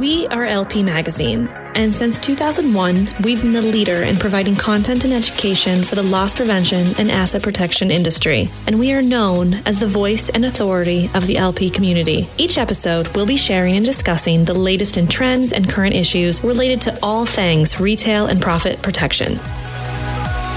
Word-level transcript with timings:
We 0.00 0.26
are 0.28 0.46
LP 0.46 0.82
Magazine, 0.82 1.48
and 1.74 1.94
since 1.94 2.18
2001, 2.18 3.08
we've 3.22 3.42
been 3.42 3.52
the 3.52 3.60
leader 3.60 3.96
in 3.96 4.16
providing 4.16 4.56
content 4.56 5.04
and 5.04 5.12
education 5.12 5.84
for 5.84 5.96
the 5.96 6.02
loss 6.02 6.34
prevention 6.34 6.94
and 6.98 7.10
asset 7.10 7.42
protection 7.42 7.90
industry, 7.90 8.48
and 8.66 8.78
we 8.78 8.94
are 8.94 9.02
known 9.02 9.52
as 9.66 9.80
the 9.80 9.86
voice 9.86 10.30
and 10.30 10.46
authority 10.46 11.10
of 11.12 11.26
the 11.26 11.36
LP 11.36 11.68
community. 11.68 12.26
Each 12.38 12.56
episode, 12.56 13.08
we'll 13.08 13.26
be 13.26 13.36
sharing 13.36 13.76
and 13.76 13.84
discussing 13.84 14.46
the 14.46 14.54
latest 14.54 14.96
in 14.96 15.08
trends 15.08 15.52
and 15.52 15.68
current 15.68 15.94
issues 15.94 16.42
related 16.42 16.80
to 16.82 16.98
all 17.02 17.26
things 17.26 17.78
retail 17.78 18.28
and 18.28 18.40
profit 18.40 18.80
protection. 18.80 19.32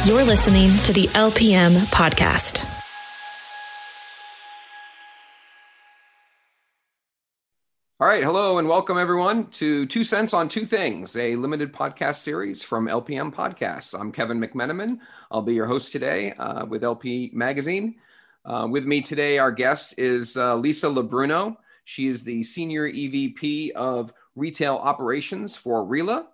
You're 0.06 0.24
listening 0.24 0.70
to 0.84 0.94
the 0.94 1.08
LPM 1.08 1.74
podcast. 1.88 2.75
All 7.98 8.08
right, 8.08 8.26
hello 8.26 8.58
and 8.58 8.68
welcome 8.68 8.98
everyone 8.98 9.48
to 9.52 9.86
Two 9.86 10.04
Cents 10.04 10.34
on 10.34 10.50
Two 10.50 10.66
Things, 10.66 11.16
a 11.16 11.38
limited 11.38 11.72
podcast 11.72 12.16
series 12.18 12.62
from 12.62 12.88
LPM 12.90 13.34
Podcasts. 13.34 13.98
I'm 13.98 14.12
Kevin 14.12 14.38
McMenamin. 14.38 15.00
I'll 15.32 15.42
be 15.42 15.54
your 15.54 15.66
host 15.66 15.94
today 15.94 16.34
uh, 16.34 16.66
with 16.66 16.84
LP 16.84 17.32
Magazine. 17.34 17.96
Uh, 18.44 18.68
with 18.70 18.84
me 18.84 19.00
today, 19.00 19.38
our 19.38 19.50
guest 19.50 19.98
is 19.98 20.36
uh, 20.36 20.58
Lisa 20.58 20.88
LaBruno. 20.88 21.56
She 21.86 22.08
is 22.08 22.26
the 22.26 22.44
Senior 22.44 22.92
EVP 22.92 23.72
of 23.72 24.12
Retail 24.36 24.76
Operations 24.76 25.56
for 25.56 25.86
RILA. 25.86 26.28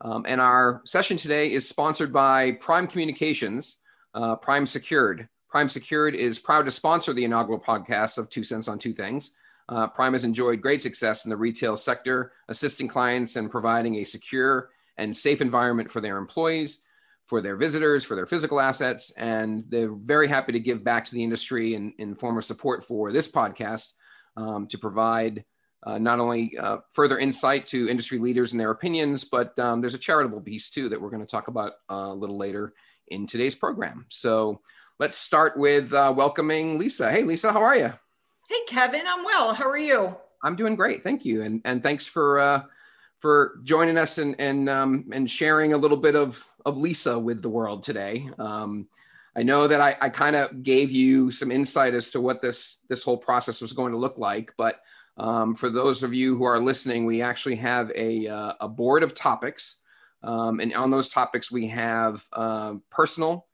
Um, 0.00 0.24
and 0.26 0.40
our 0.40 0.82
session 0.86 1.16
today 1.16 1.52
is 1.52 1.68
sponsored 1.68 2.12
by 2.12 2.58
Prime 2.60 2.88
Communications, 2.88 3.80
uh, 4.12 4.34
Prime 4.34 4.66
Secured. 4.66 5.28
Prime 5.48 5.68
Secured 5.68 6.16
is 6.16 6.40
proud 6.40 6.64
to 6.64 6.72
sponsor 6.72 7.12
the 7.12 7.24
inaugural 7.24 7.60
podcast 7.60 8.18
of 8.18 8.28
Two 8.28 8.42
Cents 8.42 8.66
on 8.66 8.80
Two 8.80 8.92
Things. 8.92 9.36
Uh, 9.68 9.88
Prime 9.88 10.12
has 10.12 10.24
enjoyed 10.24 10.60
great 10.60 10.82
success 10.82 11.24
in 11.24 11.30
the 11.30 11.36
retail 11.36 11.76
sector, 11.76 12.32
assisting 12.48 12.88
clients 12.88 13.36
and 13.36 13.50
providing 13.50 13.96
a 13.96 14.04
secure 14.04 14.70
and 14.96 15.16
safe 15.16 15.40
environment 15.40 15.90
for 15.90 16.00
their 16.00 16.18
employees, 16.18 16.82
for 17.26 17.40
their 17.40 17.56
visitors, 17.56 18.04
for 18.04 18.14
their 18.14 18.26
physical 18.26 18.60
assets. 18.60 19.12
And 19.16 19.64
they're 19.68 19.92
very 19.92 20.28
happy 20.28 20.52
to 20.52 20.60
give 20.60 20.84
back 20.84 21.04
to 21.06 21.14
the 21.14 21.24
industry 21.24 21.74
in, 21.74 21.92
in 21.98 22.14
form 22.14 22.38
of 22.38 22.44
support 22.44 22.84
for 22.84 23.12
this 23.12 23.30
podcast 23.30 23.92
um, 24.36 24.68
to 24.68 24.78
provide 24.78 25.44
uh, 25.84 25.98
not 25.98 26.20
only 26.20 26.56
uh, 26.58 26.78
further 26.92 27.18
insight 27.18 27.66
to 27.68 27.88
industry 27.88 28.18
leaders 28.18 28.52
and 28.52 28.60
their 28.60 28.70
opinions, 28.70 29.24
but 29.24 29.56
um, 29.58 29.80
there's 29.80 29.94
a 29.94 29.98
charitable 29.98 30.40
piece 30.40 30.70
too 30.70 30.88
that 30.88 31.00
we're 31.00 31.10
going 31.10 31.24
to 31.24 31.26
talk 31.26 31.48
about 31.48 31.72
uh, 31.90 31.94
a 31.94 32.14
little 32.14 32.38
later 32.38 32.72
in 33.08 33.26
today's 33.26 33.54
program. 33.54 34.06
So 34.08 34.60
let's 34.98 35.16
start 35.16 35.56
with 35.56 35.92
uh, 35.92 36.12
welcoming 36.16 36.78
Lisa. 36.78 37.10
Hey, 37.10 37.22
Lisa, 37.22 37.52
how 37.52 37.62
are 37.62 37.76
you? 37.76 37.92
Hey, 38.48 38.60
Kevin, 38.68 39.02
I'm 39.08 39.24
well. 39.24 39.54
How 39.54 39.68
are 39.68 39.76
you? 39.76 40.16
I'm 40.44 40.54
doing 40.54 40.76
great, 40.76 41.02
thank 41.02 41.24
you, 41.24 41.42
and 41.42 41.60
and 41.64 41.82
thanks 41.82 42.06
for 42.06 42.38
uh, 42.38 42.62
for 43.18 43.58
joining 43.64 43.98
us 43.98 44.18
and 44.18 44.40
and 44.40 44.68
um, 44.68 45.06
and 45.12 45.28
sharing 45.28 45.72
a 45.72 45.76
little 45.76 45.96
bit 45.96 46.14
of 46.14 46.46
of 46.64 46.76
Lisa 46.76 47.18
with 47.18 47.42
the 47.42 47.48
world 47.48 47.82
today. 47.82 48.28
Um, 48.38 48.86
I 49.34 49.42
know 49.42 49.66
that 49.66 49.80
I, 49.80 49.96
I 50.00 50.10
kind 50.10 50.36
of 50.36 50.62
gave 50.62 50.92
you 50.92 51.32
some 51.32 51.50
insight 51.50 51.92
as 51.92 52.12
to 52.12 52.20
what 52.20 52.40
this 52.40 52.84
this 52.88 53.02
whole 53.02 53.18
process 53.18 53.60
was 53.60 53.72
going 53.72 53.90
to 53.90 53.98
look 53.98 54.16
like, 54.16 54.52
but 54.56 54.80
um, 55.16 55.56
for 55.56 55.68
those 55.68 56.04
of 56.04 56.14
you 56.14 56.36
who 56.36 56.44
are 56.44 56.60
listening, 56.60 57.04
we 57.04 57.22
actually 57.22 57.56
have 57.56 57.90
a 57.96 58.28
uh, 58.28 58.52
a 58.60 58.68
board 58.68 59.02
of 59.02 59.12
topics, 59.12 59.80
um, 60.22 60.60
and 60.60 60.72
on 60.72 60.92
those 60.92 61.08
topics 61.08 61.50
we 61.50 61.66
have 61.66 62.24
uh, 62.32 62.74
personal, 62.90 63.48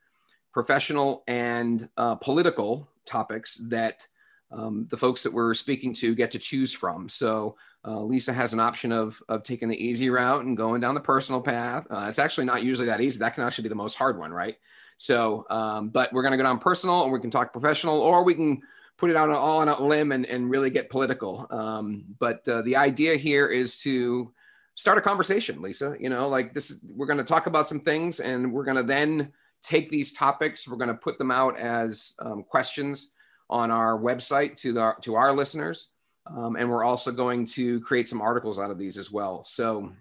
professional, 0.53 1.25
and 1.27 1.89
uh, 1.97 2.17
political 2.17 2.91
topics 3.07 3.59
that 3.71 4.07
um, 4.53 4.87
the 4.91 4.97
folks 4.97 5.23
that 5.23 5.33
we're 5.33 5.55
speaking 5.55 5.95
to 5.95 6.15
get 6.15 6.31
to 6.33 6.39
choose 6.39 6.73
from. 6.73 7.09
So 7.09 7.57
uh, 7.85 8.01
Lisa 8.01 8.33
has 8.33 8.53
an 8.53 8.61
option 8.61 8.93
of, 8.93 9.23
of 9.29 9.43
taking 9.43 9.69
the 9.69 9.85
easy 9.85 10.11
route 10.11 10.45
and 10.45 10.57
going 10.57 10.81
down 10.81 10.95
the 10.95 11.01
personal 11.01 11.43
path. 11.43 11.87
Uh, 11.91 12.07
it's 12.09 12.19
actually 12.19 12.47
not 12.47 12.63
usually 12.63 12.87
that 12.87 13.01
easy. 13.01 13.19
That 13.19 13.35
can 13.35 13.45
actually 13.45 13.63
be 13.63 13.71
the 13.71 13.75
most 13.75 13.97
hard 13.97 14.19
one, 14.19 14.33
right? 14.33 14.57
So, 14.99 15.47
um, 15.51 15.89
but 15.89 16.13
we're 16.13 16.23
going 16.23 16.33
to 16.33 16.37
go 16.37 16.45
down 16.45 16.59
personal 16.59 17.03
and 17.03 17.13
we 17.13 17.21
can 17.21 17.31
talk 17.31 17.53
professional, 17.53 18.01
or 18.01 18.23
we 18.23 18.35
can 18.35 18.63
put 18.99 19.11
it 19.11 19.17
out 19.17 19.31
all 19.31 19.59
on 19.59 19.69
a 19.69 19.81
limb 19.81 20.13
and, 20.13 20.27
and 20.27 20.49
really 20.49 20.71
get 20.71 20.91
political. 20.91 21.47
Um, 21.51 22.05
but 22.21 22.47
uh, 22.47 22.63
the 22.63 22.77
idea 22.77 23.17
here 23.17 23.49
is 23.49 23.79
to 23.79 24.33
start 24.75 24.99
a 24.99 25.01
conversation, 25.01 25.61
Lisa. 25.61 25.97
You 25.99 26.09
know, 26.09 26.29
like 26.29 26.55
this, 26.55 26.81
we're 26.87 27.07
going 27.07 27.19
to 27.19 27.25
talk 27.25 27.47
about 27.47 27.69
some 27.69 27.81
things 27.81 28.21
and 28.21 28.53
we're 28.53 28.65
going 28.65 28.77
to 28.77 28.83
then 28.85 29.33
take 29.63 29.89
these 29.89 30.13
topics, 30.13 30.69
we're 30.69 30.77
going 30.77 30.89
to 30.89 30.95
put 30.95 31.19
them 31.19 31.31
out 31.31 31.59
as 31.59 32.15
um, 32.21 32.43
questions 32.43 33.13
on 33.53 33.71
our 33.71 33.99
website 33.99 34.57
to 34.57 34.73
the 34.73 34.95
to 35.03 35.15
our 35.15 35.33
listeners, 35.33 35.93
um, 36.27 36.57
and 36.57 36.69
we're 36.69 36.85
also 36.85 37.13
going 37.13 37.47
to 37.47 37.81
create 37.81 38.09
some 38.09 38.21
articles 38.21 38.59
out 38.59 38.71
of 38.71 38.79
these 38.79 38.99
as 38.99 39.13
well. 39.13 39.45
So. 39.45 39.93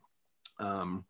Um, 0.59 1.05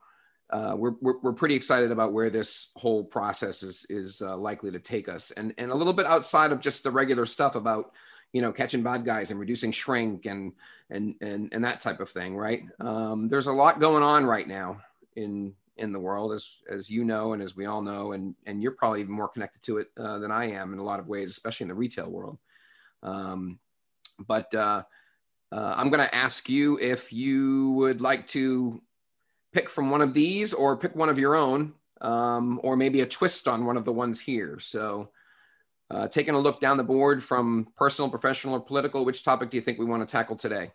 uh, 0.49 0.75
we're, 0.75 0.95
we're, 0.99 1.17
we're, 1.21 1.33
pretty 1.33 1.55
excited 1.55 1.91
about 1.91 2.11
where 2.11 2.29
this 2.29 2.71
whole 2.75 3.05
process 3.05 3.63
is 3.63 3.85
is 3.89 4.21
uh, 4.21 4.35
likely 4.35 4.69
to 4.69 4.79
take 4.79 5.07
us, 5.07 5.31
and 5.31 5.53
and 5.57 5.71
a 5.71 5.75
little 5.75 5.93
bit 5.93 6.05
outside 6.05 6.51
of 6.51 6.59
just 6.59 6.83
the 6.83 6.91
regular 6.91 7.25
stuff 7.25 7.55
about 7.55 7.93
you 8.33 8.41
know 8.41 8.51
catching 8.51 8.83
bad 8.83 9.05
guys 9.05 9.31
and 9.31 9.39
reducing 9.39 9.71
shrink 9.71 10.25
and 10.25 10.51
and 10.89 11.15
and 11.21 11.53
and 11.53 11.63
that 11.63 11.79
type 11.79 12.01
of 12.01 12.09
thing, 12.09 12.35
right? 12.35 12.63
Um, 12.81 13.29
there's 13.29 13.47
a 13.47 13.53
lot 13.53 13.79
going 13.79 14.03
on 14.03 14.25
right 14.25 14.47
now 14.47 14.81
in 15.15 15.53
in 15.81 15.91
the 15.91 15.99
world, 15.99 16.31
as 16.31 16.57
as 16.69 16.89
you 16.89 17.03
know 17.03 17.33
and 17.33 17.41
as 17.41 17.55
we 17.55 17.65
all 17.65 17.81
know, 17.81 18.13
and 18.13 18.35
and 18.45 18.61
you're 18.61 18.71
probably 18.71 19.01
even 19.01 19.13
more 19.13 19.27
connected 19.27 19.61
to 19.63 19.77
it 19.77 19.87
uh, 19.99 20.19
than 20.19 20.31
I 20.31 20.51
am 20.51 20.73
in 20.73 20.79
a 20.79 20.83
lot 20.83 20.99
of 20.99 21.07
ways, 21.07 21.31
especially 21.31 21.65
in 21.65 21.69
the 21.69 21.75
retail 21.75 22.09
world. 22.09 22.37
Um, 23.03 23.59
but 24.19 24.53
uh, 24.55 24.83
uh, 25.51 25.73
I'm 25.75 25.89
going 25.89 26.07
to 26.07 26.15
ask 26.15 26.47
you 26.47 26.77
if 26.79 27.11
you 27.11 27.71
would 27.71 27.99
like 27.99 28.27
to 28.27 28.81
pick 29.51 29.69
from 29.69 29.89
one 29.89 30.01
of 30.01 30.13
these, 30.13 30.53
or 30.53 30.77
pick 30.77 30.95
one 30.95 31.09
of 31.09 31.19
your 31.19 31.35
own, 31.35 31.73
um, 31.99 32.59
or 32.63 32.77
maybe 32.77 33.01
a 33.01 33.05
twist 33.05 33.47
on 33.47 33.65
one 33.65 33.77
of 33.77 33.85
the 33.85 33.93
ones 33.93 34.19
here. 34.19 34.59
So. 34.59 35.09
Uh, 35.89 36.07
taking 36.07 36.35
a 36.35 36.39
look 36.39 36.61
down 36.61 36.77
the 36.77 36.83
board 36.85 37.21
from 37.21 37.67
personal, 37.75 38.09
professional, 38.09 38.53
or 38.53 38.61
political, 38.61 39.03
which 39.03 39.25
topic 39.25 39.49
do 39.49 39.57
you 39.57 39.61
think 39.61 39.77
we 39.77 39.83
want 39.83 40.01
to 40.01 40.09
tackle 40.09 40.37
today? 40.37 40.71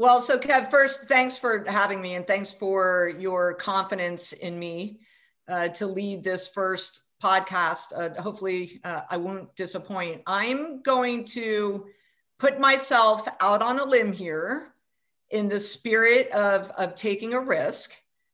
Well, 0.00 0.22
so 0.22 0.38
Kev, 0.38 0.70
first, 0.70 1.08
thanks 1.08 1.36
for 1.36 1.62
having 1.68 2.00
me 2.00 2.14
and 2.14 2.26
thanks 2.26 2.50
for 2.50 3.12
your 3.18 3.52
confidence 3.52 4.32
in 4.32 4.58
me 4.58 5.00
uh, 5.46 5.68
to 5.68 5.86
lead 5.86 6.24
this 6.24 6.48
first 6.48 7.02
podcast. 7.22 7.92
Uh, 7.94 8.18
hopefully, 8.18 8.80
uh, 8.82 9.02
I 9.10 9.18
won't 9.18 9.54
disappoint. 9.56 10.22
I'm 10.26 10.80
going 10.80 11.26
to 11.36 11.84
put 12.38 12.58
myself 12.58 13.28
out 13.42 13.60
on 13.60 13.78
a 13.78 13.84
limb 13.84 14.10
here 14.10 14.72
in 15.32 15.48
the 15.48 15.60
spirit 15.60 16.30
of, 16.30 16.70
of 16.78 16.94
taking 16.94 17.34
a 17.34 17.40
risk 17.40 17.92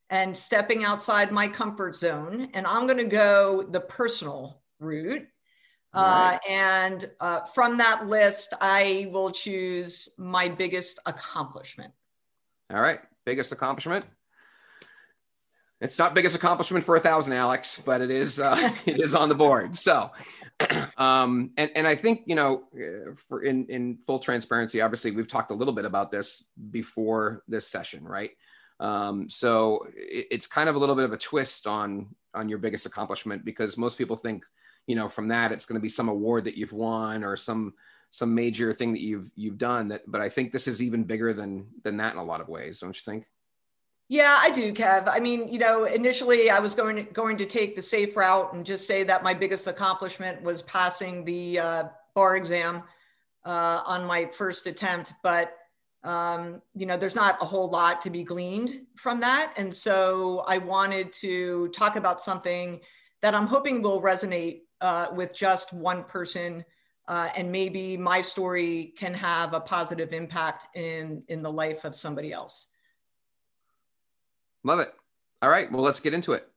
and 0.09 0.38
stepping 0.38 0.84
outside 0.84 1.33
my 1.33 1.48
comfort 1.48 1.97
zone. 1.97 2.48
And 2.54 2.65
I'm 2.65 2.87
going 2.87 2.98
to 2.98 3.16
go 3.16 3.65
the 3.65 3.81
personal 3.81 4.62
route 4.78 5.27
uh, 5.96 6.38
and 6.48 7.10
uh, 7.20 7.40
from 7.46 7.78
that 7.78 8.06
list, 8.06 8.52
I 8.60 9.08
will 9.12 9.30
choose 9.30 10.10
my 10.18 10.48
biggest 10.48 11.00
accomplishment. 11.06 11.92
All 12.70 12.80
right, 12.80 13.00
biggest 13.24 13.52
accomplishment. 13.52 14.04
It's 15.80 15.98
not 15.98 16.14
biggest 16.14 16.36
accomplishment 16.36 16.84
for 16.84 16.96
a 16.96 17.00
thousand, 17.00 17.32
Alex, 17.34 17.82
but 17.84 18.00
it 18.00 18.10
is 18.10 18.40
uh, 18.40 18.72
it 18.86 19.00
is 19.00 19.14
on 19.14 19.28
the 19.28 19.34
board. 19.34 19.76
So, 19.76 20.10
um, 20.96 21.52
and 21.56 21.70
and 21.74 21.86
I 21.86 21.94
think 21.94 22.22
you 22.26 22.34
know, 22.34 22.64
for 23.28 23.42
in 23.42 23.66
in 23.66 23.96
full 24.06 24.18
transparency, 24.18 24.80
obviously 24.80 25.12
we've 25.12 25.28
talked 25.28 25.50
a 25.50 25.54
little 25.54 25.74
bit 25.74 25.84
about 25.84 26.10
this 26.10 26.50
before 26.70 27.42
this 27.48 27.68
session, 27.68 28.04
right? 28.04 28.30
Um, 28.80 29.30
so 29.30 29.86
it, 29.96 30.26
it's 30.30 30.46
kind 30.46 30.68
of 30.68 30.74
a 30.74 30.78
little 30.78 30.94
bit 30.94 31.04
of 31.04 31.12
a 31.12 31.18
twist 31.18 31.66
on 31.66 32.14
on 32.34 32.48
your 32.48 32.58
biggest 32.58 32.84
accomplishment 32.84 33.44
because 33.44 33.78
most 33.78 33.96
people 33.96 34.16
think 34.16 34.44
you 34.86 34.94
know 34.94 35.08
from 35.08 35.28
that 35.28 35.52
it's 35.52 35.66
going 35.66 35.74
to 35.74 35.82
be 35.82 35.88
some 35.88 36.08
award 36.08 36.44
that 36.44 36.56
you've 36.56 36.72
won 36.72 37.24
or 37.24 37.36
some 37.36 37.74
some 38.10 38.34
major 38.34 38.72
thing 38.72 38.92
that 38.92 39.00
you've 39.00 39.30
you've 39.34 39.59
done 39.59 39.88
that 39.88 40.03
but 40.06 40.21
i 40.21 40.28
think 40.28 40.53
this 40.53 40.68
is 40.68 40.83
even 40.83 41.04
bigger 41.04 41.33
than 41.33 41.66
than 41.83 41.97
that 41.97 42.12
in 42.12 42.18
a 42.18 42.24
lot 42.24 42.41
of 42.41 42.48
ways 42.48 42.78
don't 42.78 42.97
you 42.97 43.03
think? 43.04 43.27
Yeah 44.09 44.36
i 44.38 44.50
do 44.50 44.72
kev. 44.72 45.09
I 45.09 45.18
mean 45.18 45.53
you 45.53 45.59
know 45.59 45.84
initially 45.84 46.50
i 46.50 46.59
was 46.59 46.74
going 46.74 46.97
to 46.97 47.03
going 47.03 47.36
to 47.38 47.47
take 47.47 47.74
the 47.74 47.83
safe 47.83 48.16
route 48.16 48.53
and 48.53 48.65
just 48.65 48.86
say 48.86 49.03
that 49.04 49.22
my 49.22 49.34
biggest 49.34 49.66
accomplishment 49.66 50.41
was 50.42 50.62
passing 50.62 51.24
the 51.24 51.59
uh, 51.59 51.84
bar 52.15 52.36
exam 52.36 52.84
uh, 53.44 53.83
on 53.84 54.04
my 54.04 54.27
first 54.27 54.66
attempt 54.66 55.12
but 55.22 55.56
um, 56.04 56.62
you 56.77 56.86
know 56.86 56.97
there's 56.97 57.16
not 57.16 57.42
a 57.42 57.44
whole 57.44 57.68
lot 57.68 58.00
to 58.03 58.10
be 58.10 58.22
gleaned 58.22 58.86
from 58.97 59.18
that. 59.21 59.53
And 59.56 59.74
so 59.74 60.44
i 60.47 60.56
wanted 60.56 61.12
to 61.15 61.68
talk 61.68 61.97
about 61.97 62.22
something 62.22 62.80
that 63.22 63.34
i'm 63.34 63.47
hoping 63.48 63.83
will 63.83 64.00
resonate 64.00 64.60
uh, 64.80 65.08
with 65.12 65.34
just 65.34 65.72
one 65.72 66.04
person. 66.04 66.64
Uh, 67.08 67.28
and 67.36 67.50
maybe 67.50 67.96
my 67.96 68.20
story 68.20 68.92
can 68.96 69.14
have 69.14 69.54
a 69.54 69.60
positive 69.60 70.12
impact 70.12 70.76
in, 70.76 71.22
in 71.28 71.42
the 71.42 71.50
life 71.50 71.84
of 71.84 71.94
somebody 71.94 72.32
else. 72.32 72.66
Love 74.64 74.80
it. 74.80 74.92
All 75.40 75.48
right. 75.48 75.70
Well, 75.70 75.82
let's 75.82 76.00
get 76.00 76.14
into 76.14 76.32
it. 76.32 76.48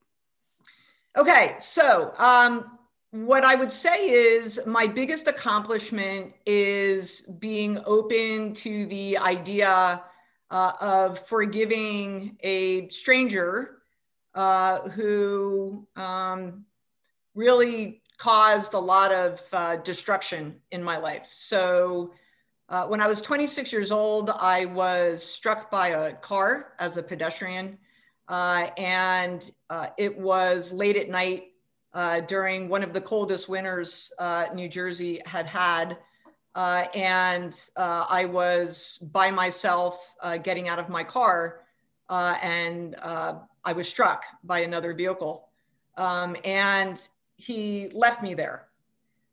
Okay. 1.16 1.56
So, 1.60 2.14
um, 2.18 2.80
what 3.12 3.44
I 3.44 3.56
would 3.56 3.72
say 3.72 4.10
is 4.10 4.60
my 4.68 4.86
biggest 4.86 5.28
accomplishment 5.28 6.34
is 6.46 7.22
being 7.40 7.82
open 7.86 8.54
to 8.54 8.86
the 8.86 9.18
idea 9.18 10.04
uh, 10.52 10.72
of 10.80 11.28
forgiving 11.28 12.38
a 12.42 12.88
stranger 12.90 13.80
uh, 14.36 14.90
who 14.90 15.88
um, 15.96 16.66
really 17.34 18.02
caused 18.20 18.74
a 18.74 18.80
lot 18.80 19.12
of 19.12 19.42
uh, 19.54 19.78
destruction 19.78 20.56
in 20.72 20.84
my 20.84 20.98
life. 20.98 21.28
So 21.32 22.14
uh, 22.68 22.86
when 22.86 23.02
I 23.02 23.08
was 23.08 23.22
26 23.22 23.72
years 23.74 23.92
old, 23.92 24.30
I 24.30 24.66
was 24.66 25.24
struck 25.24 25.72
by 25.72 25.88
a 25.88 26.14
car 26.14 26.74
as 26.80 26.98
a 26.98 27.04
pedestrian. 27.04 27.80
Uh, 28.28 28.68
and 28.78 29.50
uh, 29.72 29.88
it 29.98 30.16
was 30.16 30.72
late 30.72 30.98
at 30.98 31.10
night 31.10 31.46
uh, 31.94 32.20
during 32.20 32.68
one 32.70 32.84
of 32.84 32.94
the 32.94 33.02
coldest 33.02 33.48
winters 33.50 34.12
uh, 34.20 34.48
New 34.54 34.68
Jersey 34.68 35.22
had 35.26 35.48
had. 35.48 35.98
And 36.56 37.70
I 37.78 38.26
was 38.26 39.00
by 39.14 39.32
myself 39.32 40.14
getting 40.44 40.68
out 40.68 40.78
of 40.78 40.90
my 40.90 41.06
car, 41.06 41.62
and 42.10 42.96
I 43.02 43.74
was 43.74 43.88
struck 43.88 44.26
by 44.44 44.60
another 44.60 44.94
vehicle. 44.94 45.48
Um, 45.96 46.36
and 46.44 47.08
he 47.40 47.90
left 47.90 48.22
me 48.22 48.34
there. 48.34 48.68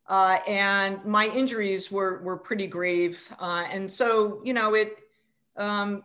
Uh, 0.07 0.37
and 0.47 1.03
my 1.03 1.27
injuries 1.27 1.91
were 1.91 2.21
were 2.23 2.37
pretty 2.37 2.67
grave. 2.67 3.21
Uh, 3.39 3.65
and 3.69 3.91
so, 3.91 4.41
you 4.45 4.53
know, 4.53 4.73
it 4.73 4.97
um, 5.57 6.03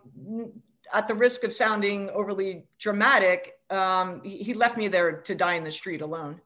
at 0.93 1.07
the 1.07 1.15
risk 1.15 1.45
of 1.45 1.53
sounding 1.53 2.11
overly 2.11 2.65
dramatic, 2.79 3.59
um, 3.71 4.21
he 4.25 4.53
left 4.55 4.77
me 4.77 4.89
there 4.89 5.13
to 5.13 5.35
die 5.35 5.55
in 5.55 5.65
the 5.65 5.71
street 5.71 6.03
alone. 6.03 6.41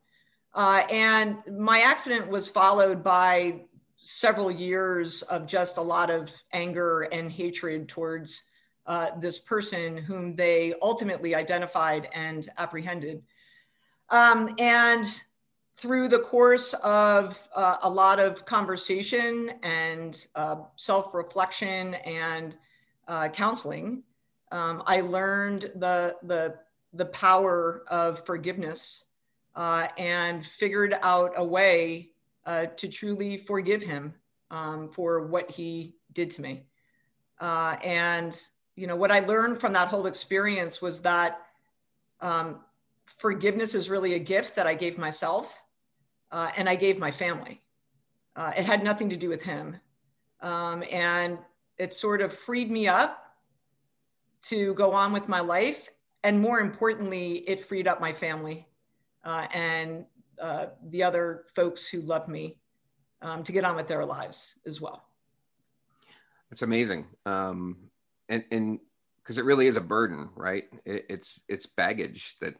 Uh, 0.55 0.82
and 0.91 1.38
my 1.58 1.81
accident 1.81 2.29
was 2.29 2.49
followed 2.49 3.03
by 3.03 3.62
several 3.97 4.50
years 4.50 5.23
of 5.23 5.47
just 5.47 5.79
a 5.79 5.82
lot 5.82 6.11
of 6.11 6.31
anger 6.53 7.03
and 7.12 7.32
hatred 7.32 7.88
towards 7.88 8.44
uh, 8.87 9.11
this 9.19 9.38
person 9.38 9.97
whom 9.97 10.37
they 10.37 10.75
ultimately 10.81 11.35
identified 11.35 12.08
and 12.14 12.49
apprehended. 12.58 13.23
Um, 14.11 14.55
and 14.58 15.05
through 15.76 16.08
the 16.08 16.19
course 16.19 16.73
of 16.82 17.49
uh, 17.55 17.76
a 17.82 17.90
lot 17.90 18.19
of 18.19 18.46
conversation 18.46 19.50
and 19.62 20.26
uh, 20.34 20.56
self 20.76 21.14
reflection 21.14 21.94
and 21.94 22.56
uh, 23.08 23.28
counseling, 23.28 24.02
um, 24.52 24.82
I 24.87 25.02
learned 25.02 25.70
the, 25.76 26.17
the, 26.23 26.56
the 26.94 27.06
power 27.06 27.84
of 27.88 28.25
forgiveness 28.25 29.05
uh, 29.55 29.88
and 29.99 30.44
figured 30.46 30.94
out 31.02 31.32
a 31.37 31.44
way 31.44 32.11
uh, 32.46 32.67
to 32.76 32.88
truly 32.88 33.37
forgive 33.37 33.82
him 33.82 34.14
um, 34.50 34.88
for 34.88 35.26
what 35.26 35.50
he 35.50 35.94
did 36.12 36.31
to 36.31 36.43
me. 36.43 36.62
Uh, 37.38 37.76
and, 37.84 38.49
you 38.76 38.87
know, 38.87 38.96
what 38.96 39.12
I 39.12 39.20
learned 39.20 39.61
from 39.61 39.75
that 39.75 39.88
whole 39.88 40.06
experience 40.06 40.81
was 40.81 41.02
that 41.02 41.43
um, 42.22 42.61
forgiveness 43.05 43.75
is 43.75 43.90
really 43.90 44.14
a 44.14 44.19
gift 44.19 44.56
that 44.56 44.67
I 44.67 44.75
gave 44.75 44.96
myself 44.96 45.62
uh, 46.31 46.50
and 46.56 46.69
I 46.69 46.75
gave 46.75 46.99
my 46.99 47.11
family. 47.11 47.62
Uh, 48.34 48.52
it 48.56 48.67
had 48.67 48.82
nothing 48.82 49.08
to 49.11 49.17
do 49.17 49.28
with 49.28 49.43
him. 49.43 49.76
Um, 50.40 50.84
and 50.90 51.38
it 51.78 51.94
sort 51.94 52.20
of 52.20 52.32
freed 52.32 52.70
me 52.70 52.88
up 52.88 53.34
to 54.43 54.75
go 54.75 54.93
on 54.93 55.12
with 55.12 55.28
my 55.28 55.40
life. 55.40 55.88
And 56.25 56.40
more 56.40 56.61
importantly, 56.61 57.38
it 57.49 57.64
freed 57.64 57.88
up 57.88 58.00
my 58.00 58.12
family 58.12 58.67
uh, 59.25 59.46
and 59.52 60.05
uh, 60.40 60.67
the 60.88 61.02
other 61.02 61.44
folks 61.55 61.88
who 61.88 62.00
love 62.00 62.29
me 62.29 62.58
um, 63.22 63.43
to 63.43 63.52
get 63.52 63.64
on 63.64 63.76
with 63.76 63.88
their 63.88 64.05
lives 64.05 64.58
as 64.67 64.81
well. 64.81 65.05
That's 66.50 66.62
amazing. 66.62 67.06
Um, 67.25 67.76
and, 68.29 68.44
and 68.50 68.79
because 69.22 69.38
it 69.38 69.44
really 69.44 69.67
is 69.67 69.76
a 69.76 69.81
burden, 69.81 70.29
right? 70.37 70.64
It, 70.84 71.06
it's, 71.08 71.40
it's 71.49 71.67
baggage 71.67 72.37
that 72.40 72.55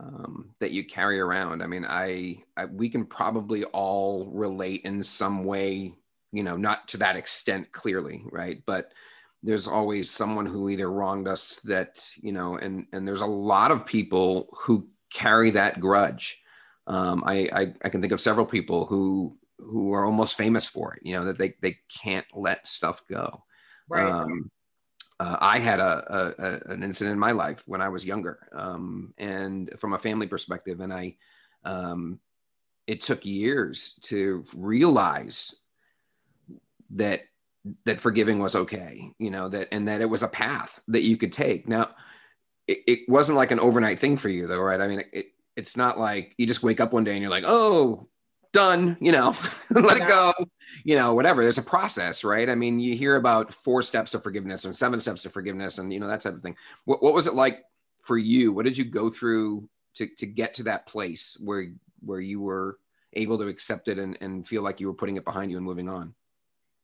um, 0.00 0.50
that 0.60 0.70
you 0.70 0.84
carry 0.84 1.20
around. 1.20 1.62
I 1.62 1.66
mean, 1.66 1.84
I, 1.84 2.42
I, 2.56 2.64
we 2.64 2.88
can 2.88 3.04
probably 3.04 3.64
all 3.64 4.26
relate 4.32 4.82
in 4.84 5.02
some 5.02 5.44
way, 5.44 5.94
you 6.32 6.42
know, 6.42 6.56
not 6.56 6.88
to 6.88 6.96
that 6.98 7.16
extent 7.16 7.70
clearly, 7.72 8.24
right? 8.32 8.62
But 8.64 8.92
there's 9.42 9.66
always 9.66 10.10
someone 10.10 10.46
who 10.46 10.68
either 10.70 10.90
wronged 10.90 11.28
us 11.28 11.56
that, 11.64 12.02
you 12.16 12.32
know, 12.32 12.56
and 12.56 12.86
and 12.92 13.06
there's 13.06 13.20
a 13.20 13.26
lot 13.26 13.70
of 13.70 13.86
people 13.86 14.48
who 14.52 14.88
carry 15.12 15.50
that 15.50 15.80
grudge. 15.80 16.42
Um, 16.86 17.22
I, 17.26 17.48
I 17.52 17.74
I 17.84 17.88
can 17.88 18.00
think 18.00 18.12
of 18.12 18.20
several 18.20 18.46
people 18.46 18.86
who 18.86 19.36
who 19.58 19.92
are 19.92 20.06
almost 20.06 20.36
famous 20.36 20.66
for 20.66 20.94
it, 20.94 21.02
you 21.04 21.14
know, 21.14 21.24
that 21.24 21.38
they 21.38 21.54
they 21.60 21.76
can't 22.02 22.26
let 22.34 22.66
stuff 22.66 23.02
go. 23.08 23.44
Right. 23.88 24.10
Um, 24.10 24.50
uh, 25.20 25.36
I 25.38 25.58
had 25.58 25.80
a, 25.80 26.32
a, 26.38 26.72
an 26.72 26.82
incident 26.82 27.12
in 27.12 27.18
my 27.18 27.32
life 27.32 27.62
when 27.66 27.82
I 27.82 27.90
was 27.90 28.06
younger, 28.06 28.48
um, 28.54 29.12
and 29.18 29.70
from 29.78 29.92
a 29.92 29.98
family 29.98 30.26
perspective, 30.26 30.80
and 30.80 30.90
I, 30.90 31.16
um, 31.62 32.20
it 32.86 33.02
took 33.02 33.26
years 33.26 33.98
to 34.04 34.44
realize 34.56 35.54
that 36.92 37.20
that 37.84 38.00
forgiving 38.00 38.38
was 38.38 38.56
okay, 38.56 39.12
you 39.18 39.30
know 39.30 39.50
that, 39.50 39.68
and 39.72 39.88
that 39.88 40.00
it 40.00 40.08
was 40.08 40.22
a 40.22 40.28
path 40.28 40.82
that 40.88 41.02
you 41.02 41.18
could 41.18 41.34
take. 41.34 41.68
Now, 41.68 41.90
it, 42.66 42.78
it 42.86 42.98
wasn't 43.06 43.36
like 43.36 43.50
an 43.50 43.60
overnight 43.60 43.98
thing 43.98 44.16
for 44.16 44.30
you, 44.30 44.46
though, 44.46 44.62
right? 44.62 44.80
I 44.80 44.88
mean, 44.88 45.02
it, 45.12 45.26
it's 45.54 45.76
not 45.76 45.98
like 45.98 46.34
you 46.38 46.46
just 46.46 46.62
wake 46.62 46.80
up 46.80 46.94
one 46.94 47.04
day 47.04 47.12
and 47.12 47.20
you're 47.20 47.30
like, 47.30 47.44
oh, 47.46 48.08
done, 48.52 48.96
you 49.00 49.12
know, 49.12 49.34
let 49.70 49.96
it 49.96 50.08
go, 50.08 50.32
you 50.84 50.96
know, 50.96 51.14
whatever. 51.14 51.42
There's 51.42 51.58
a 51.58 51.62
process, 51.62 52.24
right? 52.24 52.48
I 52.48 52.54
mean, 52.54 52.78
you 52.80 52.96
hear 52.96 53.16
about 53.16 53.52
four 53.52 53.82
steps 53.82 54.14
of 54.14 54.22
forgiveness 54.22 54.64
and 54.64 54.76
seven 54.76 55.00
steps 55.00 55.24
of 55.24 55.32
forgiveness 55.32 55.78
and, 55.78 55.92
you 55.92 56.00
know, 56.00 56.08
that 56.08 56.20
type 56.20 56.34
of 56.34 56.42
thing. 56.42 56.56
What, 56.84 57.02
what 57.02 57.14
was 57.14 57.26
it 57.26 57.34
like 57.34 57.64
for 58.02 58.18
you? 58.18 58.52
What 58.52 58.64
did 58.64 58.76
you 58.76 58.84
go 58.84 59.10
through 59.10 59.68
to, 59.94 60.08
to 60.18 60.26
get 60.26 60.54
to 60.54 60.64
that 60.64 60.86
place 60.86 61.36
where, 61.40 61.66
where 62.00 62.20
you 62.20 62.40
were 62.40 62.78
able 63.12 63.38
to 63.38 63.46
accept 63.46 63.88
it 63.88 63.98
and, 63.98 64.16
and 64.20 64.46
feel 64.46 64.62
like 64.62 64.80
you 64.80 64.86
were 64.86 64.94
putting 64.94 65.16
it 65.16 65.24
behind 65.24 65.50
you 65.50 65.56
and 65.56 65.66
moving 65.66 65.88
on? 65.88 66.14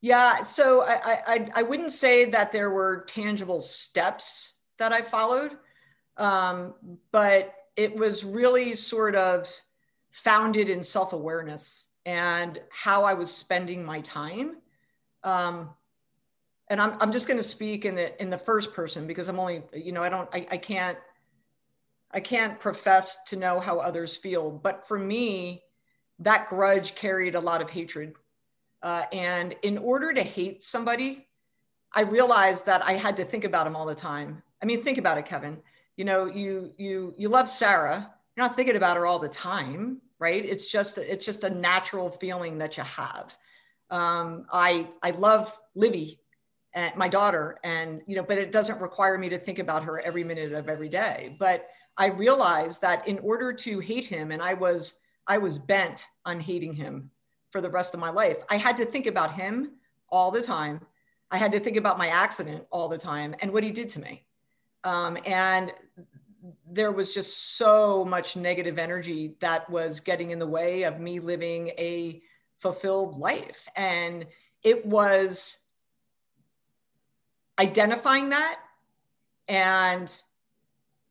Yeah. 0.00 0.42
So 0.42 0.82
I, 0.82 1.22
I, 1.26 1.48
I 1.56 1.62
wouldn't 1.62 1.92
say 1.92 2.26
that 2.26 2.52
there 2.52 2.70
were 2.70 3.04
tangible 3.08 3.60
steps 3.60 4.54
that 4.78 4.92
I 4.92 5.02
followed. 5.02 5.52
Um, 6.16 6.74
but 7.12 7.54
it 7.76 7.94
was 7.94 8.24
really 8.24 8.74
sort 8.74 9.14
of, 9.14 9.50
founded 10.16 10.70
in 10.70 10.82
self 10.82 11.12
awareness 11.12 11.88
and 12.06 12.58
how 12.70 13.04
I 13.04 13.14
was 13.14 13.32
spending 13.32 13.84
my 13.84 14.00
time. 14.00 14.56
Um, 15.22 15.70
and 16.68 16.80
I'm, 16.80 16.96
I'm 17.00 17.12
just 17.12 17.28
going 17.28 17.38
to 17.38 17.44
speak 17.44 17.84
in 17.84 17.94
the 17.94 18.20
in 18.20 18.30
the 18.30 18.38
first 18.38 18.72
person 18.72 19.06
because 19.06 19.28
I'm 19.28 19.38
only 19.38 19.62
you 19.74 19.92
know 19.92 20.02
I 20.02 20.08
don't 20.08 20.28
I, 20.32 20.46
I 20.50 20.56
can't 20.56 20.98
I 22.10 22.20
can't 22.20 22.58
profess 22.58 23.22
to 23.24 23.36
know 23.36 23.60
how 23.60 23.78
others 23.78 24.16
feel, 24.16 24.50
but 24.50 24.86
for 24.88 24.98
me, 24.98 25.62
that 26.20 26.48
grudge 26.48 26.94
carried 26.94 27.34
a 27.34 27.40
lot 27.40 27.60
of 27.60 27.68
hatred. 27.68 28.14
Uh, 28.82 29.02
and 29.12 29.54
in 29.62 29.76
order 29.76 30.12
to 30.14 30.22
hate 30.22 30.62
somebody, 30.62 31.26
I 31.92 32.02
realized 32.02 32.66
that 32.66 32.82
I 32.82 32.92
had 32.92 33.16
to 33.18 33.24
think 33.24 33.44
about 33.44 33.66
him 33.66 33.76
all 33.76 33.86
the 33.86 33.94
time. 33.94 34.42
I 34.62 34.66
mean, 34.66 34.82
think 34.82 34.98
about 34.98 35.18
it, 35.18 35.26
Kevin. 35.26 35.58
You 35.96 36.04
know, 36.04 36.24
you 36.24 36.72
you 36.78 37.14
you 37.18 37.28
love 37.28 37.48
Sarah. 37.48 38.14
You're 38.34 38.46
not 38.46 38.56
thinking 38.56 38.76
about 38.76 38.96
her 38.96 39.06
all 39.06 39.18
the 39.18 39.28
time 39.28 40.00
right? 40.18 40.44
It's 40.44 40.70
just 40.70 40.98
it's 40.98 41.24
just 41.24 41.44
a 41.44 41.50
natural 41.50 42.10
feeling 42.10 42.58
that 42.58 42.76
you 42.76 42.82
have. 42.82 43.36
Um, 43.88 44.46
i 44.52 44.88
i 45.00 45.10
love 45.12 45.56
livy 45.76 46.18
and 46.74 46.92
my 46.96 47.06
daughter 47.06 47.60
and 47.62 48.02
you 48.08 48.16
know 48.16 48.24
but 48.24 48.36
it 48.36 48.50
doesn't 48.50 48.80
require 48.80 49.16
me 49.16 49.28
to 49.28 49.38
think 49.38 49.60
about 49.60 49.84
her 49.84 50.00
every 50.04 50.24
minute 50.24 50.52
of 50.52 50.68
every 50.68 50.88
day. 50.88 51.36
But 51.38 51.68
i 51.96 52.06
realized 52.06 52.80
that 52.82 53.06
in 53.06 53.20
order 53.20 53.52
to 53.52 53.78
hate 53.78 54.04
him 54.04 54.32
and 54.32 54.42
i 54.42 54.54
was 54.54 55.00
i 55.28 55.38
was 55.38 55.56
bent 55.56 56.08
on 56.24 56.40
hating 56.40 56.74
him 56.74 57.10
for 57.52 57.60
the 57.60 57.70
rest 57.70 57.94
of 57.94 58.00
my 58.00 58.10
life 58.10 58.38
i 58.50 58.56
had 58.56 58.76
to 58.76 58.84
think 58.84 59.06
about 59.06 59.32
him 59.32 59.70
all 60.08 60.30
the 60.30 60.42
time. 60.42 60.80
I 61.30 61.38
had 61.38 61.52
to 61.52 61.60
think 61.60 61.76
about 61.76 61.98
my 61.98 62.08
accident 62.08 62.64
all 62.70 62.88
the 62.88 62.98
time 62.98 63.34
and 63.40 63.52
what 63.52 63.64
he 63.64 63.70
did 63.70 63.88
to 63.90 64.00
me. 64.00 64.24
Um, 64.84 65.18
and 65.26 65.72
there 66.70 66.92
was 66.92 67.14
just 67.14 67.56
so 67.56 68.04
much 68.04 68.36
negative 68.36 68.78
energy 68.78 69.36
that 69.40 69.68
was 69.70 70.00
getting 70.00 70.30
in 70.30 70.38
the 70.38 70.46
way 70.46 70.84
of 70.84 71.00
me 71.00 71.18
living 71.18 71.68
a 71.78 72.22
fulfilled 72.58 73.16
life. 73.18 73.68
And 73.76 74.26
it 74.62 74.84
was 74.84 75.58
identifying 77.58 78.30
that 78.30 78.60
and 79.48 80.12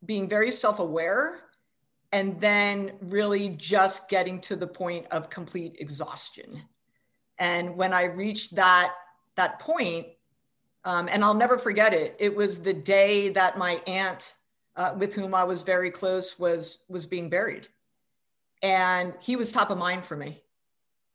being 0.06 0.30
very 0.30 0.52
self 0.52 0.80
aware, 0.80 1.42
and 2.12 2.40
then 2.40 2.94
really 3.02 3.50
just 3.50 4.10
getting 4.10 4.40
to 4.42 4.56
the 4.56 4.68
point 4.68 5.06
of 5.12 5.30
complete 5.30 5.76
exhaustion. 5.80 6.62
And 7.40 7.76
when 7.76 7.94
I 7.94 8.04
reached 8.04 8.56
that, 8.56 8.94
that 9.36 9.60
point, 9.60 10.08
um, 10.86 11.10
and 11.12 11.24
I'll 11.24 11.34
never 11.34 11.58
forget 11.58 11.94
it, 11.94 12.16
it 12.20 12.36
was 12.36 12.62
the 12.62 12.74
day 12.74 13.30
that 13.30 13.58
my 13.58 13.82
aunt 13.88 14.35
uh, 14.76 14.96
with 14.98 15.14
whom 15.14 15.34
I 15.34 15.44
was 15.44 15.62
very 15.62 15.92
close 15.92 16.38
was 16.38 16.86
was 16.90 17.06
being 17.06 17.30
buried, 17.30 17.68
and 18.62 19.14
he 19.20 19.36
was 19.36 19.52
top 19.52 19.70
of 19.70 19.78
mind 19.78 20.04
for 20.04 20.16
me. 20.16 20.42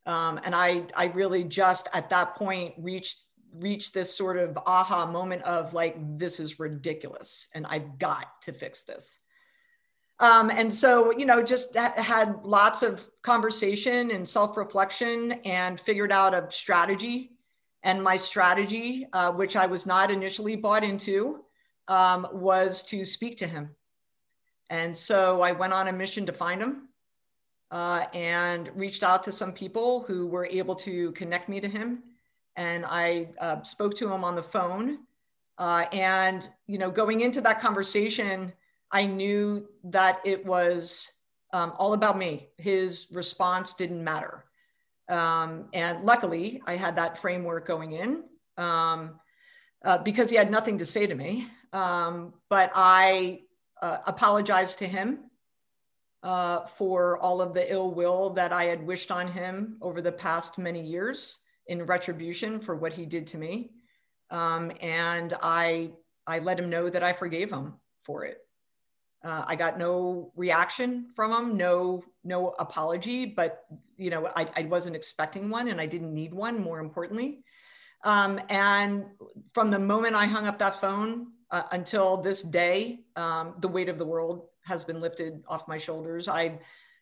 Um, 0.07 0.41
and 0.45 0.55
I 0.55 0.87
I 0.95 1.07
really 1.07 1.45
just 1.45 1.89
at 1.93 2.11
that 2.11 2.35
point 2.35 2.75
reached 2.79 3.27
reached 3.55 3.95
this 3.95 4.15
sort 4.15 4.37
of 4.37 4.59
aha 4.67 5.07
moment 5.07 5.43
of 5.43 5.75
like, 5.75 5.97
this 6.19 6.41
is 6.41 6.61
ridiculous 6.61 7.49
and 7.55 7.67
I've 7.67 7.99
got 7.99 8.41
to 8.43 8.53
fix 8.53 8.85
this. 8.85 9.21
Um, 10.19 10.51
and 10.51 10.73
so, 10.73 11.17
you 11.17 11.25
know, 11.25 11.43
just 11.43 11.75
ha- 11.77 11.95
had 11.97 12.45
lots 12.45 12.83
of 12.83 13.09
conversation 13.23 14.11
and 14.11 14.29
self 14.29 14.57
reflection 14.57 15.33
and 15.45 15.81
figured 15.81 16.13
out 16.13 16.35
a 16.35 16.51
strategy. 16.51 17.33
And 17.83 18.03
my 18.03 18.19
strategy, 18.19 19.07
uh, 19.15 19.33
which 19.33 19.57
I 19.57 19.65
was 19.65 19.87
not 19.87 20.11
initially 20.11 20.57
bought 20.57 20.85
into, 20.85 21.45
um, 21.91 22.27
was 22.33 22.83
to 22.85 23.05
speak 23.05 23.37
to 23.37 23.47
him. 23.47 23.69
And 24.71 24.97
so 24.97 25.43
I 25.43 25.53
went 25.53 25.73
on 25.73 25.89
a 25.89 25.93
mission 25.93 26.25
to 26.27 26.33
find 26.33 26.63
him 26.63 26.89
uh, 27.73 28.05
and 28.15 28.71
reached 28.75 29.03
out 29.03 29.23
to 29.25 29.33
some 29.33 29.53
people 29.53 30.01
who 30.03 30.29
were 30.29 30.47
able 30.47 30.77
to 30.77 31.13
connect 31.13 31.49
me 31.49 31.61
to 31.61 31.69
him. 31.69 32.05
And 32.55 32.87
I 32.87 33.29
uh, 33.41 33.63
spoke 33.63 33.95
to 33.97 34.11
him 34.11 34.25
on 34.25 34.37
the 34.37 34.43
phone. 34.43 35.01
Uh, 35.59 35.85
and, 35.93 36.49
you 36.67 36.79
know, 36.79 36.91
going 36.91 37.21
into 37.21 37.41
that 37.41 37.61
conversation, 37.61 38.53
I 38.93 39.05
knew 39.05 39.69
that 39.85 40.21
it 40.25 40.47
was 40.47 41.13
um, 41.53 41.73
all 41.77 41.93
about 41.93 42.17
me. 42.17 42.49
His 42.57 43.09
response 43.13 43.75
didn't 43.75 44.03
matter. 44.03 44.45
Um, 45.09 45.65
and 45.73 46.05
luckily, 46.05 46.63
I 46.67 46.77
had 46.77 46.95
that 46.97 47.19
framework 47.19 47.67
going 47.67 47.93
in 47.93 48.25
um, 48.57 49.19
uh, 49.85 49.99
because 49.99 50.31
he 50.31 50.37
had 50.37 50.51
nothing 50.51 50.79
to 50.79 50.87
say 50.87 51.07
to 51.09 51.17
me. 51.17 51.49
Um, 51.73 52.35
but 52.49 52.71
I 52.75 53.43
uh, 53.81 53.99
apologized 54.07 54.79
to 54.81 54.87
him 54.87 55.31
uh, 56.23 56.67
for 56.67 57.19
all 57.19 57.41
of 57.41 57.55
the 57.55 57.71
ill 57.73 57.93
will 57.93 58.31
that 58.31 58.53
I 58.53 58.65
had 58.65 58.87
wished 58.87 59.11
on 59.11 59.29
him 59.29 59.77
over 59.81 60.01
the 60.01 60.13
past 60.13 60.59
many 60.59 60.83
years 60.83 61.39
in 61.67 61.87
retribution 61.87 62.61
for 62.61 62.77
what 62.77 62.93
he 62.93 63.07
did 63.07 63.27
to 63.29 63.39
me. 63.39 63.71
Um, 64.31 64.73
and 64.81 65.35
I, 65.43 65.93
I 66.27 66.41
let 66.41 66.59
him 66.59 66.69
know 66.69 66.89
that 66.91 67.03
I 67.03 67.13
forgave 67.13 67.51
him 67.51 67.75
for 68.03 68.25
it. 68.25 68.39
Uh, 69.23 69.45
I 69.47 69.55
got 69.55 69.79
no 69.79 70.33
reaction 70.35 71.09
from 71.15 71.33
him, 71.33 71.57
no 71.57 72.03
no 72.25 72.49
apology, 72.59 73.27
but 73.27 73.65
you 73.99 74.09
know 74.09 74.31
I, 74.35 74.49
I 74.57 74.63
wasn't 74.63 74.97
expecting 74.97 75.51
one, 75.51 75.69
and 75.69 75.79
I 75.79 75.85
didn't 75.85 76.15
need 76.15 76.33
one. 76.33 76.59
More 76.59 76.81
importantly, 76.81 77.45
um, 78.03 78.41
and 78.49 79.05
from 79.53 79.71
the 79.71 79.79
moment 79.79 80.17
I 80.17 80.25
hung 80.25 80.47
up 80.47 80.59
that 80.61 80.81
phone 80.81 81.33
uh, 81.51 81.63
until 81.73 82.17
this 82.17 82.43
day, 82.43 83.01
um, 83.17 83.55
the 83.61 83.69
weight 83.69 83.89
of 83.89 83.99
the 83.99 84.05
world 84.05 84.47
has 84.65 84.85
been 84.85 85.01
lifted 85.01 85.43
off 85.49 85.67
my 85.67 85.79
shoulders. 85.79 86.29
I, 86.29 86.59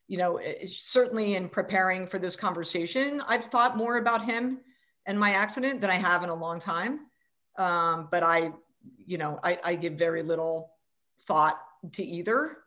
you 0.06 0.16
know, 0.16 0.40
certainly 0.66 1.34
in 1.34 1.48
preparing 1.48 2.06
for 2.06 2.18
this 2.18 2.36
conversation, 2.36 3.22
I've 3.26 3.44
thought 3.44 3.76
more 3.76 3.98
about 3.98 4.24
him 4.24 4.60
and 5.06 5.18
my 5.18 5.32
accident 5.32 5.80
than 5.80 5.90
I 5.90 5.96
have 5.96 6.22
in 6.22 6.30
a 6.30 6.34
long 6.34 6.58
time. 6.58 7.00
Um, 7.56 8.08
but 8.10 8.22
I, 8.22 8.52
you 9.06 9.18
know, 9.18 9.38
I, 9.42 9.58
I 9.64 9.74
give 9.74 9.94
very 9.94 10.22
little 10.22 10.72
thought 11.26 11.60
to 11.92 12.04
either. 12.04 12.58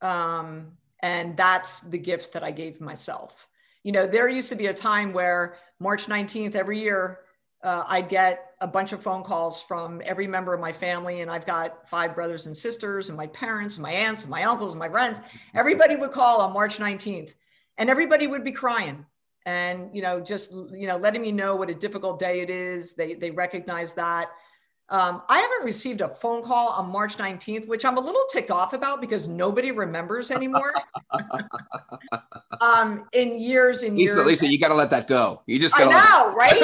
Um, 0.00 0.72
and 1.00 1.36
that's 1.36 1.80
the 1.80 1.98
gift 1.98 2.32
that 2.32 2.42
I 2.42 2.50
gave 2.50 2.80
myself. 2.80 3.48
You 3.82 3.92
know, 3.92 4.06
there 4.06 4.28
used 4.28 4.48
to 4.50 4.56
be 4.56 4.66
a 4.66 4.74
time 4.74 5.12
where 5.12 5.56
March 5.78 6.06
19th 6.06 6.54
every 6.54 6.80
year, 6.80 7.20
uh, 7.62 7.84
I'd 7.88 8.08
get 8.08 8.52
a 8.60 8.66
bunch 8.66 8.92
of 8.92 9.02
phone 9.02 9.22
calls 9.22 9.62
from 9.62 10.02
every 10.04 10.26
member 10.26 10.54
of 10.54 10.60
my 10.60 10.72
family. 10.72 11.20
And 11.20 11.30
I've 11.30 11.46
got 11.46 11.88
five 11.88 12.14
brothers 12.14 12.46
and 12.46 12.56
sisters, 12.56 13.08
and 13.08 13.16
my 13.16 13.26
parents, 13.28 13.76
and 13.76 13.82
my 13.82 13.92
aunts, 13.92 14.22
and 14.22 14.30
my 14.30 14.44
uncles, 14.44 14.72
and 14.72 14.78
my 14.78 14.88
friends. 14.88 15.20
Everybody 15.54 15.96
would 15.96 16.12
call 16.12 16.40
on 16.40 16.52
March 16.52 16.78
19th, 16.78 17.34
and 17.76 17.90
everybody 17.90 18.26
would 18.26 18.44
be 18.44 18.52
crying 18.52 19.04
and 19.46 19.88
you 19.94 20.02
know 20.02 20.20
just 20.20 20.52
you 20.52 20.86
know 20.86 20.98
letting 20.98 21.22
me 21.22 21.32
know 21.32 21.56
what 21.56 21.70
a 21.70 21.74
difficult 21.74 22.18
day 22.18 22.40
it 22.40 22.50
is 22.50 22.94
they 22.94 23.14
they 23.14 23.30
recognize 23.30 23.94
that 23.94 24.30
um, 24.90 25.22
I 25.28 25.38
haven't 25.38 25.66
received 25.66 26.00
a 26.00 26.08
phone 26.08 26.42
call 26.42 26.68
on 26.68 26.90
March 26.90 27.18
19th, 27.18 27.68
which 27.68 27.84
I'm 27.84 27.98
a 27.98 28.00
little 28.00 28.24
ticked 28.32 28.50
off 28.50 28.72
about 28.72 29.02
because 29.02 29.28
nobody 29.28 29.70
remembers 29.70 30.30
anymore. 30.30 30.72
um, 32.62 33.04
in 33.12 33.38
years 33.38 33.82
and 33.82 34.00
years. 34.00 34.16
Lisa, 34.16 34.26
Lisa, 34.26 34.50
you 34.50 34.58
got 34.58 34.68
to 34.68 34.74
let 34.74 34.88
that 34.88 35.06
go. 35.06 35.42
You 35.44 35.58
just 35.58 35.76
got 35.76 35.90
to. 35.90 35.94
I 35.94 36.30
know, 36.30 36.34
right? 36.34 36.62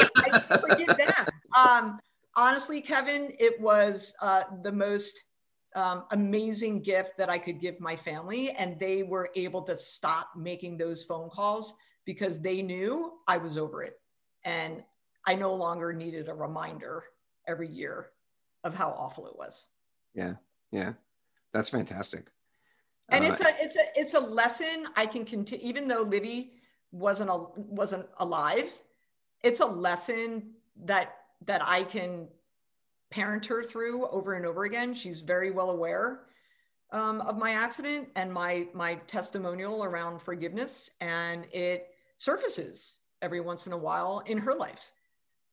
I 0.51 0.57
forget 0.57 0.97
them. 0.97 1.27
Um, 1.55 2.01
honestly, 2.35 2.81
Kevin, 2.81 3.31
it 3.39 3.61
was 3.61 4.15
uh, 4.23 4.45
the 4.63 4.73
most 4.73 5.21
um, 5.77 6.05
amazing 6.13 6.81
gift 6.81 7.19
that 7.19 7.29
I 7.29 7.37
could 7.37 7.61
give 7.61 7.79
my 7.79 7.95
family, 7.95 8.53
and 8.53 8.81
they 8.81 9.03
were 9.03 9.29
able 9.37 9.61
to 9.63 9.77
stop 9.77 10.31
making 10.35 10.79
those 10.79 11.03
phone 11.03 11.29
calls 11.29 11.75
because 12.07 12.41
they 12.41 12.63
knew 12.63 13.19
I 13.29 13.37
was 13.37 13.59
over 13.59 13.83
it, 13.83 14.01
and 14.45 14.83
I 15.27 15.35
no 15.35 15.53
longer 15.53 15.93
needed 15.93 16.31
a 16.31 16.35
reminder 16.35 17.05
every 17.47 17.69
year 17.69 18.07
of 18.65 18.75
how 18.75 18.91
awful 18.91 19.27
it 19.27 19.37
was. 19.37 19.69
Yeah, 20.15 20.35
yeah, 20.73 20.95
that's 21.53 21.69
fantastic. 21.69 22.27
And 23.11 23.25
uh, 23.25 23.29
it's 23.29 23.41
a 23.41 23.49
it's 23.61 23.77
a 23.77 23.85
it's 23.95 24.15
a 24.15 24.21
lesson 24.21 24.87
I 24.97 25.07
can 25.07 25.25
continue. 25.25 25.67
Even 25.67 25.87
though 25.87 26.03
Livy 26.03 26.55
wasn't 26.91 27.31
a, 27.31 27.47
wasn't 27.57 28.07
alive, 28.19 28.71
it's 29.43 29.61
a 29.61 29.67
lesson 29.67 30.55
that 30.85 31.17
that 31.45 31.63
I 31.65 31.85
can 31.85 32.29
parent 33.11 33.47
her 33.47 33.63
through 33.63 34.09
over 34.09 34.35
and 34.35 34.47
over 34.47 34.65
again. 34.65 34.95
She's 34.95 35.21
very 35.21 35.51
well 35.51 35.71
aware 35.71 36.23
um, 36.91 37.21
of 37.21 37.37
my 37.37 37.53
accident 37.53 38.09
and 38.17 38.33
my 38.33 38.67
my 38.73 38.95
testimonial 39.07 39.85
around 39.85 40.23
forgiveness, 40.23 40.91
and 41.01 41.47
it 41.53 41.89
surfaces 42.17 42.99
every 43.21 43.41
once 43.41 43.67
in 43.67 43.73
a 43.73 43.79
while 43.79 44.23
in 44.27 44.39
her 44.39 44.55
life. 44.55 44.93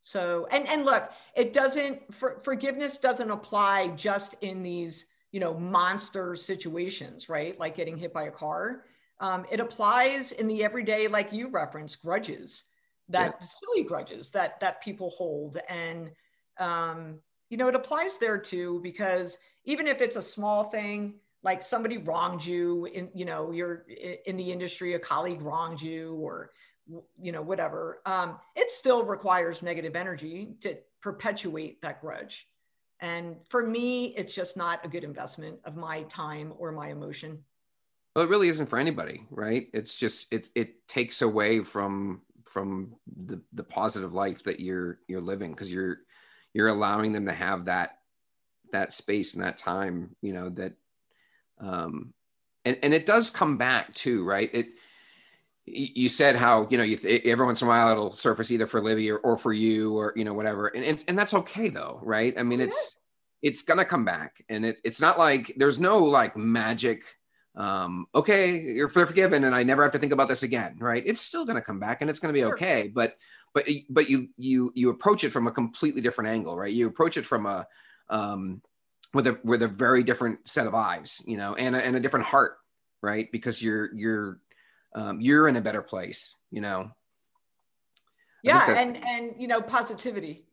So, 0.02 0.48
and 0.52 0.68
and 0.68 0.84
look, 0.84 1.12
it 1.36 1.54
doesn't 1.54 2.14
for, 2.14 2.40
forgiveness 2.40 2.98
doesn't 2.98 3.30
apply 3.30 3.90
just 3.90 4.36
in 4.42 4.64
these 4.64 5.08
you 5.32 5.40
know 5.40 5.54
monster 5.54 6.36
situations, 6.36 7.30
right? 7.30 7.58
Like 7.60 7.76
getting 7.76 7.98
hit 7.98 8.12
by 8.12 8.24
a 8.24 8.32
car. 8.32 8.84
Um, 9.20 9.46
it 9.52 9.60
applies 9.60 10.32
in 10.32 10.48
the 10.48 10.64
everyday, 10.64 11.08
like 11.08 11.32
you 11.32 11.50
reference, 11.50 11.96
grudges 11.96 12.66
that 13.10 13.36
yeah. 13.40 13.46
silly 13.46 13.84
grudges 13.84 14.32
that 14.32 14.60
that 14.60 14.82
people 14.82 15.12
hold, 15.12 15.58
and 15.70 16.10
um, 16.58 17.20
you 17.50 17.58
know 17.58 17.68
it 17.68 17.76
applies 17.76 18.18
there 18.18 18.40
too 18.40 18.80
because 18.82 19.38
even 19.66 19.88
if 19.88 20.02
it's 20.02 20.16
a 20.16 20.22
small 20.22 20.64
thing, 20.72 21.20
like 21.44 21.62
somebody 21.62 22.00
wronged 22.00 22.44
you 22.44 22.86
in 22.86 23.10
you 23.14 23.26
know 23.26 23.52
you're 23.52 23.86
in 24.26 24.36
the 24.36 24.52
industry, 24.52 24.96
a 24.96 25.00
colleague 25.00 25.44
wronged 25.44 25.80
you, 25.80 26.16
or 26.16 26.52
you 26.88 27.32
know, 27.32 27.42
whatever, 27.42 28.02
um, 28.06 28.38
it 28.56 28.70
still 28.70 29.04
requires 29.04 29.64
negative 29.64 29.96
energy 29.96 30.56
to 30.62 30.78
perpetuate 31.02 31.82
that 31.82 32.02
grudge. 32.02 32.48
And 33.00 33.38
for 33.50 33.66
me, 33.66 34.08
it's 34.18 34.34
just 34.34 34.58
not 34.58 34.86
a 34.86 34.88
good 34.88 35.04
investment 35.04 35.60
of 35.66 35.76
my 35.76 36.04
time 36.04 36.54
or 36.58 36.72
my 36.72 36.90
emotion. 36.90 37.40
Well, 38.16 38.26
it 38.26 38.30
really 38.30 38.50
isn't 38.50 38.68
for 38.68 38.78
anybody, 38.78 39.26
right? 39.32 39.68
It's 39.74 39.96
just 39.96 40.32
it 40.34 40.50
it 40.54 40.88
takes 40.88 41.22
away 41.22 41.64
from 41.64 42.22
from 42.46 42.96
the, 43.26 43.42
the 43.54 43.64
positive 43.64 44.14
life 44.14 44.44
that 44.44 44.60
you're 44.60 45.00
you're 45.08 45.22
living 45.22 45.52
because 45.52 45.72
you're 45.72 46.00
you're 46.54 46.68
allowing 46.68 47.14
them 47.14 47.26
to 47.26 47.32
have 47.32 47.66
that 47.66 48.00
that 48.72 48.94
space 48.94 49.34
and 49.34 49.44
that 49.44 49.58
time, 49.58 50.16
you 50.22 50.34
know, 50.34 50.50
that 50.50 50.74
um 51.60 52.14
and, 52.66 52.78
and 52.84 52.94
it 52.94 53.06
does 53.06 53.30
come 53.30 53.58
back 53.58 53.94
too, 53.96 54.24
right? 54.26 54.50
It 54.54 54.68
you 55.66 56.10
said 56.10 56.36
how 56.36 56.68
you 56.70 56.78
know 56.78 56.84
you 56.84 56.98
th- 56.98 57.24
every 57.26 57.46
once 57.46 57.62
in 57.62 57.68
a 57.68 57.70
while 57.70 57.90
it'll 57.90 58.14
surface 58.14 58.52
either 58.52 58.66
for 58.66 58.82
Livy 58.82 59.12
or, 59.12 59.18
or 59.18 59.38
for 59.38 59.54
you 59.54 59.96
or 59.96 60.14
you 60.16 60.26
know 60.26 60.34
whatever. 60.34 60.68
And 60.68 60.84
and, 60.84 61.04
and 61.08 61.18
that's 61.18 61.34
okay 61.34 61.70
though 61.70 62.00
right? 62.04 62.34
I 62.38 62.44
mean 62.44 62.62
oh, 62.62 62.66
it's 62.66 62.98
it's 63.42 63.64
gonna 63.64 63.86
come 63.86 64.06
back. 64.06 64.44
And 64.50 64.66
it, 64.66 64.78
it's 64.84 65.02
not 65.02 65.20
like 65.20 65.54
there's 65.58 65.80
no 65.80 66.00
like 66.00 66.36
magic 66.36 67.04
um 67.56 68.06
okay 68.16 68.62
you're 68.62 68.88
forgiven 68.88 69.44
and 69.44 69.54
I 69.54 69.64
never 69.64 69.84
have 69.84 69.92
to 69.92 70.00
think 70.00 70.14
about 70.14 70.30
this 70.30 70.44
again 70.44 70.78
right? 70.80 71.04
It's 71.06 71.22
still 71.22 71.46
gonna 71.46 71.62
come 71.62 71.80
back 71.80 72.02
and 72.02 72.10
it's 72.10 72.20
gonna 72.20 72.34
be 72.34 72.46
okay 72.46 72.88
but 72.94 73.16
but 73.54 73.66
but 73.90 74.10
you 74.10 74.30
you 74.38 74.72
you 74.74 74.90
approach 74.90 75.24
it 75.24 75.32
from 75.32 75.48
a 75.48 75.52
completely 75.52 76.02
different 76.02 76.30
angle 76.32 76.58
right? 76.58 76.74
You 76.74 76.88
approach 76.88 77.18
it 77.18 77.26
from 77.26 77.46
a 77.46 77.68
um 78.10 78.62
with 79.14 79.28
a 79.28 79.38
with 79.44 79.62
a 79.62 79.68
very 79.68 80.04
different 80.04 80.48
set 80.48 80.66
of 80.66 80.74
eyes 80.74 81.22
you 81.28 81.38
know 81.38 81.54
and 81.56 81.76
a, 81.76 81.86
and 81.86 81.96
a 81.96 82.00
different 82.00 82.26
heart 82.26 82.54
right? 83.04 83.32
Because 83.32 83.62
you're 83.62 83.94
you're 83.94 84.40
um, 84.94 85.22
you're 85.22 85.48
in 85.48 85.56
a 85.56 85.62
better 85.62 85.82
place 85.82 86.36
you 86.52 86.62
know? 86.62 86.92
Yeah 88.44 88.78
and 88.78 88.98
and 89.06 89.36
you 89.38 89.48
know 89.48 89.62
positivity 89.62 90.46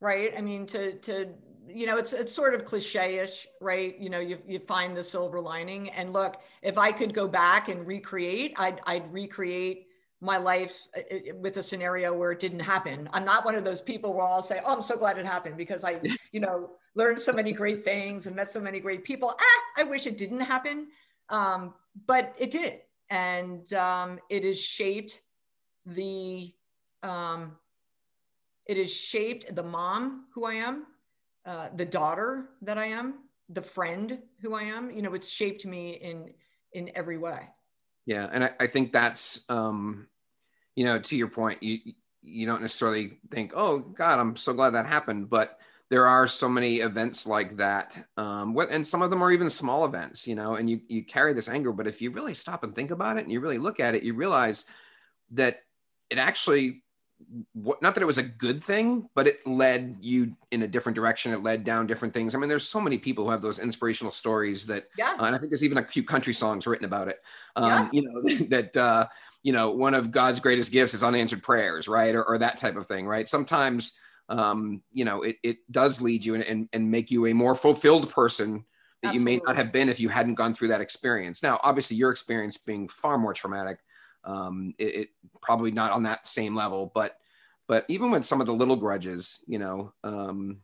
right? 0.00 0.34
I 0.36 0.40
mean 0.42 0.66
to 0.66 0.92
to 1.00 1.30
you 1.66 1.86
know 1.86 1.96
it's 1.96 2.12
it's 2.12 2.32
sort 2.32 2.54
of 2.54 2.64
cliche-ish 2.64 3.46
right? 3.60 3.98
You 3.98 4.10
know 4.10 4.20
you, 4.20 4.38
you 4.46 4.60
find 4.60 4.96
the 4.96 5.02
silver 5.02 5.40
lining. 5.40 5.90
And 5.90 6.12
look 6.12 6.42
if 6.62 6.78
i 6.78 6.92
could 6.92 7.12
go 7.14 7.26
back 7.26 7.68
and 7.68 7.86
recreate 7.86 8.54
i'd, 8.58 8.80
I'd 8.86 9.12
recreate 9.12 9.88
my 10.20 10.38
life 10.38 10.74
uh, 10.96 11.00
uh, 11.14 11.34
with 11.36 11.56
a 11.58 11.62
scenario 11.62 12.14
where 12.14 12.32
it 12.32 12.40
didn't 12.40 12.60
happen. 12.60 13.08
I'm 13.12 13.26
not 13.26 13.44
one 13.44 13.56
of 13.56 13.64
those 13.64 13.80
people 13.80 14.14
where 14.14 14.26
i'll 14.26 14.42
say 14.42 14.60
oh 14.64 14.76
i'm 14.76 14.82
so 14.82 14.96
glad 14.96 15.18
it 15.18 15.26
happened 15.26 15.56
because 15.56 15.84
i 15.84 15.96
you 16.32 16.40
know 16.40 16.70
learned 16.94 17.18
so 17.18 17.32
many 17.32 17.52
great 17.52 17.84
things 17.84 18.26
and 18.26 18.36
met 18.36 18.50
so 18.50 18.60
many 18.60 18.78
great 18.78 19.02
people. 19.02 19.34
Ah, 19.36 19.60
i 19.78 19.84
wish 19.84 20.06
it 20.06 20.16
didn't 20.16 20.40
happen. 20.40 20.88
Um, 21.30 21.74
but 22.06 22.34
it 22.38 22.50
did 22.50 22.80
and 23.10 23.72
um, 23.74 24.18
it 24.28 24.44
has 24.44 24.60
shaped 24.60 25.20
the 25.86 26.52
um, 27.02 27.56
it 28.66 28.76
has 28.78 28.92
shaped 28.92 29.54
the 29.54 29.62
mom 29.62 30.26
who 30.32 30.44
I 30.44 30.54
am, 30.54 30.86
uh, 31.44 31.68
the 31.74 31.84
daughter 31.84 32.48
that 32.62 32.78
I 32.78 32.86
am, 32.86 33.14
the 33.50 33.60
friend 33.60 34.18
who 34.40 34.54
I 34.54 34.62
am. 34.62 34.90
You 34.90 35.02
know, 35.02 35.14
it's 35.14 35.28
shaped 35.28 35.66
me 35.66 35.92
in 35.92 36.32
in 36.72 36.90
every 36.94 37.18
way. 37.18 37.48
Yeah, 38.06 38.28
and 38.32 38.44
I, 38.44 38.50
I 38.60 38.66
think 38.66 38.92
that's 38.92 39.44
um, 39.48 40.08
you 40.74 40.84
know, 40.84 40.98
to 41.00 41.16
your 41.16 41.28
point, 41.28 41.62
you 41.62 41.78
you 42.22 42.46
don't 42.46 42.62
necessarily 42.62 43.18
think, 43.30 43.52
oh 43.54 43.78
God, 43.78 44.18
I'm 44.18 44.36
so 44.36 44.54
glad 44.54 44.70
that 44.70 44.86
happened, 44.86 45.28
but 45.28 45.58
there 45.94 46.08
are 46.08 46.26
so 46.26 46.48
many 46.48 46.78
events 46.78 47.24
like 47.24 47.56
that, 47.56 47.96
um, 48.16 48.58
and 48.68 48.84
some 48.84 49.00
of 49.00 49.10
them 49.10 49.22
are 49.22 49.30
even 49.30 49.48
small 49.48 49.84
events, 49.84 50.26
you 50.26 50.34
know, 50.34 50.56
and 50.56 50.68
you 50.68 50.80
you 50.88 51.04
carry 51.04 51.32
this 51.32 51.48
anger, 51.48 51.70
but 51.70 51.86
if 51.86 52.02
you 52.02 52.10
really 52.10 52.34
stop 52.34 52.64
and 52.64 52.74
think 52.74 52.90
about 52.90 53.16
it 53.16 53.20
and 53.20 53.30
you 53.30 53.38
really 53.38 53.58
look 53.58 53.78
at 53.78 53.94
it, 53.94 54.02
you 54.02 54.12
realize 54.12 54.66
that 55.30 55.58
it 56.10 56.18
actually 56.18 56.82
what, 57.52 57.80
not 57.80 57.94
that 57.94 58.02
it 58.02 58.06
was 58.06 58.18
a 58.18 58.24
good 58.24 58.60
thing, 58.60 59.08
but 59.14 59.28
it 59.28 59.46
led 59.46 59.98
you 60.00 60.34
in 60.50 60.62
a 60.62 60.66
different 60.66 60.96
direction. 60.96 61.32
It 61.32 61.44
led 61.44 61.62
down 61.62 61.86
different 61.86 62.12
things. 62.12 62.34
I 62.34 62.38
mean, 62.38 62.48
there's 62.48 62.68
so 62.68 62.80
many 62.80 62.98
people 62.98 63.26
who 63.26 63.30
have 63.30 63.40
those 63.40 63.60
inspirational 63.60 64.10
stories 64.10 64.66
that, 64.66 64.86
yeah. 64.98 65.14
Uh, 65.16 65.26
and 65.26 65.36
I 65.36 65.38
think 65.38 65.52
there's 65.52 65.62
even 65.62 65.78
a 65.78 65.86
few 65.86 66.02
country 66.02 66.34
songs 66.34 66.66
written 66.66 66.86
about 66.86 67.06
it. 67.06 67.20
Um, 67.54 67.68
yeah. 67.70 67.88
You 67.92 68.02
know 68.02 68.46
that 68.48 68.76
uh, 68.76 69.06
you 69.44 69.52
know 69.52 69.70
one 69.70 69.94
of 69.94 70.10
God's 70.10 70.40
greatest 70.40 70.72
gifts 70.72 70.92
is 70.92 71.04
unanswered 71.04 71.44
prayers, 71.44 71.86
right, 71.86 72.16
or, 72.16 72.24
or 72.24 72.38
that 72.38 72.56
type 72.56 72.74
of 72.74 72.88
thing, 72.88 73.06
right? 73.06 73.28
Sometimes 73.28 73.96
um, 74.28 74.82
you 74.92 75.04
know 75.04 75.22
it, 75.22 75.36
it 75.42 75.56
does 75.70 76.00
lead 76.00 76.24
you 76.24 76.34
and, 76.34 76.44
and, 76.44 76.68
and 76.72 76.90
make 76.90 77.10
you 77.10 77.26
a 77.26 77.32
more 77.32 77.54
fulfilled 77.54 78.10
person 78.10 78.64
that 79.02 79.08
Absolutely. 79.08 79.32
you 79.32 79.38
may 79.38 79.44
not 79.44 79.56
have 79.56 79.72
been 79.72 79.88
if 79.88 80.00
you 80.00 80.08
hadn't 80.08 80.34
gone 80.34 80.54
through 80.54 80.68
that 80.68 80.80
experience. 80.80 81.42
Now, 81.42 81.60
obviously, 81.62 81.96
your 81.96 82.10
experience 82.10 82.56
being 82.56 82.88
far 82.88 83.18
more 83.18 83.34
traumatic 83.34 83.78
um, 84.24 84.74
it, 84.78 84.84
it, 84.84 85.08
probably 85.42 85.70
not 85.70 85.92
on 85.92 86.04
that 86.04 86.26
same 86.26 86.54
level, 86.54 86.90
but 86.94 87.16
but 87.66 87.84
even 87.88 88.10
with 88.10 88.26
some 88.26 88.40
of 88.40 88.46
the 88.46 88.52
little 88.52 88.76
grudges, 88.76 89.44
you 89.46 89.58
know, 89.58 89.92
um, 90.02 90.58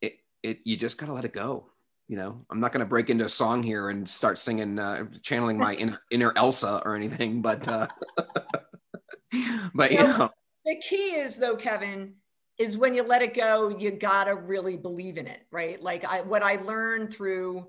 it 0.00 0.14
it 0.42 0.58
you 0.64 0.76
just 0.76 0.98
gotta 0.98 1.12
let 1.12 1.24
it 1.24 1.32
go. 1.32 1.66
You 2.08 2.16
know, 2.16 2.44
I'm 2.50 2.60
not 2.60 2.72
gonna 2.72 2.86
break 2.86 3.10
into 3.10 3.24
a 3.24 3.28
song 3.28 3.62
here 3.62 3.90
and 3.90 4.08
start 4.08 4.38
singing, 4.38 4.78
uh, 4.78 5.04
channeling 5.22 5.58
my 5.58 5.74
inner, 5.74 6.00
inner 6.10 6.32
Elsa 6.36 6.82
or 6.84 6.96
anything, 6.96 7.42
but 7.42 7.66
uh, 7.68 7.86
but 9.74 9.92
you 9.92 9.98
know, 9.98 10.30
the 10.64 10.82
key 10.88 11.14
is 11.14 11.36
though, 11.36 11.56
Kevin, 11.56 12.14
is 12.60 12.76
when 12.76 12.94
you 12.94 13.02
let 13.02 13.22
it 13.22 13.32
go, 13.32 13.70
you 13.70 13.90
gotta 13.90 14.34
really 14.34 14.76
believe 14.76 15.16
in 15.16 15.26
it, 15.26 15.46
right? 15.50 15.82
Like 15.82 16.04
I 16.04 16.20
what 16.20 16.42
I 16.42 16.56
learned 16.56 17.10
through 17.10 17.66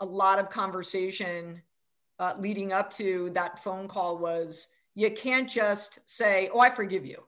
a 0.00 0.04
lot 0.04 0.40
of 0.40 0.50
conversation 0.50 1.62
uh, 2.18 2.34
leading 2.40 2.72
up 2.72 2.90
to 2.94 3.30
that 3.34 3.62
phone 3.62 3.86
call 3.86 4.18
was 4.18 4.66
you 4.96 5.12
can't 5.12 5.48
just 5.48 6.00
say, 6.10 6.50
Oh, 6.52 6.58
I 6.58 6.70
forgive 6.70 7.06
you 7.06 7.22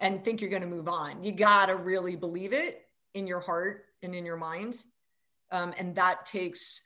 and 0.00 0.22
think 0.22 0.42
you're 0.42 0.50
to 0.50 0.66
move 0.66 0.86
on. 0.86 1.24
You 1.24 1.32
got 1.32 1.66
to 1.66 1.76
really 1.76 2.14
believe 2.14 2.52
it 2.52 2.88
in 3.14 3.26
your 3.26 3.40
heart 3.40 3.86
and 4.02 4.14
in 4.14 4.26
your 4.26 4.36
mind. 4.36 4.84
Um, 5.50 5.72
and 5.78 5.94
that 5.94 6.26
takes 6.26 6.82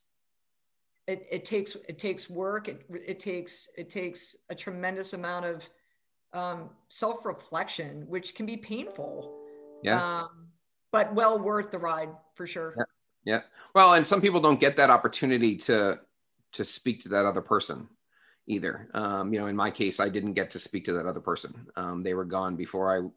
it, 1.09 1.27
it 1.33 1.45
takes 1.45 1.77
it 1.89 1.99
takes 1.99 2.31
work 2.31 2.69
it, 2.69 2.87
it 2.93 3.19
takes 3.19 3.71
it 3.77 3.91
takes 3.91 4.37
a 4.51 4.55
tremendous 4.55 5.15
amount 5.15 5.47
of 5.47 5.69
um, 6.33 6.71
self-reflection 6.91 8.05
which 8.07 8.37
can 8.37 8.47
be 8.47 8.57
painful 8.57 9.38
yeah 9.83 10.21
um, 10.23 10.49
but 10.93 11.15
well 11.15 11.39
worth 11.39 11.71
the 11.71 11.79
ride 11.79 12.11
for 12.35 12.47
sure 12.47 12.75
yeah. 12.77 12.85
yeah 13.25 13.41
well 13.75 13.95
and 13.95 14.07
some 14.07 14.21
people 14.21 14.41
don't 14.41 14.61
get 14.61 14.77
that 14.77 14.91
opportunity 14.91 15.57
to 15.57 15.99
to 16.53 16.65
speak 16.65 17.03
to 17.03 17.09
that 17.11 17.27
other 17.27 17.43
person 17.43 17.89
either. 18.49 18.89
Um, 18.95 19.33
you 19.33 19.39
know, 19.39 19.47
in 19.47 19.57
my 19.57 19.71
case, 19.71 20.01
I 20.01 20.09
didn't 20.09 20.33
get 20.33 20.51
to 20.53 20.59
speak 20.59 20.85
to 20.87 20.93
that 20.95 21.07
other 21.07 21.21
person. 21.21 21.67
Um, 21.77 22.03
they 22.03 22.15
were 22.15 22.25
gone 22.25 22.57
before 22.57 22.97
I 22.97 23.09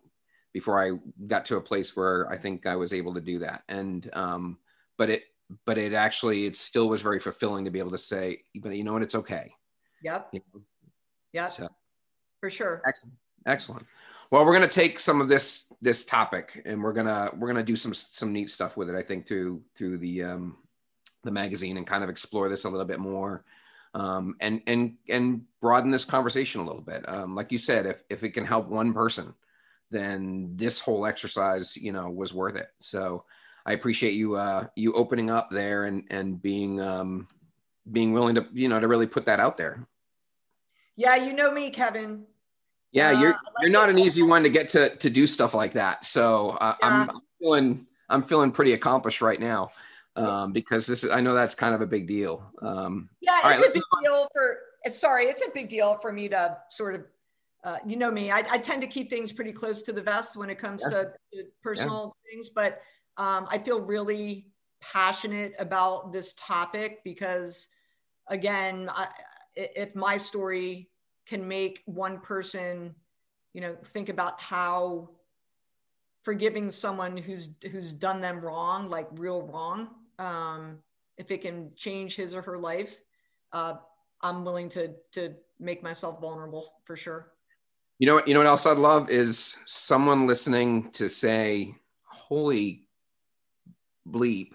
before 0.54 0.84
I 0.84 0.98
got 1.28 1.46
to 1.46 1.56
a 1.56 1.62
place 1.62 1.96
where 1.96 2.30
I 2.30 2.38
think 2.38 2.66
I 2.66 2.76
was 2.76 2.94
able 2.94 3.14
to 3.14 3.22
do 3.22 3.40
that. 3.40 3.64
And 3.70 4.10
um, 4.14 4.58
but 4.98 5.10
it 5.10 5.24
but 5.66 5.78
it 5.78 5.94
actually 5.94 6.46
it 6.46 6.56
still 6.56 6.90
was 6.90 7.02
very 7.02 7.20
fulfilling 7.20 7.66
to 7.66 7.72
be 7.72 7.80
able 7.80 7.92
to 7.92 7.98
say, 7.98 8.44
but 8.56 8.76
you 8.76 8.84
know 8.84 8.94
what, 8.94 9.02
it's 9.02 9.16
okay. 9.16 9.54
Yep. 10.04 10.30
You 10.34 10.42
know? 10.54 10.62
Yep. 11.34 11.50
So, 11.50 11.68
for 12.40 12.50
sure. 12.50 12.82
Excellent. 12.86 13.16
Excellent. 13.46 13.86
Well, 14.30 14.46
we're 14.46 14.56
going 14.56 14.68
to 14.68 14.76
take 14.76 15.00
some 15.00 15.22
of 15.22 15.28
this 15.28 15.71
this 15.82 16.06
topic 16.06 16.62
and 16.66 16.84
we're 16.84 16.94
gonna 16.94 17.32
we're 17.38 17.48
gonna 17.48 17.64
do 17.64 17.76
some 17.76 17.94
some 17.94 18.32
neat 18.32 18.52
stuff 18.52 18.78
with 18.78 18.90
it. 18.90 18.96
I 18.96 19.02
think 19.02 19.28
through 19.28 19.62
through 19.76 19.98
the 19.98 20.24
um, 20.24 20.58
the 21.24 21.32
magazine 21.32 21.78
and 21.78 21.88
kind 21.88 22.04
of 22.04 22.10
explore 22.10 22.50
this 22.50 22.66
a 22.66 22.70
little 22.70 22.86
bit 22.86 23.00
more 23.00 23.44
um, 23.94 24.36
and 24.40 24.62
and 24.68 24.96
and 25.10 25.42
broaden 25.60 25.92
this 25.92 26.06
conversation 26.06 26.62
a 26.62 26.66
little 26.66 26.82
bit. 26.82 27.08
Um, 27.08 27.36
like 27.36 27.52
you 27.52 27.58
said, 27.58 27.86
if 27.86 28.04
if 28.10 28.24
it 28.24 28.32
can 28.32 28.46
help 28.46 28.68
one 28.68 28.94
person, 28.94 29.34
then 29.90 30.54
this 30.56 30.80
whole 30.80 31.06
exercise, 31.06 31.76
you 31.78 31.92
know, 31.92 32.10
was 32.10 32.34
worth 32.34 32.56
it. 32.56 32.70
So 32.80 33.26
I 33.66 33.74
appreciate 33.74 34.14
you 34.14 34.36
uh, 34.36 34.68
you 34.76 34.94
opening 34.94 35.30
up 35.30 35.50
there 35.52 35.86
and 35.86 36.04
and 36.10 36.42
being 36.42 36.80
um, 36.80 37.28
being 37.92 38.14
willing 38.14 38.36
to 38.36 38.48
you 38.54 38.70
know 38.70 38.80
to 38.80 38.88
really 38.88 39.08
put 39.08 39.26
that 39.26 39.40
out 39.40 39.58
there. 39.58 39.86
Yeah, 40.96 41.16
you 41.16 41.34
know 41.34 41.52
me, 41.52 41.70
Kevin. 41.70 42.26
Yeah, 42.92 43.12
you're 43.12 43.34
uh, 43.34 43.38
like 43.56 43.62
you're 43.62 43.72
not 43.72 43.90
an 43.90 43.98
easy 43.98 44.22
one 44.22 44.44
to 44.44 44.50
get 44.50 44.70
to 44.70 44.96
to 44.98 45.10
do 45.10 45.26
stuff 45.26 45.54
like 45.54 45.74
that. 45.74 46.06
So 46.06 46.52
uh, 46.52 46.76
yeah. 46.82 46.88
I'm, 46.88 47.10
I'm 47.10 47.22
feeling 47.40 47.88
I'm 48.10 48.24
feeling 48.24 48.52
pretty 48.52 48.74
accomplished 48.74 49.22
right 49.22 49.40
now 49.40 49.72
um, 50.16 50.52
because 50.52 50.86
this 50.86 51.04
is 51.04 51.12
I 51.12 51.22
know 51.22 51.34
that's 51.34 51.56
kind 51.56 51.74
of 51.74 51.82
a 51.82 51.88
big 51.88 52.08
deal. 52.08 52.44
Um, 52.62 53.10
yeah, 53.22 53.38
it's 53.38 53.62
right, 53.62 53.70
a 53.70 53.74
big 53.74 53.84
deal 54.04 54.28
for. 54.34 54.58
Sorry, 54.90 55.26
it's 55.26 55.46
a 55.46 55.52
big 55.54 55.70
deal 55.70 55.96
for 55.96 56.12
me 56.12 56.30
to 56.30 56.58
sort 56.70 56.96
of. 56.96 57.06
Uh, 57.64 57.78
you 57.86 57.96
know 57.96 58.10
me, 58.10 58.32
I, 58.32 58.44
I, 58.50 58.58
tend 58.58 58.82
to 58.82 58.88
keep 58.88 59.12
things 59.12 59.32
pretty 59.32 59.52
close 59.52 59.84
to 59.84 59.94
the 59.94 60.02
vest 60.02 60.36
when 60.36 60.50
it 60.50 60.58
comes 60.58 60.84
yeah. 60.84 61.04
to, 61.04 61.44
personal 61.62 62.16
yeah. 62.26 62.32
things, 62.34 62.50
but 62.50 62.82
um, 63.18 63.48
I 63.52 63.60
feel 63.60 63.80
really 63.80 64.48
passionate 64.82 65.54
about 65.60 66.12
this 66.12 66.34
topic 66.40 67.04
because, 67.04 67.68
again, 68.30 68.90
I, 68.92 69.10
if 69.56 69.94
my 69.94 70.18
story 70.18 70.90
can 71.26 71.48
make 71.48 71.82
one 71.86 72.20
person, 72.20 72.96
you 73.54 73.62
know, 73.62 73.76
think 73.86 74.10
about 74.10 74.42
how 74.42 75.10
forgiving 76.24 76.70
someone 76.70 77.18
who's 77.18 77.50
who's 77.72 77.92
done 77.92 78.22
them 78.22 78.42
wrong, 78.42 78.90
like 78.90 79.08
real 79.14 79.42
wrong, 79.42 79.90
um, 80.20 80.78
if 81.18 81.32
it 81.32 81.42
can 81.42 81.72
change 81.76 82.16
his 82.16 82.36
or 82.36 82.42
her 82.42 82.58
life, 82.58 83.00
uh, 83.54 83.76
I'm 84.22 84.46
willing 84.46 84.70
to 84.70 84.94
to 85.14 85.34
make 85.60 85.84
myself 85.84 86.22
vulnerable 86.22 86.74
for 86.84 86.96
sure. 86.96 87.32
You 88.00 88.08
know 88.08 88.16
what? 88.16 88.28
You 88.28 88.34
know 88.34 88.40
what 88.40 88.48
else 88.48 88.66
I'd 88.66 88.78
love 88.78 89.10
is 89.10 89.56
someone 89.66 90.28
listening 90.28 90.92
to 90.92 91.10
say, 91.10 91.76
"Holy 92.04 92.88
bleep, 94.08 94.52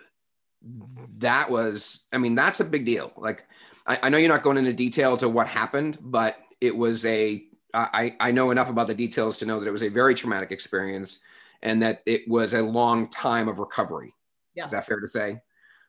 that 1.19 1.51
was." 1.51 2.07
I 2.13 2.19
mean, 2.19 2.35
that's 2.35 2.61
a 2.61 2.65
big 2.65 2.85
deal. 2.85 3.13
Like, 3.17 3.45
I, 3.87 3.99
I 4.05 4.09
know 4.09 4.19
you're 4.19 4.29
not 4.29 4.43
going 4.43 4.57
into 4.57 4.73
detail 4.73 5.17
to 5.19 5.29
what 5.29 5.47
happened, 5.47 5.99
but 6.01 6.37
it 6.61 6.77
was 6.77 7.05
a. 7.07 7.45
I 7.75 8.17
I 8.21 8.33
know 8.33 8.51
enough 8.53 8.71
about 8.71 8.87
the 8.87 8.95
details 8.95 9.39
to 9.39 9.47
know 9.47 9.61
that 9.61 9.69
it 9.69 9.73
was 9.73 9.83
a 9.83 9.89
very 9.89 10.15
traumatic 10.15 10.51
experience, 10.51 11.21
and 11.63 11.83
that 11.83 12.03
it 12.07 12.23
was 12.27 12.55
a 12.55 12.63
long 12.63 13.09
time 13.11 13.49
of 13.49 13.59
recovery. 13.59 14.15
Yeah. 14.55 14.65
Is 14.65 14.71
that 14.71 14.87
fair 14.87 15.01
to 15.01 15.09
say? 15.09 15.41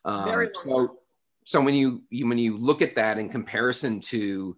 Um, 0.04 0.50
so, 0.54 0.98
so 1.46 1.62
when 1.62 1.74
you, 1.74 2.04
you 2.10 2.28
when 2.28 2.38
you 2.38 2.58
look 2.58 2.82
at 2.82 2.96
that 2.96 3.18
in 3.18 3.30
comparison 3.30 4.02
to 4.02 4.58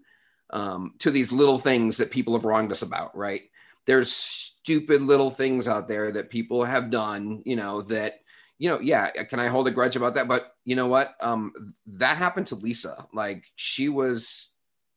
um, 0.51 0.95
to 0.99 1.11
these 1.11 1.31
little 1.31 1.59
things 1.59 1.97
that 1.97 2.11
people 2.11 2.33
have 2.33 2.45
wronged 2.45 2.71
us 2.71 2.81
about, 2.81 3.15
right? 3.15 3.41
There's 3.85 4.11
stupid 4.11 5.01
little 5.01 5.29
things 5.29 5.67
out 5.67 5.87
there 5.87 6.11
that 6.11 6.29
people 6.29 6.63
have 6.63 6.89
done, 6.89 7.43
you 7.45 7.55
know, 7.55 7.81
that 7.83 8.13
you 8.59 8.69
know, 8.69 8.79
yeah, 8.79 9.09
can 9.23 9.39
I 9.39 9.47
hold 9.47 9.67
a 9.67 9.71
grudge 9.71 9.95
about 9.95 10.15
that? 10.15 10.27
But 10.27 10.53
you 10.65 10.75
know 10.75 10.87
what? 10.87 11.15
Um, 11.21 11.73
that 11.87 12.17
happened 12.17 12.47
to 12.47 12.55
Lisa. 12.55 13.07
Like 13.13 13.45
she 13.55 13.87
was, 13.87 14.48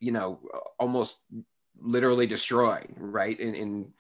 you 0.03 0.13
know, 0.13 0.41
almost 0.79 1.25
literally 1.81 2.27
destroyed, 2.27 2.95
right? 2.97 3.39
In, 3.39 3.55
in 3.55 3.93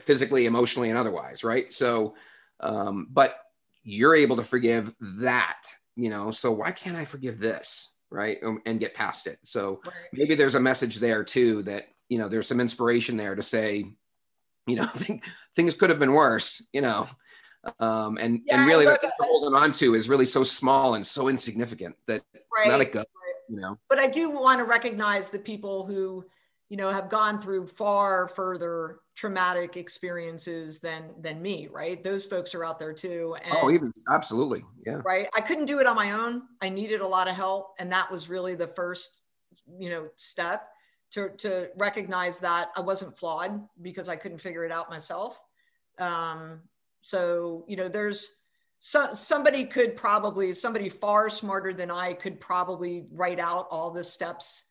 physically, 0.00 0.46
emotionally, 0.46 0.90
and 0.90 0.98
otherwise, 0.98 1.42
right? 1.44 1.72
So, 1.72 2.14
um, 2.60 3.08
but 3.10 3.34
you're 3.82 4.14
able 4.14 4.36
to 4.36 4.44
forgive 4.44 4.94
that 5.00 5.62
you 5.96 6.10
know 6.10 6.30
so 6.30 6.50
why 6.50 6.70
can't 6.70 6.96
i 6.96 7.04
forgive 7.04 7.38
this 7.38 7.96
right 8.10 8.38
um, 8.44 8.60
and 8.66 8.80
get 8.80 8.94
past 8.94 9.26
it 9.26 9.38
so 9.42 9.80
maybe 10.12 10.34
there's 10.34 10.54
a 10.54 10.60
message 10.60 10.96
there 10.96 11.24
too 11.24 11.62
that 11.62 11.84
you 12.08 12.18
know 12.18 12.28
there's 12.28 12.46
some 12.46 12.60
inspiration 12.60 13.16
there 13.16 13.34
to 13.34 13.42
say 13.42 13.84
you 14.66 14.76
know 14.76 14.86
things 15.56 15.74
could 15.74 15.90
have 15.90 15.98
been 15.98 16.12
worse 16.12 16.66
you 16.72 16.80
know 16.80 17.06
um, 17.78 18.16
and 18.18 18.40
yeah, 18.46 18.58
and 18.58 18.66
really 18.66 18.86
what 18.86 19.02
they're 19.02 19.10
holding 19.20 19.54
on 19.54 19.72
to 19.72 19.94
is 19.94 20.08
really 20.08 20.24
so 20.24 20.42
small 20.42 20.94
and 20.94 21.06
so 21.06 21.28
insignificant 21.28 21.94
that 22.06 22.22
right, 22.56 22.68
let 22.68 22.80
it 22.80 22.90
go. 22.90 23.04
You 23.50 23.60
know? 23.60 23.78
But 23.88 23.98
i 23.98 24.08
do 24.08 24.30
want 24.30 24.58
to 24.58 24.64
recognize 24.64 25.30
the 25.30 25.38
people 25.38 25.86
who 25.86 26.24
you 26.68 26.76
know 26.76 26.90
have 26.90 27.08
gone 27.08 27.40
through 27.40 27.66
far 27.66 28.28
further 28.28 29.00
traumatic 29.16 29.76
experiences 29.76 30.80
than 30.80 31.10
than 31.20 31.42
me 31.42 31.68
right? 31.70 32.02
Those 32.02 32.24
folks 32.24 32.54
are 32.54 32.64
out 32.64 32.78
there 32.78 32.92
too 32.92 33.36
and, 33.44 33.54
oh 33.60 33.70
even 33.70 33.92
absolutely 34.10 34.64
yeah. 34.86 35.00
Right? 35.04 35.28
I 35.36 35.40
couldn't 35.40 35.66
do 35.66 35.80
it 35.80 35.86
on 35.86 35.96
my 35.96 36.12
own. 36.12 36.42
I 36.62 36.68
needed 36.68 37.00
a 37.00 37.06
lot 37.06 37.28
of 37.28 37.34
help 37.34 37.74
and 37.78 37.90
that 37.92 38.10
was 38.10 38.30
really 38.30 38.54
the 38.54 38.68
first 38.68 39.20
you 39.78 39.90
know 39.90 40.08
step 40.16 40.68
to 41.10 41.30
to 41.38 41.68
recognize 41.76 42.38
that 42.38 42.70
i 42.76 42.80
wasn't 42.80 43.16
flawed 43.16 43.60
because 43.82 44.08
i 44.08 44.16
couldn't 44.16 44.38
figure 44.38 44.64
it 44.64 44.72
out 44.72 44.88
myself. 44.88 45.40
Um, 45.98 46.62
so, 47.00 47.64
you 47.66 47.76
know, 47.76 47.88
there's 47.88 48.34
so, 48.82 49.12
somebody 49.12 49.66
could 49.66 49.94
probably, 49.94 50.54
somebody 50.54 50.88
far 50.88 51.28
smarter 51.28 51.74
than 51.74 51.90
I 51.90 52.14
could 52.14 52.40
probably 52.40 53.04
write 53.12 53.38
out 53.38 53.68
all 53.70 53.90
the 53.90 54.02
steps, 54.02 54.64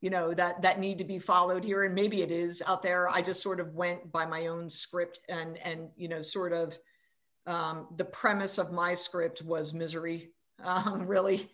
you 0.00 0.10
know, 0.10 0.34
that, 0.34 0.62
that 0.62 0.80
need 0.80 0.98
to 0.98 1.04
be 1.04 1.20
followed 1.20 1.62
here. 1.62 1.84
And 1.84 1.94
maybe 1.94 2.22
it 2.22 2.32
is 2.32 2.60
out 2.66 2.82
there. 2.82 3.08
I 3.08 3.22
just 3.22 3.40
sort 3.40 3.60
of 3.60 3.72
went 3.72 4.10
by 4.10 4.26
my 4.26 4.48
own 4.48 4.68
script 4.68 5.20
and, 5.28 5.58
and, 5.58 5.90
you 5.96 6.08
know, 6.08 6.20
sort 6.20 6.52
of 6.52 6.76
um, 7.46 7.86
the 7.96 8.04
premise 8.04 8.58
of 8.58 8.72
my 8.72 8.94
script 8.94 9.42
was 9.42 9.72
misery, 9.72 10.32
um, 10.64 11.04
really. 11.04 11.48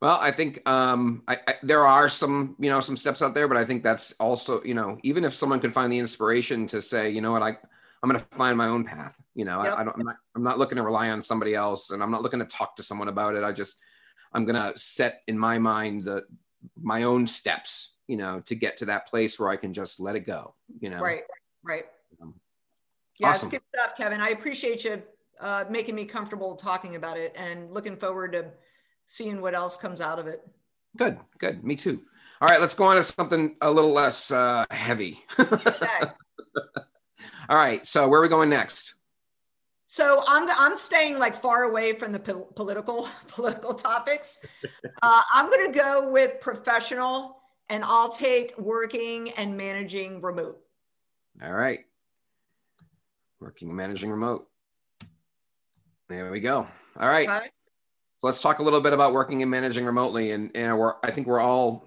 Well, 0.00 0.18
I 0.20 0.32
think 0.32 0.68
um, 0.68 1.22
I, 1.28 1.36
I, 1.46 1.54
there 1.62 1.86
are 1.86 2.08
some, 2.08 2.56
you 2.58 2.68
know, 2.68 2.80
some 2.80 2.96
steps 2.96 3.22
out 3.22 3.34
there, 3.34 3.46
but 3.46 3.56
I 3.56 3.64
think 3.64 3.84
that's 3.84 4.10
also, 4.14 4.60
you 4.64 4.74
know, 4.74 4.98
even 5.04 5.22
if 5.22 5.32
someone 5.32 5.60
could 5.60 5.72
find 5.72 5.92
the 5.92 5.98
inspiration 6.00 6.66
to 6.66 6.82
say, 6.82 7.08
you 7.10 7.20
know 7.20 7.30
what, 7.30 7.42
I, 7.42 7.56
I'm 8.02 8.10
going 8.10 8.20
to 8.20 8.26
find 8.36 8.58
my 8.58 8.66
own 8.66 8.84
path. 8.84 9.20
You 9.34 9.44
know, 9.44 9.62
yep. 9.62 9.74
I, 9.74 9.80
I, 9.80 9.84
don't, 9.84 9.96
I'm 9.96 10.04
not, 10.04 10.16
I'm 10.34 10.42
not 10.42 10.58
looking 10.58 10.76
to 10.76 10.82
rely 10.82 11.10
on 11.10 11.22
somebody 11.22 11.54
else, 11.54 11.90
and 11.90 12.02
I'm 12.02 12.10
not 12.10 12.22
looking 12.22 12.40
to 12.40 12.46
talk 12.46 12.76
to 12.76 12.82
someone 12.82 13.08
about 13.08 13.34
it. 13.34 13.44
I 13.44 13.52
just, 13.52 13.80
I'm 14.32 14.44
going 14.44 14.56
to 14.56 14.76
set 14.78 15.22
in 15.28 15.38
my 15.38 15.58
mind 15.58 16.04
the 16.04 16.22
my 16.80 17.02
own 17.04 17.26
steps, 17.26 17.96
you 18.06 18.16
know, 18.16 18.40
to 18.46 18.54
get 18.54 18.76
to 18.78 18.84
that 18.86 19.08
place 19.08 19.38
where 19.38 19.48
I 19.48 19.56
can 19.56 19.72
just 19.72 20.00
let 20.00 20.16
it 20.16 20.26
go. 20.26 20.54
You 20.80 20.90
know, 20.90 20.98
right, 20.98 21.22
right. 21.62 21.84
Um, 22.20 22.34
yeah, 23.18 23.30
awesome. 23.30 23.48
it's 23.48 23.58
good 23.58 23.62
stuff, 23.74 23.96
Kevin. 23.96 24.20
I 24.20 24.30
appreciate 24.30 24.84
you 24.84 25.02
uh, 25.40 25.64
making 25.70 25.94
me 25.94 26.04
comfortable 26.04 26.56
talking 26.56 26.96
about 26.96 27.18
it, 27.18 27.34
and 27.36 27.72
looking 27.72 27.96
forward 27.96 28.32
to 28.32 28.46
seeing 29.06 29.40
what 29.40 29.54
else 29.54 29.76
comes 29.76 30.00
out 30.00 30.18
of 30.18 30.26
it. 30.26 30.42
Good, 30.96 31.18
good. 31.38 31.64
Me 31.64 31.76
too. 31.76 32.00
All 32.40 32.48
right, 32.48 32.60
let's 32.60 32.74
go 32.74 32.84
on 32.84 32.96
to 32.96 33.02
something 33.02 33.56
a 33.60 33.70
little 33.70 33.92
less 33.92 34.30
uh, 34.30 34.64
heavy. 34.70 35.20
okay. 35.38 36.00
All 37.52 37.58
right, 37.58 37.86
so 37.86 38.08
where 38.08 38.18
are 38.18 38.22
we 38.22 38.30
going 38.30 38.48
next? 38.48 38.94
So 39.84 40.24
I'm 40.26 40.48
I'm 40.58 40.74
staying 40.74 41.18
like 41.18 41.42
far 41.42 41.64
away 41.64 41.92
from 41.92 42.10
the 42.10 42.18
po- 42.18 42.50
political 42.56 43.06
political 43.28 43.74
topics. 43.74 44.40
Uh, 45.02 45.20
I'm 45.34 45.50
going 45.50 45.66
to 45.66 45.76
go 45.76 46.12
with 46.12 46.40
professional, 46.40 47.42
and 47.68 47.82
I'll 47.82 48.08
take 48.08 48.56
working 48.56 49.30
and 49.32 49.56
managing 49.56 50.20
remote. 50.20 50.60
All 51.42 51.52
right, 51.52 51.80
working 53.40 53.68
and 53.68 53.76
managing 53.76 54.10
remote. 54.10 54.48
There 56.08 56.30
we 56.30 56.40
go. 56.40 56.68
All 56.98 57.08
right. 57.08 57.28
Okay 57.28 57.48
let's 58.22 58.40
talk 58.40 58.60
a 58.60 58.62
little 58.62 58.80
bit 58.80 58.92
about 58.92 59.12
working 59.12 59.42
and 59.42 59.50
managing 59.50 59.84
remotely. 59.84 60.30
And, 60.30 60.52
and 60.54 60.78
we're, 60.78 60.94
I 61.02 61.10
think 61.10 61.26
we're 61.26 61.40
all 61.40 61.84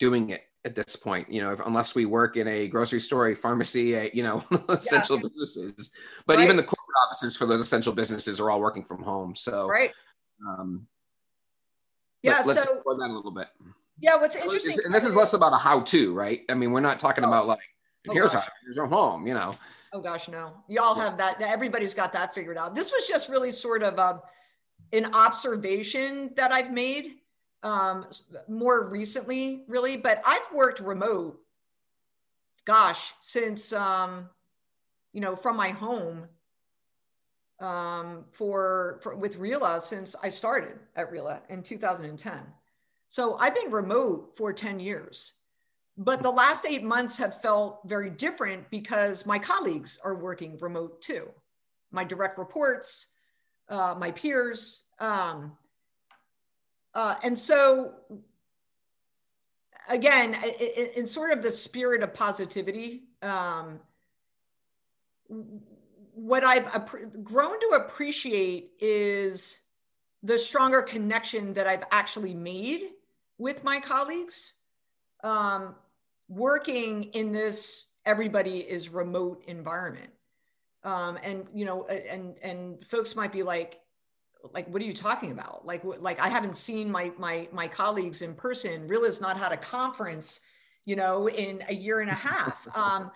doing 0.00 0.30
it 0.30 0.47
at 0.64 0.74
this 0.74 0.96
point, 0.96 1.30
you 1.30 1.40
know, 1.40 1.52
if, 1.52 1.60
unless 1.60 1.94
we 1.94 2.04
work 2.04 2.36
in 2.36 2.48
a 2.48 2.68
grocery 2.68 3.00
store, 3.00 3.28
a 3.28 3.36
pharmacy, 3.36 3.94
a, 3.94 4.10
you 4.12 4.22
know, 4.22 4.42
essential 4.68 5.16
yeah. 5.16 5.22
businesses, 5.22 5.92
but 6.26 6.36
right. 6.36 6.44
even 6.44 6.56
the 6.56 6.62
corporate 6.62 6.96
offices 7.06 7.36
for 7.36 7.46
those 7.46 7.60
essential 7.60 7.92
businesses 7.92 8.40
are 8.40 8.50
all 8.50 8.60
working 8.60 8.84
from 8.84 9.02
home. 9.02 9.34
So, 9.34 9.66
right. 9.66 9.92
Um, 10.46 10.86
yeah. 12.22 12.42
Let, 12.44 12.56
us 12.56 12.64
so, 12.64 12.74
explore 12.74 12.96
that 12.98 13.08
a 13.08 13.14
little 13.14 13.30
bit. 13.30 13.48
Yeah. 14.00 14.16
What's 14.16 14.36
interesting. 14.36 14.76
and 14.84 14.94
this 14.94 15.04
is 15.04 15.16
less 15.16 15.32
about 15.32 15.52
a 15.52 15.56
how 15.56 15.80
to, 15.80 16.12
right? 16.12 16.42
I 16.48 16.54
mean, 16.54 16.72
we're 16.72 16.80
not 16.80 16.98
talking 16.98 17.24
oh. 17.24 17.28
about 17.28 17.46
like, 17.46 17.60
oh, 18.08 18.12
here's 18.12 18.32
gosh. 18.32 18.44
how, 18.44 18.50
here's 18.64 18.78
our 18.78 18.86
home, 18.86 19.26
you 19.26 19.34
know? 19.34 19.54
Oh 19.92 20.00
gosh, 20.00 20.28
no. 20.28 20.52
Y'all 20.68 20.94
have 20.94 21.16
that. 21.16 21.40
Everybody's 21.40 21.94
got 21.94 22.12
that 22.12 22.34
figured 22.34 22.58
out. 22.58 22.74
This 22.74 22.92
was 22.92 23.08
just 23.08 23.30
really 23.30 23.50
sort 23.50 23.82
of, 23.82 23.98
a 23.98 24.20
an 24.92 25.14
observation 25.14 26.32
that 26.36 26.52
I've 26.52 26.72
made 26.72 27.16
um, 27.62 28.06
more 28.48 28.88
recently, 28.88 29.64
really, 29.68 29.96
but 29.96 30.22
I've 30.26 30.46
worked 30.52 30.80
remote, 30.80 31.40
gosh, 32.64 33.12
since, 33.20 33.72
um, 33.72 34.28
you 35.12 35.20
know, 35.20 35.34
from 35.34 35.56
my 35.56 35.70
home 35.70 36.26
um, 37.60 38.24
for, 38.32 39.00
for 39.02 39.16
with 39.16 39.38
RILA 39.38 39.82
since 39.82 40.14
I 40.22 40.28
started 40.28 40.78
at 40.94 41.10
RILA 41.10 41.40
in 41.48 41.62
2010. 41.62 42.40
So 43.08 43.36
I've 43.38 43.54
been 43.54 43.72
remote 43.72 44.34
for 44.36 44.52
10 44.52 44.78
years. 44.78 45.32
But 45.96 46.22
the 46.22 46.30
last 46.30 46.64
eight 46.64 46.84
months 46.84 47.16
have 47.16 47.42
felt 47.42 47.80
very 47.84 48.08
different 48.08 48.70
because 48.70 49.26
my 49.26 49.38
colleagues 49.38 49.98
are 50.04 50.14
working 50.14 50.56
remote 50.58 51.02
too. 51.02 51.28
My 51.90 52.04
direct 52.04 52.38
reports, 52.38 53.08
uh, 53.68 53.96
my 53.98 54.12
peers. 54.12 54.82
Um, 55.00 55.56
uh, 56.98 57.14
and 57.22 57.38
so, 57.38 57.92
again, 59.88 60.34
in, 60.34 60.88
in, 60.96 61.06
sort 61.06 61.30
of 61.30 61.44
the 61.44 61.52
spirit 61.52 62.02
of 62.02 62.12
positivity, 62.12 63.04
um, 63.22 63.78
what 66.12 66.42
I've 66.42 66.66
grown 67.22 67.60
to 67.60 67.66
appreciate 67.76 68.72
is 68.80 69.60
the 70.24 70.36
stronger 70.36 70.82
connection 70.82 71.54
that 71.54 71.68
I've 71.68 71.84
actually 71.92 72.34
made 72.34 72.80
with 73.38 73.62
my 73.62 73.78
colleagues. 73.78 74.54
Um, 75.22 75.76
working 76.28 77.04
in 77.04 77.30
this 77.30 77.90
everybody 78.06 78.58
is 78.58 78.88
remote 78.88 79.44
environment 79.46 80.10
um, 80.82 81.16
and 81.22 81.46
you 81.54 81.64
know 81.64 81.86
and 81.86 82.36
and 82.42 82.84
folks 82.84 83.16
might 83.16 83.32
be 83.32 83.42
like 83.42 83.80
like 84.52 84.68
what 84.68 84.80
are 84.80 84.84
you 84.84 84.94
talking 84.94 85.32
about? 85.32 85.66
Like 85.66 85.82
like 85.84 86.20
i 86.20 86.28
haven't 86.28 86.56
seen 86.56 86.90
my 86.90 87.12
my 87.18 87.48
my 87.52 87.68
colleagues 87.68 88.22
in 88.22 88.34
person 88.34 88.86
really 88.86 89.08
has 89.08 89.20
not 89.20 89.38
had 89.38 89.52
a 89.52 89.56
conference 89.56 90.40
you 90.84 90.96
know 90.96 91.28
in 91.28 91.62
a 91.68 91.74
year 91.74 92.00
and 92.00 92.10
a 92.10 92.14
half. 92.14 92.66
Um, 92.76 93.10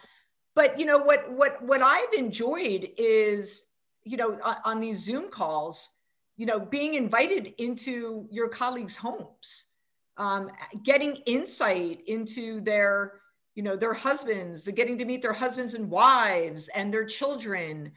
but 0.55 0.79
you 0.79 0.87
know 0.87 0.99
what 0.99 1.31
what 1.33 1.63
what 1.63 1.83
i've 1.83 2.13
enjoyed 2.13 2.91
is 2.97 3.67
you 4.05 4.17
know 4.17 4.39
on, 4.43 4.57
on 4.65 4.81
these 4.81 4.99
zoom 4.99 5.31
calls 5.31 5.91
you 6.37 6.47
know 6.47 6.59
being 6.59 6.95
invited 6.95 7.55
into 7.59 8.27
your 8.31 8.49
colleagues 8.49 8.97
homes 8.97 9.67
um, 10.19 10.51
getting 10.83 11.17
insight 11.27 12.01
into 12.07 12.61
their 12.61 13.15
you 13.55 13.63
know 13.63 13.77
their 13.77 13.95
husbands 13.95 14.69
getting 14.69 14.99
to 14.99 15.05
meet 15.05 15.23
their 15.23 15.33
husbands 15.33 15.75
and 15.75 15.89
wives 15.89 16.69
and 16.69 16.93
their 16.93 17.05
children 17.05 17.93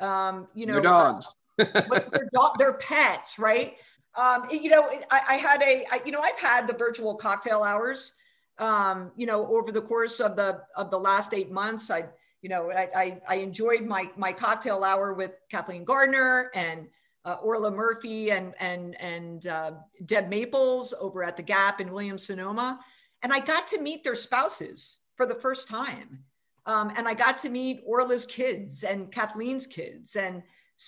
um, 0.00 0.46
you 0.54 0.66
know 0.66 0.74
their 0.74 0.82
dogs 0.82 1.36
uh, 1.58 1.64
their, 2.12 2.28
do- 2.32 2.52
their 2.58 2.72
pets 2.74 3.38
right 3.38 3.76
um, 4.16 4.46
you 4.50 4.70
know 4.70 4.88
I, 5.10 5.20
I 5.30 5.34
had 5.34 5.62
a 5.62 5.84
I, 5.90 6.00
you 6.04 6.12
know 6.12 6.20
i've 6.20 6.38
had 6.38 6.66
the 6.66 6.72
virtual 6.74 7.14
cocktail 7.14 7.62
hours 7.62 8.14
um, 8.58 9.12
you 9.16 9.26
know 9.26 9.46
over 9.46 9.72
the 9.72 9.82
course 9.82 10.20
of 10.20 10.36
the 10.36 10.62
of 10.76 10.90
the 10.90 10.98
last 10.98 11.34
eight 11.34 11.50
months 11.50 11.90
i 11.90 12.04
you 12.42 12.48
know 12.48 12.70
i 12.70 12.88
i, 12.94 13.20
I 13.28 13.34
enjoyed 13.36 13.82
my 13.82 14.10
my 14.16 14.32
cocktail 14.32 14.84
hour 14.84 15.12
with 15.14 15.32
kathleen 15.50 15.84
gardner 15.84 16.50
and 16.54 16.88
uh, 17.24 17.36
Orla 17.42 17.70
Murphy 17.70 18.30
and 18.30 18.54
and 18.58 18.98
and 19.00 19.46
uh, 19.48 19.72
Deb 20.06 20.28
Maples 20.30 20.94
over 20.98 21.22
at 21.22 21.36
the 21.36 21.42
Gap 21.42 21.78
in 21.78 21.92
Williams 21.92 22.22
Sonoma, 22.22 22.80
and 23.22 23.34
I 23.34 23.40
got 23.40 23.66
to 23.66 23.80
meet 23.80 24.02
their 24.02 24.14
spouses 24.14 25.00
for 25.14 25.26
the 25.26 25.34
first 25.34 25.68
time. 25.68 26.24
Um, 26.64 26.92
and 26.96 27.08
I 27.08 27.14
got 27.14 27.38
to 27.38 27.48
meet 27.48 27.82
Orla's 27.86 28.26
kids 28.26 28.84
and 28.84 29.10
Kathleen's 29.10 29.66
kids. 29.66 30.16
And 30.16 30.42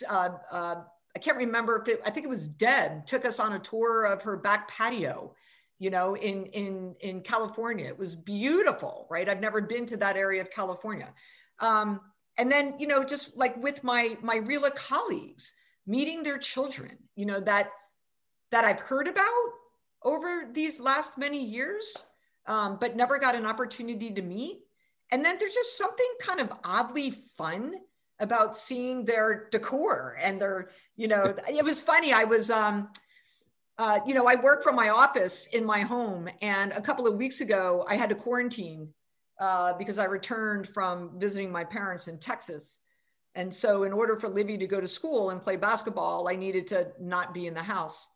uh, 0.09 0.31
uh, 0.51 0.83
I 1.15 1.19
can't 1.19 1.37
remember 1.37 1.81
if 1.81 1.89
it, 1.89 2.01
I 2.05 2.11
think 2.11 2.25
it 2.25 2.31
was 2.31 2.47
Deb 2.47 3.07
took 3.07 3.25
us 3.25 3.41
on 3.41 3.55
a 3.55 3.59
tour 3.59 4.05
of 4.05 4.23
her 4.23 4.37
back 4.37 4.69
patio, 4.69 5.35
you 5.79 5.91
know, 5.91 6.17
in, 6.17 6.47
in, 6.47 6.95
in 7.01 7.21
California. 7.23 7.87
It 7.87 7.99
was 7.99 8.15
beautiful, 8.15 9.07
right? 9.11 9.29
I've 9.29 9.41
never 9.41 9.61
been 9.61 9.87
to 9.87 9.97
that 9.99 10.17
area 10.17 10.41
of 10.41 10.51
California. 10.51 11.09
Um, 11.59 12.01
and 12.39 12.51
then, 12.51 12.75
you 12.79 12.87
know, 12.87 13.05
just 13.05 13.37
like 13.37 13.57
with 13.63 13.83
my, 13.83 14.17
my 14.23 14.37
RILA 14.37 14.75
colleagues, 14.75 15.55
meeting 15.87 16.23
their 16.23 16.39
children, 16.39 16.97
you 17.17 17.27
know, 17.27 17.41
that, 17.41 17.71
that 18.51 18.65
I've 18.65 18.81
heard 18.81 19.09
about 19.09 19.27
over 20.03 20.49
these 20.53 20.81
last 20.81 21.19
many 21.19 21.45
years 21.45 22.05
um, 22.47 22.79
but 22.81 22.97
never 22.97 23.19
got 23.19 23.35
an 23.35 23.47
opportunity 23.47 24.11
to 24.11 24.23
meet. 24.23 24.61
And 25.13 25.25
then 25.25 25.37
there's 25.39 25.55
just 25.55 25.79
something 25.79 26.07
kind 26.21 26.41
of 26.41 26.53
oddly 26.65 27.11
fun 27.11 27.75
about 28.21 28.57
seeing 28.57 29.05
their 29.05 29.49
decor 29.51 30.17
and 30.23 30.41
their, 30.41 30.69
you 30.97 31.09
know, 31.09 31.35
it 31.49 31.65
was 31.65 31.83
funny. 31.83 32.13
I 32.13 32.25
was, 32.25 32.51
um, 32.51 32.91
uh, 33.79 34.01
you 34.07 34.15
know, 34.15 34.27
I 34.27 34.35
work 34.37 34.63
from 34.63 34.77
my 34.77 34.91
office 34.91 35.47
in 35.49 35.65
my 35.65 35.81
home, 35.81 36.29
and 36.43 36.73
a 36.73 36.81
couple 36.81 37.07
of 37.07 37.15
weeks 37.15 37.41
ago, 37.41 37.85
I 37.89 37.97
had 37.97 38.11
to 38.11 38.15
quarantine 38.15 38.89
uh, 39.41 39.73
because 39.73 39.99
I 39.99 40.05
returned 40.05 40.69
from 40.69 41.19
visiting 41.19 41.51
my 41.51 41.65
parents 41.65 42.07
in 42.07 42.19
Texas. 42.19 42.79
And 43.35 43.53
so, 43.53 43.85
in 43.85 43.93
order 43.93 44.17
for 44.17 44.29
Livy 44.29 44.59
to 44.59 44.67
go 44.67 44.81
to 44.81 44.89
school 44.89 45.31
and 45.31 45.41
play 45.41 45.57
basketball, 45.57 46.29
I 46.29 46.37
needed 46.37 46.67
to 46.69 46.89
not 47.01 47.33
be 47.33 47.47
in 47.47 47.55
the 47.55 47.63
house. 47.63 48.09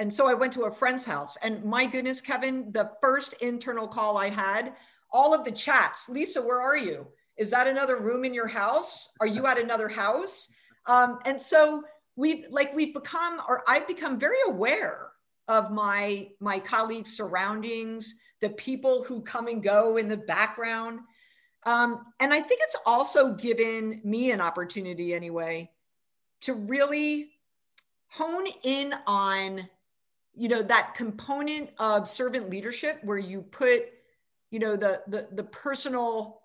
And 0.00 0.12
so 0.12 0.26
I 0.26 0.34
went 0.34 0.52
to 0.54 0.62
a 0.62 0.72
friend's 0.72 1.04
house. 1.04 1.36
And 1.42 1.62
my 1.62 1.84
goodness, 1.84 2.22
Kevin, 2.22 2.72
the 2.72 2.90
first 3.02 3.34
internal 3.42 3.86
call 3.86 4.16
I 4.16 4.30
had, 4.30 4.74
all 5.12 5.34
of 5.34 5.44
the 5.44 5.52
chats 5.52 6.08
Lisa, 6.08 6.40
where 6.40 6.60
are 6.60 6.76
you? 6.76 7.06
Is 7.40 7.50
that 7.52 7.66
another 7.66 7.96
room 7.96 8.26
in 8.26 8.34
your 8.34 8.46
house? 8.46 9.08
Are 9.18 9.26
you 9.26 9.46
at 9.46 9.58
another 9.58 9.88
house? 9.88 10.48
Um, 10.84 11.20
and 11.24 11.40
so 11.40 11.82
we've 12.14 12.44
like 12.50 12.74
we've 12.74 12.92
become 12.92 13.40
or 13.48 13.62
I've 13.66 13.88
become 13.88 14.20
very 14.20 14.36
aware 14.46 15.08
of 15.48 15.72
my 15.72 16.28
my 16.38 16.58
colleagues' 16.60 17.16
surroundings, 17.16 18.14
the 18.40 18.50
people 18.50 19.04
who 19.04 19.22
come 19.22 19.46
and 19.46 19.62
go 19.62 19.96
in 19.96 20.06
the 20.06 20.18
background. 20.18 21.00
Um, 21.64 22.04
and 22.20 22.30
I 22.32 22.42
think 22.42 22.60
it's 22.62 22.76
also 22.84 23.32
given 23.32 24.02
me 24.04 24.32
an 24.32 24.42
opportunity, 24.42 25.14
anyway, 25.14 25.70
to 26.40 26.52
really 26.52 27.30
hone 28.08 28.48
in 28.64 28.94
on, 29.06 29.66
you 30.34 30.50
know, 30.50 30.62
that 30.62 30.94
component 30.94 31.70
of 31.78 32.06
servant 32.06 32.50
leadership 32.50 33.00
where 33.02 33.18
you 33.18 33.40
put, 33.40 33.84
you 34.50 34.58
know, 34.58 34.76
the 34.76 35.00
the, 35.06 35.26
the 35.32 35.44
personal 35.44 36.39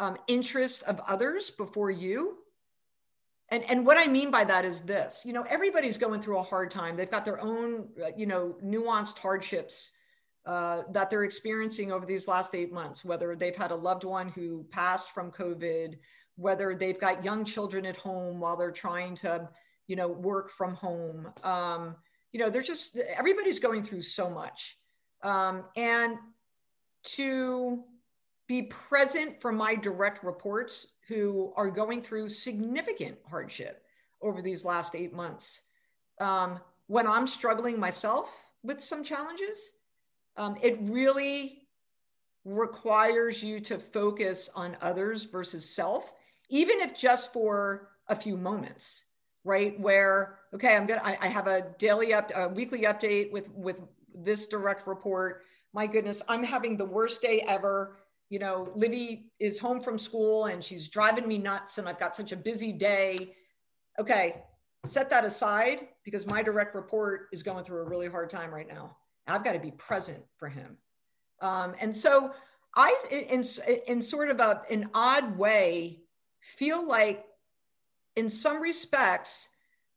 um, 0.00 0.16
interests 0.26 0.82
of 0.82 0.98
others 1.06 1.50
before 1.50 1.90
you. 1.90 2.38
And, 3.50 3.68
and 3.68 3.84
what 3.84 3.98
I 3.98 4.06
mean 4.06 4.30
by 4.30 4.44
that 4.44 4.64
is 4.64 4.80
this, 4.80 5.24
you 5.26 5.32
know, 5.32 5.42
everybody's 5.42 5.98
going 5.98 6.22
through 6.22 6.38
a 6.38 6.42
hard 6.42 6.70
time. 6.70 6.96
They've 6.96 7.10
got 7.10 7.24
their 7.24 7.40
own, 7.40 7.88
uh, 8.02 8.08
you 8.16 8.26
know, 8.26 8.56
nuanced 8.64 9.18
hardships 9.18 9.92
uh, 10.46 10.82
that 10.92 11.10
they're 11.10 11.24
experiencing 11.24 11.92
over 11.92 12.06
these 12.06 12.26
last 12.26 12.54
eight 12.54 12.72
months, 12.72 13.04
whether 13.04 13.36
they've 13.36 13.56
had 13.56 13.72
a 13.72 13.76
loved 13.76 14.04
one 14.04 14.28
who 14.28 14.64
passed 14.70 15.10
from 15.10 15.30
COVID, 15.30 15.98
whether 16.36 16.74
they've 16.74 16.98
got 16.98 17.24
young 17.24 17.44
children 17.44 17.84
at 17.84 17.96
home 17.96 18.40
while 18.40 18.56
they're 18.56 18.70
trying 18.70 19.16
to, 19.16 19.48
you 19.86 19.96
know, 19.96 20.08
work 20.08 20.50
from 20.50 20.74
home. 20.74 21.28
Um, 21.42 21.96
you 22.32 22.40
know, 22.40 22.48
they're 22.48 22.62
just, 22.62 22.98
everybody's 23.16 23.58
going 23.58 23.82
through 23.82 24.02
so 24.02 24.30
much. 24.30 24.78
Um, 25.22 25.64
and 25.76 26.16
to 27.02 27.84
be 28.50 28.62
present 28.62 29.40
for 29.40 29.52
my 29.52 29.76
direct 29.76 30.24
reports 30.24 30.88
who 31.06 31.52
are 31.54 31.70
going 31.70 32.02
through 32.02 32.28
significant 32.28 33.16
hardship 33.30 33.84
over 34.22 34.42
these 34.42 34.64
last 34.64 34.96
eight 34.96 35.12
months. 35.12 35.62
Um, 36.20 36.58
when 36.88 37.06
I'm 37.06 37.28
struggling 37.28 37.78
myself 37.78 38.36
with 38.64 38.82
some 38.82 39.04
challenges, 39.04 39.74
um, 40.36 40.56
it 40.60 40.78
really 40.80 41.68
requires 42.44 43.40
you 43.40 43.60
to 43.60 43.78
focus 43.78 44.50
on 44.56 44.76
others 44.80 45.26
versus 45.26 45.64
self, 45.64 46.12
even 46.48 46.80
if 46.80 46.92
just 46.98 47.32
for 47.32 47.90
a 48.08 48.16
few 48.16 48.36
moments, 48.36 49.04
right? 49.44 49.78
Where, 49.78 50.40
okay, 50.52 50.74
I'm 50.74 50.86
gonna, 50.86 51.02
I, 51.04 51.16
I 51.20 51.28
have 51.28 51.46
a 51.46 51.66
daily 51.78 52.12
up, 52.12 52.32
a 52.34 52.48
weekly 52.48 52.80
update 52.80 53.30
with, 53.30 53.48
with 53.52 53.80
this 54.12 54.48
direct 54.48 54.88
report. 54.88 55.44
My 55.72 55.86
goodness, 55.86 56.20
I'm 56.28 56.42
having 56.42 56.76
the 56.76 56.84
worst 56.84 57.22
day 57.22 57.44
ever. 57.46 57.96
You 58.30 58.38
know, 58.38 58.72
Livy 58.74 59.32
is 59.40 59.58
home 59.58 59.80
from 59.80 59.98
school 59.98 60.46
and 60.46 60.64
she's 60.64 60.88
driving 60.88 61.26
me 61.26 61.36
nuts 61.36 61.78
and 61.78 61.88
I've 61.88 61.98
got 61.98 62.16
such 62.16 62.30
a 62.30 62.36
busy 62.36 62.72
day. 62.72 63.34
Okay, 63.98 64.36
set 64.86 65.10
that 65.10 65.24
aside 65.24 65.88
because 66.04 66.26
my 66.26 66.42
direct 66.42 66.74
report 66.74 67.28
is 67.32 67.42
going 67.42 67.64
through 67.64 67.80
a 67.80 67.88
really 67.88 68.08
hard 68.08 68.30
time 68.30 68.54
right 68.54 68.68
now. 68.68 68.96
I've 69.26 69.44
got 69.44 69.52
to 69.52 69.58
be 69.58 69.72
present 69.72 70.22
for 70.36 70.48
him. 70.48 70.78
Um, 71.40 71.74
and 71.80 71.94
so 71.94 72.32
I, 72.76 72.96
in, 73.10 73.44
in 73.88 74.00
sort 74.00 74.30
of 74.30 74.40
a, 74.40 74.62
an 74.70 74.88
odd 74.94 75.36
way, 75.36 76.00
feel 76.40 76.86
like 76.86 77.24
in 78.16 78.30
some 78.30 78.60
respects, 78.62 79.48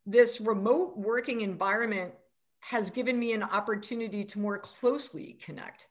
this 0.06 0.41
remote 0.41 0.98
working 0.98 1.41
environment 1.41 2.13
has 2.62 2.89
given 2.89 3.17
me 3.19 3.34
an 3.34 3.43
opportunity 3.43 4.24
to 4.24 4.39
more 4.39 4.58
closely 4.58 5.38
connect 5.41 5.88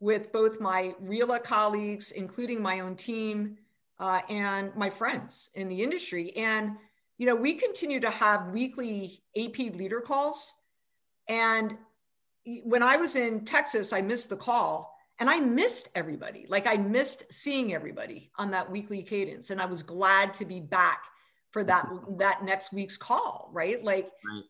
with 0.00 0.32
both 0.32 0.60
my 0.60 0.94
RILA 1.02 1.42
colleagues, 1.42 2.12
including 2.12 2.60
my 2.60 2.80
own 2.80 2.96
team, 2.96 3.58
uh, 3.98 4.20
and 4.28 4.74
my 4.76 4.90
friends 4.90 5.50
in 5.54 5.68
the 5.68 5.82
industry. 5.82 6.36
And, 6.36 6.72
you 7.18 7.26
know, 7.26 7.34
we 7.34 7.54
continue 7.54 8.00
to 8.00 8.10
have 8.10 8.48
weekly 8.48 9.22
AP 9.36 9.58
leader 9.58 10.00
calls. 10.00 10.54
And 11.28 11.76
when 12.64 12.82
I 12.82 12.96
was 12.96 13.16
in 13.16 13.44
Texas, 13.44 13.92
I 13.92 14.02
missed 14.02 14.28
the 14.28 14.36
call 14.36 14.96
and 15.18 15.30
I 15.30 15.40
missed 15.40 15.88
everybody. 15.94 16.46
Like 16.48 16.66
I 16.66 16.76
missed 16.76 17.32
seeing 17.32 17.74
everybody 17.74 18.30
on 18.36 18.50
that 18.50 18.70
weekly 18.70 19.02
cadence. 19.02 19.50
And 19.50 19.60
I 19.60 19.66
was 19.66 19.82
glad 19.82 20.34
to 20.34 20.44
be 20.44 20.60
back 20.60 21.04
for 21.50 21.64
that 21.64 21.88
that 22.18 22.44
next 22.44 22.72
week's 22.72 22.96
call, 22.96 23.50
right? 23.52 23.82
Like 23.82 24.10
right. 24.30 24.44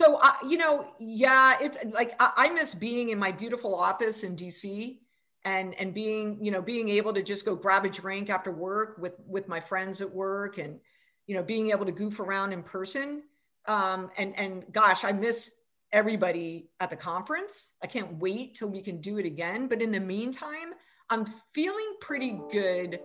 So 0.00 0.18
I, 0.20 0.34
you 0.46 0.56
know, 0.56 0.94
yeah, 0.98 1.56
it's 1.60 1.78
like 1.92 2.14
I, 2.20 2.32
I 2.36 2.48
miss 2.50 2.74
being 2.74 3.10
in 3.10 3.18
my 3.18 3.30
beautiful 3.30 3.74
office 3.74 4.24
in 4.24 4.36
DC 4.36 4.98
and 5.44 5.74
and 5.74 5.94
being, 5.94 6.44
you 6.44 6.50
know, 6.50 6.62
being 6.62 6.88
able 6.88 7.12
to 7.12 7.22
just 7.22 7.44
go 7.44 7.54
grab 7.54 7.84
a 7.84 7.88
drink 7.88 8.30
after 8.30 8.50
work 8.50 8.96
with 8.98 9.14
with 9.26 9.48
my 9.48 9.60
friends 9.60 10.00
at 10.00 10.12
work 10.12 10.58
and 10.58 10.80
you 11.26 11.36
know, 11.36 11.42
being 11.42 11.70
able 11.70 11.86
to 11.86 11.92
goof 11.92 12.20
around 12.20 12.52
in 12.52 12.62
person. 12.62 13.22
Um, 13.66 14.10
and 14.18 14.36
and 14.36 14.64
gosh, 14.72 15.04
I 15.04 15.12
miss 15.12 15.52
everybody 15.92 16.70
at 16.80 16.90
the 16.90 16.96
conference. 16.96 17.74
I 17.82 17.86
can't 17.86 18.14
wait 18.18 18.54
till 18.54 18.68
we 18.68 18.82
can 18.82 19.00
do 19.00 19.18
it 19.18 19.26
again. 19.26 19.68
But 19.68 19.82
in 19.82 19.92
the 19.92 20.00
meantime, 20.00 20.74
I'm 21.10 21.26
feeling 21.54 21.96
pretty 22.00 22.40
good 22.50 22.98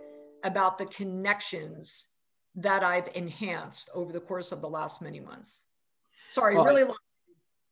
about 0.44 0.78
the 0.78 0.86
connections 0.86 2.08
that 2.54 2.82
I've 2.82 3.08
enhanced 3.14 3.90
over 3.94 4.12
the 4.12 4.20
course 4.20 4.50
of 4.50 4.60
the 4.60 4.68
last 4.68 5.02
many 5.02 5.20
months. 5.20 5.62
Sorry, 6.28 6.56
well, 6.56 6.64
really 6.64 6.84
long. 6.84 6.96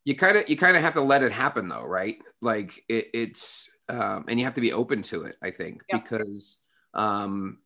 You 0.03 0.15
kind 0.15 0.37
of 0.37 0.49
you 0.49 0.57
kind 0.57 0.77
of 0.77 0.83
have 0.83 0.93
to 0.93 1.01
let 1.01 1.23
it 1.23 1.31
happen 1.31 1.67
though, 1.67 1.83
right? 1.83 2.17
Like 2.41 2.83
it, 2.87 3.07
it's 3.13 3.69
um, 3.89 4.25
and 4.27 4.39
you 4.39 4.45
have 4.45 4.55
to 4.55 4.61
be 4.61 4.73
open 4.73 5.01
to 5.03 5.23
it. 5.23 5.35
I 5.41 5.51
think 5.51 5.83
yep. 5.91 6.03
because 6.03 6.59
um, 6.93 7.59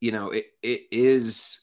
you 0.00 0.12
know 0.12 0.30
it 0.30 0.44
it 0.62 0.82
is 0.90 1.60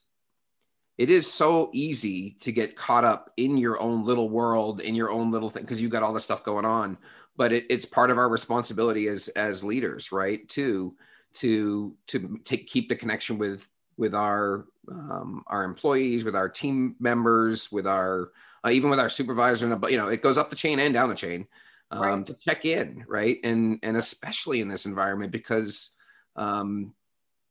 it 0.97 1.09
is 1.09 1.31
so 1.31 1.69
easy 1.73 2.37
to 2.39 2.51
get 2.51 2.75
caught 2.75 3.03
up 3.03 3.31
in 3.37 3.57
your 3.57 3.79
own 3.81 4.05
little 4.05 4.29
world 4.29 4.81
in 4.81 4.95
your 4.95 5.11
own 5.11 5.31
little 5.31 5.49
thing 5.49 5.63
because 5.63 5.81
you've 5.81 5.91
got 5.91 6.03
all 6.03 6.13
this 6.13 6.23
stuff 6.23 6.43
going 6.43 6.65
on 6.65 6.97
but 7.37 7.51
it, 7.51 7.65
it's 7.69 7.85
part 7.85 8.11
of 8.11 8.17
our 8.17 8.29
responsibility 8.29 9.07
as 9.07 9.27
as 9.29 9.63
leaders 9.63 10.11
right 10.11 10.47
to 10.49 10.95
to 11.33 11.95
to 12.07 12.39
take 12.43 12.67
keep 12.67 12.89
the 12.89 12.95
connection 12.95 13.37
with 13.37 13.67
with 13.97 14.13
our 14.13 14.65
um, 14.89 15.43
our 15.47 15.63
employees 15.63 16.23
with 16.23 16.35
our 16.35 16.49
team 16.49 16.95
members 16.99 17.71
with 17.71 17.87
our 17.87 18.31
uh, 18.65 18.69
even 18.69 18.89
with 18.89 18.99
our 18.99 19.09
supervisor 19.09 19.71
and 19.71 19.85
you 19.89 19.97
know 19.97 20.07
it 20.07 20.23
goes 20.23 20.37
up 20.37 20.49
the 20.49 20.55
chain 20.55 20.79
and 20.79 20.93
down 20.93 21.09
the 21.09 21.15
chain 21.15 21.47
um, 21.91 22.01
right. 22.01 22.25
to 22.25 22.33
check 22.33 22.65
in 22.65 23.03
right 23.07 23.37
and 23.43 23.79
and 23.83 23.95
especially 23.95 24.61
in 24.61 24.67
this 24.67 24.85
environment 24.85 25.31
because 25.31 25.95
um, 26.35 26.93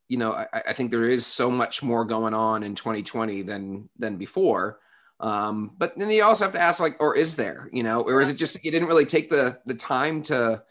you 0.08 0.18
know, 0.18 0.32
I, 0.32 0.46
I, 0.68 0.72
think 0.72 0.90
there 0.90 1.08
is 1.08 1.26
so 1.26 1.50
much 1.50 1.82
more 1.82 2.04
going 2.04 2.34
on 2.34 2.62
in 2.62 2.74
2020 2.74 3.42
than 3.42 3.88
than 3.98 4.16
before. 4.16 4.80
Um, 5.20 5.72
but 5.78 5.96
then 5.96 6.10
you 6.10 6.22
also 6.22 6.44
have 6.44 6.52
to 6.54 6.60
ask, 6.60 6.80
like, 6.80 6.96
or 7.00 7.16
is 7.16 7.36
there, 7.36 7.68
you 7.72 7.82
know, 7.82 8.00
or 8.02 8.20
is 8.20 8.28
it 8.28 8.34
just 8.36 8.62
you 8.64 8.70
didn't 8.70 8.88
really 8.88 9.06
take 9.06 9.30
the 9.30 9.58
the 9.64 9.74
time 9.74 10.22
to 10.24 10.62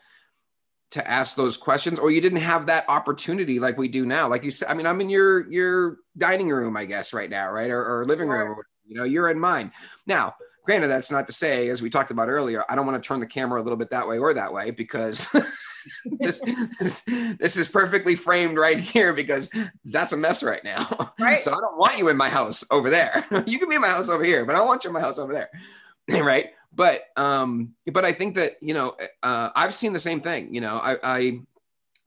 to 0.92 1.10
ask 1.10 1.36
those 1.36 1.58
questions, 1.58 1.98
or 1.98 2.12
you 2.12 2.22
didn't 2.22 2.42
have 2.42 2.68
that 2.68 2.86
opportunity 2.88 3.60
like 3.60 3.78
we 3.78 3.88
do 3.88 4.06
now? 4.06 4.28
Like 4.30 4.44
you 4.44 4.52
said, 4.52 4.70
I 4.70 4.76
mean, 4.76 4.86
I'm 4.86 5.02
in 5.02 5.10
your 5.10 5.50
your 5.52 5.98
dining 6.18 6.50
room, 6.50 6.78
I 6.78 6.86
guess, 6.86 7.14
right 7.14 7.30
now, 7.30 7.52
right, 7.52 7.72
or, 7.72 8.02
or 8.02 8.06
living 8.06 8.30
room. 8.30 8.62
You 8.86 8.96
know, 8.96 9.04
you're 9.04 9.30
in 9.30 9.40
mine 9.40 9.72
now. 10.06 10.36
Granted, 10.66 10.88
that's 10.88 11.12
not 11.12 11.28
to 11.28 11.34
say, 11.34 11.68
as 11.68 11.82
we 11.82 11.90
talked 11.90 12.10
about 12.10 12.30
earlier, 12.30 12.64
I 12.70 12.76
don't 12.76 12.86
want 12.86 13.02
to 13.02 13.06
turn 13.06 13.20
the 13.20 13.28
camera 13.28 13.62
a 13.62 13.64
little 13.64 13.76
bit 13.76 13.90
that 13.90 14.08
way 14.08 14.18
or 14.18 14.34
that 14.34 14.54
way 14.54 14.72
because 14.72 15.28
this, 16.20 16.40
this, 16.80 17.02
this 17.02 17.58
is 17.58 17.68
perfectly 17.68 18.16
framed 18.16 18.58
right 18.58 18.80
here 18.80 19.12
because 19.12 19.52
that's 19.84 20.14
a 20.14 20.18
mess 20.18 20.42
right 20.42 20.64
now. 20.64 21.14
Right. 21.20 21.44
So 21.44 21.52
I 21.52 21.56
don't 21.56 21.78
want 21.78 21.98
you 21.98 22.08
in 22.08 22.16
my 22.16 22.30
house 22.30 22.64
over 22.72 22.90
there. 22.90 23.26
you 23.46 23.60
can 23.60 23.68
be 23.68 23.76
in 23.76 23.82
my 23.82 23.90
house 23.90 24.08
over 24.08 24.24
here, 24.24 24.46
but 24.46 24.56
I 24.56 24.60
don't 24.60 24.68
want 24.68 24.86
you 24.86 24.90
in 24.90 24.94
my 24.94 25.02
house 25.02 25.20
over 25.20 25.34
there. 25.34 25.50
right. 26.24 26.52
But 26.76 27.02
um, 27.16 27.76
but 27.92 28.04
I 28.04 28.14
think 28.14 28.36
that 28.36 28.54
you 28.62 28.74
know 28.74 28.96
uh, 29.22 29.50
I've 29.56 29.76
seen 29.76 29.94
the 29.94 30.00
same 30.00 30.22
thing. 30.22 30.54
You 30.54 30.62
know, 30.62 30.78
I, 30.78 30.98
I 31.04 31.40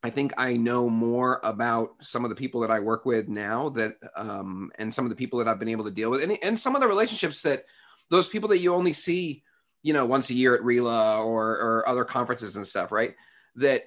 I 0.07 0.11
think 0.11 0.33
I 0.37 0.57
know 0.57 0.89
more 0.89 1.41
about 1.43 1.95
some 2.01 2.25
of 2.25 2.31
the 2.31 2.37
people 2.37 2.61
that 2.61 2.71
I 2.71 2.81
work 2.81 3.05
with 3.05 3.29
now 3.29 3.71
that 3.71 3.95
um, 4.17 4.71
and 4.79 4.93
some 4.93 5.05
of 5.05 5.11
the 5.11 5.17
people 5.17 5.39
that 5.39 5.49
I've 5.49 5.59
been 5.59 5.69
able 5.69 5.85
to 5.85 5.91
deal 5.91 6.11
with 6.11 6.23
and, 6.23 6.39
and 6.43 6.59
some 6.59 6.75
of 6.75 6.81
the 6.81 6.89
relationships 6.89 7.43
that 7.43 7.61
those 8.09 8.29
people 8.29 8.49
that 8.51 8.59
you 8.59 8.75
only 8.75 8.93
see, 8.93 9.43
you 9.83 9.93
know, 9.93 10.07
once 10.07 10.31
a 10.31 10.35
year 10.35 10.55
at 10.55 10.63
RILA 10.63 11.25
or, 11.25 11.51
or 11.51 11.89
other 11.89 12.05
conferences 12.05 12.57
and 12.57 12.67
stuff, 12.67 12.93
right? 12.93 13.15
that 13.57 13.83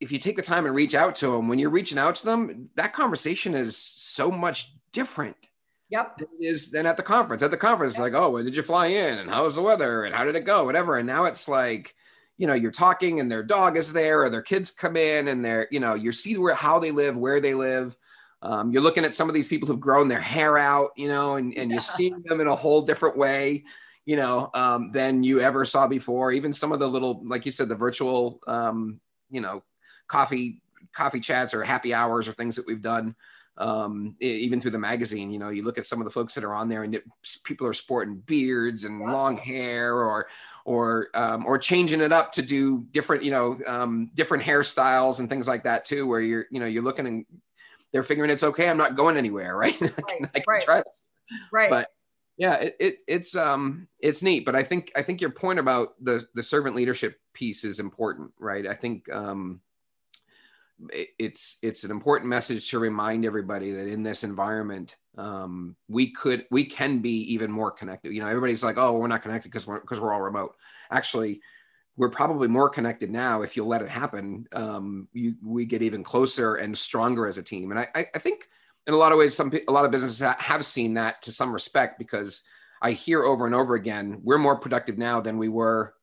if 0.00 0.12
you 0.12 0.18
take 0.18 0.36
the 0.36 0.42
time 0.42 0.66
and 0.66 0.74
reach 0.74 0.94
out 0.94 1.16
to 1.16 1.28
them, 1.32 1.48
when 1.48 1.58
you're 1.58 1.70
reaching 1.70 1.98
out 1.98 2.14
to 2.16 2.24
them, 2.24 2.70
that 2.76 2.92
conversation 2.92 3.54
is 3.54 3.76
so 3.76 4.30
much 4.30 4.72
different. 4.92 5.36
Yep. 5.90 6.18
Than 6.18 6.28
is 6.40 6.70
than 6.70 6.86
at 6.86 6.98
the 6.98 7.02
conference. 7.02 7.42
At 7.42 7.50
the 7.50 7.56
conference, 7.56 7.94
yep. 7.94 8.02
like, 8.02 8.12
oh, 8.12 8.30
when 8.30 8.44
did 8.44 8.54
you 8.54 8.62
fly 8.62 8.88
in? 8.88 9.18
And 9.18 9.30
how 9.30 9.44
was 9.44 9.56
the 9.56 9.62
weather? 9.62 10.04
And 10.04 10.14
how 10.14 10.24
did 10.24 10.36
it 10.36 10.44
go? 10.44 10.64
Whatever. 10.64 10.98
And 10.98 11.06
now 11.06 11.24
it's 11.24 11.48
like, 11.48 11.94
you 12.38 12.46
know, 12.46 12.54
you're 12.54 12.70
talking 12.70 13.20
and 13.20 13.30
their 13.30 13.42
dog 13.42 13.76
is 13.76 13.92
there 13.92 14.22
or 14.22 14.30
their 14.30 14.42
kids 14.42 14.70
come 14.70 14.96
in 14.96 15.28
and 15.28 15.44
they're, 15.44 15.68
you 15.70 15.80
know, 15.80 15.94
you 15.94 16.12
see 16.12 16.38
where 16.38 16.54
how 16.54 16.78
they 16.78 16.90
live, 16.90 17.16
where 17.16 17.40
they 17.40 17.52
live. 17.52 17.96
Um, 18.40 18.72
you're 18.72 18.82
looking 18.82 19.04
at 19.04 19.14
some 19.14 19.28
of 19.28 19.34
these 19.34 19.48
people 19.48 19.66
who've 19.66 19.80
grown 19.80 20.08
their 20.08 20.20
hair 20.20 20.56
out, 20.56 20.92
you 20.96 21.08
know, 21.08 21.34
and, 21.34 21.52
and 21.58 21.70
yeah. 21.70 21.74
you 21.74 21.80
see 21.80 22.14
them 22.24 22.40
in 22.40 22.46
a 22.46 22.54
whole 22.54 22.82
different 22.82 23.16
way 23.16 23.64
you 24.08 24.16
know, 24.16 24.48
um, 24.54 24.90
than 24.90 25.22
you 25.22 25.38
ever 25.38 25.66
saw 25.66 25.86
before. 25.86 26.32
Even 26.32 26.50
some 26.50 26.72
of 26.72 26.78
the 26.78 26.88
little, 26.88 27.20
like 27.26 27.44
you 27.44 27.50
said, 27.50 27.68
the 27.68 27.74
virtual, 27.74 28.40
um, 28.46 28.98
you 29.28 29.42
know, 29.42 29.62
coffee 30.06 30.62
coffee 30.94 31.20
chats 31.20 31.52
or 31.52 31.62
happy 31.62 31.92
hours 31.92 32.26
or 32.26 32.32
things 32.32 32.56
that 32.56 32.66
we've 32.66 32.80
done. 32.80 33.14
Um, 33.58 34.16
even 34.20 34.62
through 34.62 34.70
the 34.70 34.78
magazine, 34.78 35.30
you 35.30 35.38
know, 35.38 35.50
you 35.50 35.62
look 35.62 35.76
at 35.76 35.84
some 35.84 36.00
of 36.00 36.06
the 36.06 36.10
folks 36.10 36.34
that 36.34 36.44
are 36.44 36.54
on 36.54 36.70
there, 36.70 36.84
and 36.84 36.94
it, 36.94 37.04
people 37.44 37.66
are 37.66 37.74
sporting 37.74 38.16
beards 38.16 38.84
and 38.84 38.98
long 38.98 39.36
hair, 39.36 39.96
or 39.96 40.28
or 40.68 41.08
um, 41.14 41.46
or 41.46 41.56
changing 41.56 42.02
it 42.02 42.12
up 42.12 42.30
to 42.30 42.42
do 42.42 42.84
different 42.90 43.24
you 43.24 43.30
know 43.30 43.58
um, 43.66 44.10
different 44.14 44.44
hairstyles 44.44 45.18
and 45.18 45.28
things 45.28 45.48
like 45.48 45.64
that 45.64 45.86
too 45.86 46.06
where 46.06 46.20
you're 46.20 46.44
you 46.50 46.60
know 46.60 46.66
you're 46.66 46.82
looking 46.82 47.06
and 47.06 47.24
they're 47.90 48.02
figuring 48.02 48.30
it's 48.30 48.42
okay 48.42 48.68
i'm 48.68 48.76
not 48.76 48.94
going 48.94 49.16
anywhere 49.16 49.56
right, 49.56 49.80
right 49.80 49.94
I, 49.96 50.02
can, 50.02 50.30
I 50.34 50.38
can 50.40 50.44
right. 50.46 50.62
try 50.62 50.76
this. 50.82 51.02
Right. 51.50 51.70
But 51.70 51.88
yeah 52.36 52.56
it, 52.56 52.76
it, 52.78 52.96
it's 53.08 53.34
um 53.34 53.88
it's 53.98 54.22
neat 54.22 54.44
but 54.44 54.54
i 54.54 54.62
think 54.62 54.92
i 54.94 55.02
think 55.02 55.20
your 55.20 55.30
point 55.30 55.58
about 55.58 55.94
the 56.04 56.24
the 56.34 56.42
servant 56.42 56.76
leadership 56.76 57.16
piece 57.32 57.64
is 57.64 57.80
important 57.80 58.30
right? 58.38 58.66
I 58.66 58.74
think 58.74 59.10
um 59.10 59.60
it's 60.90 61.58
it's 61.62 61.82
an 61.84 61.90
important 61.90 62.28
message 62.28 62.70
to 62.70 62.78
remind 62.78 63.24
everybody 63.24 63.72
that 63.72 63.88
in 63.88 64.04
this 64.04 64.22
environment 64.22 64.96
um 65.16 65.74
we 65.88 66.12
could 66.12 66.46
we 66.52 66.64
can 66.64 67.00
be 67.00 67.32
even 67.32 67.50
more 67.50 67.72
connected 67.72 68.12
you 68.12 68.20
know 68.20 68.28
everybody's 68.28 68.62
like 68.62 68.78
oh 68.78 68.92
we're 68.92 69.08
not 69.08 69.22
connected 69.22 69.50
because 69.50 69.66
we're 69.66 69.80
because 69.80 69.98
we're 69.98 70.12
all 70.12 70.20
remote 70.20 70.54
actually 70.92 71.40
we're 71.96 72.08
probably 72.08 72.46
more 72.46 72.68
connected 72.68 73.10
now 73.10 73.42
if 73.42 73.56
you'll 73.56 73.66
let 73.66 73.82
it 73.82 73.90
happen 73.90 74.46
um 74.52 75.08
you 75.12 75.34
we 75.44 75.66
get 75.66 75.82
even 75.82 76.04
closer 76.04 76.54
and 76.54 76.78
stronger 76.78 77.26
as 77.26 77.38
a 77.38 77.42
team 77.42 77.72
and 77.72 77.80
i 77.80 78.06
i 78.14 78.18
think 78.20 78.48
in 78.88 78.94
a 78.94 78.96
lot 78.96 79.12
of 79.12 79.18
ways, 79.18 79.36
some 79.36 79.52
a 79.68 79.70
lot 79.70 79.84
of 79.84 79.90
businesses 79.90 80.18
have 80.38 80.64
seen 80.64 80.94
that 80.94 81.20
to 81.22 81.30
some 81.30 81.52
respect 81.52 81.98
because 81.98 82.44
I 82.80 82.92
hear 82.92 83.22
over 83.22 83.44
and 83.44 83.54
over 83.54 83.74
again, 83.74 84.20
we're 84.24 84.38
more 84.38 84.56
productive 84.56 84.96
now 84.96 85.20
than 85.20 85.36
we 85.36 85.50
were 85.50 85.94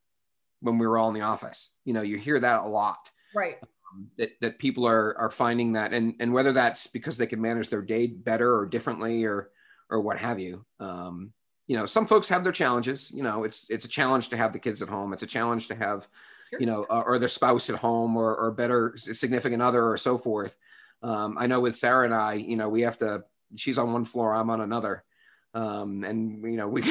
when 0.61 0.77
we 0.77 0.85
were 0.85 0.99
all 0.99 1.07
in 1.09 1.15
the 1.15 1.21
office. 1.21 1.73
You 1.83 1.93
know, 1.93 2.03
you 2.03 2.17
hear 2.17 2.39
that 2.39 2.61
a 2.61 2.67
lot. 2.67 3.09
Right. 3.33 3.57
Um, 3.95 4.07
that, 4.17 4.31
that 4.41 4.59
people 4.59 4.87
are 4.87 5.17
are 5.17 5.29
finding 5.29 5.73
that, 5.73 5.93
and 5.93 6.15
and 6.19 6.33
whether 6.33 6.51
that's 6.51 6.87
because 6.87 7.17
they 7.17 7.27
can 7.27 7.41
manage 7.41 7.69
their 7.69 7.81
day 7.81 8.07
better 8.07 8.57
or 8.57 8.65
differently, 8.65 9.23
or 9.23 9.49
or 9.89 10.01
what 10.01 10.17
have 10.19 10.39
you. 10.39 10.65
Um, 10.79 11.31
you 11.67 11.77
know, 11.77 11.85
some 11.85 12.05
folks 12.05 12.29
have 12.29 12.43
their 12.43 12.51
challenges. 12.51 13.11
You 13.11 13.23
know, 13.23 13.43
it's 13.43 13.69
it's 13.69 13.85
a 13.85 13.89
challenge 13.89 14.29
to 14.29 14.37
have 14.37 14.53
the 14.53 14.59
kids 14.59 14.81
at 14.81 14.89
home. 14.89 15.13
It's 15.13 15.23
a 15.23 15.27
challenge 15.27 15.67
to 15.69 15.75
have, 15.75 16.07
sure. 16.49 16.59
you 16.59 16.65
know, 16.65 16.85
uh, 16.89 17.03
or 17.05 17.19
their 17.19 17.27
spouse 17.27 17.69
at 17.69 17.77
home, 17.79 18.17
or 18.17 18.35
or 18.35 18.51
better 18.51 18.93
significant 18.97 19.61
other, 19.61 19.87
or 19.87 19.97
so 19.97 20.17
forth. 20.17 20.55
Um, 21.01 21.37
I 21.37 21.47
know 21.47 21.59
with 21.59 21.75
Sarah 21.75 22.05
and 22.05 22.13
I, 22.13 22.33
you 22.33 22.55
know, 22.55 22.69
we 22.69 22.81
have 22.81 22.97
to, 22.99 23.23
she's 23.55 23.77
on 23.77 23.93
one 23.93 24.05
floor, 24.05 24.33
I'm 24.33 24.49
on 24.49 24.61
another. 24.61 25.03
Um, 25.55 26.03
and 26.03 26.43
you 26.43 26.57
know, 26.57 26.67
we, 26.67 26.83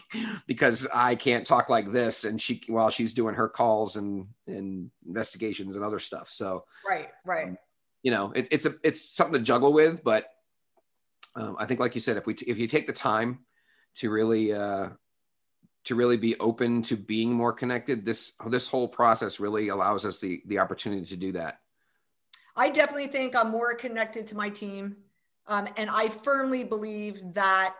because 0.46 0.86
I 0.94 1.14
can't 1.14 1.46
talk 1.46 1.70
like 1.70 1.90
this 1.90 2.24
and 2.24 2.40
she, 2.40 2.62
while 2.68 2.90
she's 2.90 3.14
doing 3.14 3.34
her 3.34 3.48
calls 3.48 3.96
and, 3.96 4.26
and 4.46 4.90
investigations 5.06 5.76
and 5.76 5.84
other 5.84 5.98
stuff. 5.98 6.30
So, 6.30 6.66
right, 6.86 7.08
right. 7.24 7.48
Um, 7.48 7.58
you 8.02 8.10
know, 8.10 8.30
it, 8.32 8.48
it's 8.50 8.66
a, 8.66 8.72
it's 8.84 9.16
something 9.16 9.40
to 9.40 9.44
juggle 9.44 9.72
with, 9.72 10.04
but 10.04 10.26
um, 11.36 11.56
I 11.58 11.64
think, 11.64 11.80
like 11.80 11.94
you 11.94 12.02
said, 12.02 12.18
if 12.18 12.26
we, 12.26 12.34
t- 12.34 12.50
if 12.50 12.58
you 12.58 12.66
take 12.66 12.86
the 12.86 12.92
time 12.92 13.38
to 13.96 14.10
really, 14.10 14.52
uh, 14.52 14.90
to 15.84 15.94
really 15.94 16.18
be 16.18 16.38
open 16.38 16.82
to 16.82 16.96
being 16.96 17.32
more 17.32 17.54
connected, 17.54 18.04
this, 18.04 18.34
this 18.48 18.68
whole 18.68 18.88
process 18.88 19.40
really 19.40 19.68
allows 19.68 20.04
us 20.04 20.20
the, 20.20 20.42
the 20.46 20.58
opportunity 20.58 21.06
to 21.06 21.16
do 21.16 21.32
that. 21.32 21.60
I 22.56 22.68
definitely 22.68 23.06
think 23.06 23.34
I'm 23.34 23.50
more 23.50 23.74
connected 23.74 24.26
to 24.26 24.36
my 24.36 24.50
team. 24.50 24.96
Um, 25.46 25.66
and 25.78 25.88
I 25.88 26.10
firmly 26.10 26.62
believe 26.62 27.32
that 27.32 27.74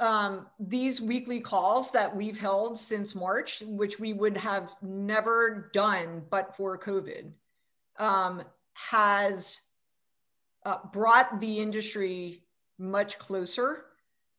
um, 0.00 0.46
these 0.58 1.00
weekly 1.00 1.40
calls 1.40 1.90
that 1.92 2.14
we've 2.14 2.38
held 2.38 2.78
since 2.78 3.14
March, 3.14 3.62
which 3.66 4.00
we 4.00 4.14
would 4.14 4.36
have 4.36 4.74
never 4.82 5.70
done 5.74 6.22
but 6.30 6.56
for 6.56 6.78
COVID, 6.78 7.30
um, 7.98 8.42
has 8.72 9.60
uh, 10.64 10.78
brought 10.92 11.40
the 11.40 11.58
industry 11.58 12.42
much 12.78 13.18
closer. 13.18 13.84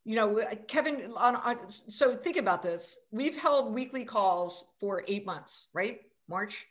You 0.03 0.15
know, 0.15 0.43
Kevin, 0.67 1.13
on, 1.15 1.35
on, 1.35 1.69
so 1.69 2.15
think 2.15 2.37
about 2.37 2.63
this. 2.63 3.01
We've 3.11 3.37
held 3.37 3.71
weekly 3.71 4.03
calls 4.03 4.71
for 4.79 5.03
eight 5.07 5.27
months, 5.27 5.67
right? 5.73 6.01
March? 6.27 6.65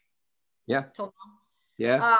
Yeah. 0.66 0.84
Till 0.94 1.06
now. 1.06 1.32
Yeah. 1.78 1.98
Uh, 2.02 2.16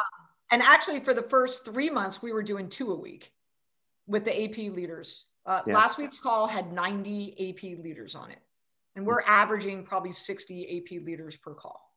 and 0.53 0.63
actually, 0.63 1.01
for 1.01 1.15
the 1.15 1.23
first 1.23 1.65
three 1.65 1.91
months, 1.91 2.23
we 2.23 2.33
were 2.33 2.45
doing 2.45 2.69
two 2.69 2.93
a 2.93 2.97
week 2.97 3.33
with 4.07 4.25
the 4.25 4.45
AP 4.45 4.57
leaders. 4.57 5.27
Uh, 5.47 5.63
yeah. 5.67 5.75
Last 5.75 5.99
week's 5.99 6.19
call 6.19 6.47
had 6.47 6.73
90 6.73 7.51
AP 7.51 7.63
leaders 7.83 8.15
on 8.15 8.31
it, 8.31 8.39
and 8.97 9.07
we're 9.07 9.23
averaging 9.27 9.85
probably 9.85 10.13
60 10.13 10.79
AP 10.79 11.03
leaders 11.03 11.37
per 11.37 11.55
call. 11.55 11.93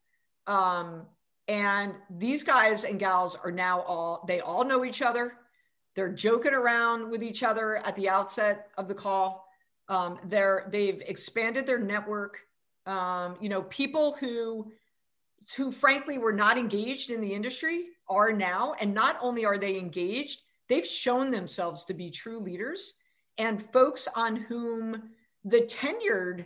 Um, 0.47 1.06
and 1.47 1.93
these 2.10 2.43
guys 2.43 2.84
and 2.84 2.99
gals 2.99 3.36
are 3.43 3.51
now 3.51 3.82
all, 3.82 4.23
they 4.27 4.39
all 4.39 4.63
know 4.63 4.86
each 4.86 5.01
other. 5.01 5.34
They're 5.95 6.12
joking 6.12 6.53
around 6.53 7.10
with 7.10 7.21
each 7.21 7.43
other 7.43 7.77
at 7.77 7.95
the 7.95 8.10
outset 8.10 8.69
of 8.77 8.88
the 8.88 8.95
call. 8.95 9.47
Um, 9.89 10.19
they're, 10.25 10.67
they've 10.71 11.01
expanded 11.06 11.65
their 11.65 11.79
network. 11.79 12.39
Um, 12.86 13.38
you 13.39 13.49
know, 13.49 13.63
people 13.63 14.13
who 14.19 14.71
who 15.56 15.71
frankly 15.71 16.17
were 16.17 16.34
not 16.34 16.58
engaged 16.58 17.12
in 17.12 17.21
the 17.21 17.34
industry 17.34 17.88
are 18.08 18.32
now. 18.32 18.73
And 18.79 18.93
not 18.93 19.17
only 19.21 19.45
are 19.45 19.58
they 19.58 19.77
engaged, 19.77 20.41
they've 20.67 20.86
shown 20.86 21.32
themselves 21.32 21.86
to 21.86 21.93
be 21.93 22.10
true 22.10 22.39
leaders 22.39 22.95
and 23.38 23.62
folks 23.72 24.08
on 24.15 24.36
whom 24.36 25.12
the 25.43 25.62
tenured 25.62 26.46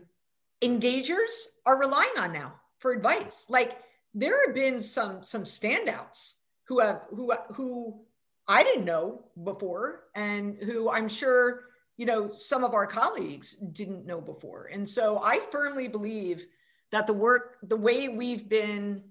engagers 0.61 1.45
are 1.65 1.79
relying 1.79 2.17
on 2.17 2.33
now 2.33 2.53
for 2.79 2.91
advice. 2.91 3.47
Like 3.49 3.77
there 4.13 4.45
have 4.45 4.55
been 4.55 4.81
some 4.81 5.23
some 5.23 5.43
standouts 5.43 6.35
who 6.67 6.79
have 6.79 7.03
who 7.09 7.33
who 7.53 8.01
I 8.47 8.63
didn't 8.63 8.85
know 8.85 9.25
before 9.43 10.03
and 10.15 10.57
who 10.63 10.89
I'm 10.89 11.09
sure 11.09 11.65
you 11.97 12.05
know 12.05 12.29
some 12.29 12.63
of 12.63 12.73
our 12.73 12.87
colleagues 12.87 13.53
didn't 13.53 14.05
know 14.05 14.21
before. 14.21 14.69
And 14.71 14.87
so 14.87 15.19
I 15.23 15.39
firmly 15.39 15.87
believe 15.87 16.45
that 16.91 17.07
the 17.07 17.13
work, 17.13 17.57
the 17.63 17.75
way 17.75 18.07
we've 18.09 18.47
been 18.47 19.03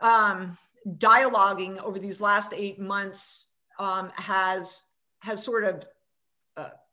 um, 0.00 0.56
dialoguing 0.96 1.82
over 1.82 1.98
these 1.98 2.20
last 2.20 2.52
eight 2.54 2.78
months 2.78 3.48
um, 3.78 4.10
has 4.14 4.82
has 5.20 5.42
sort 5.42 5.64
of 5.64 5.86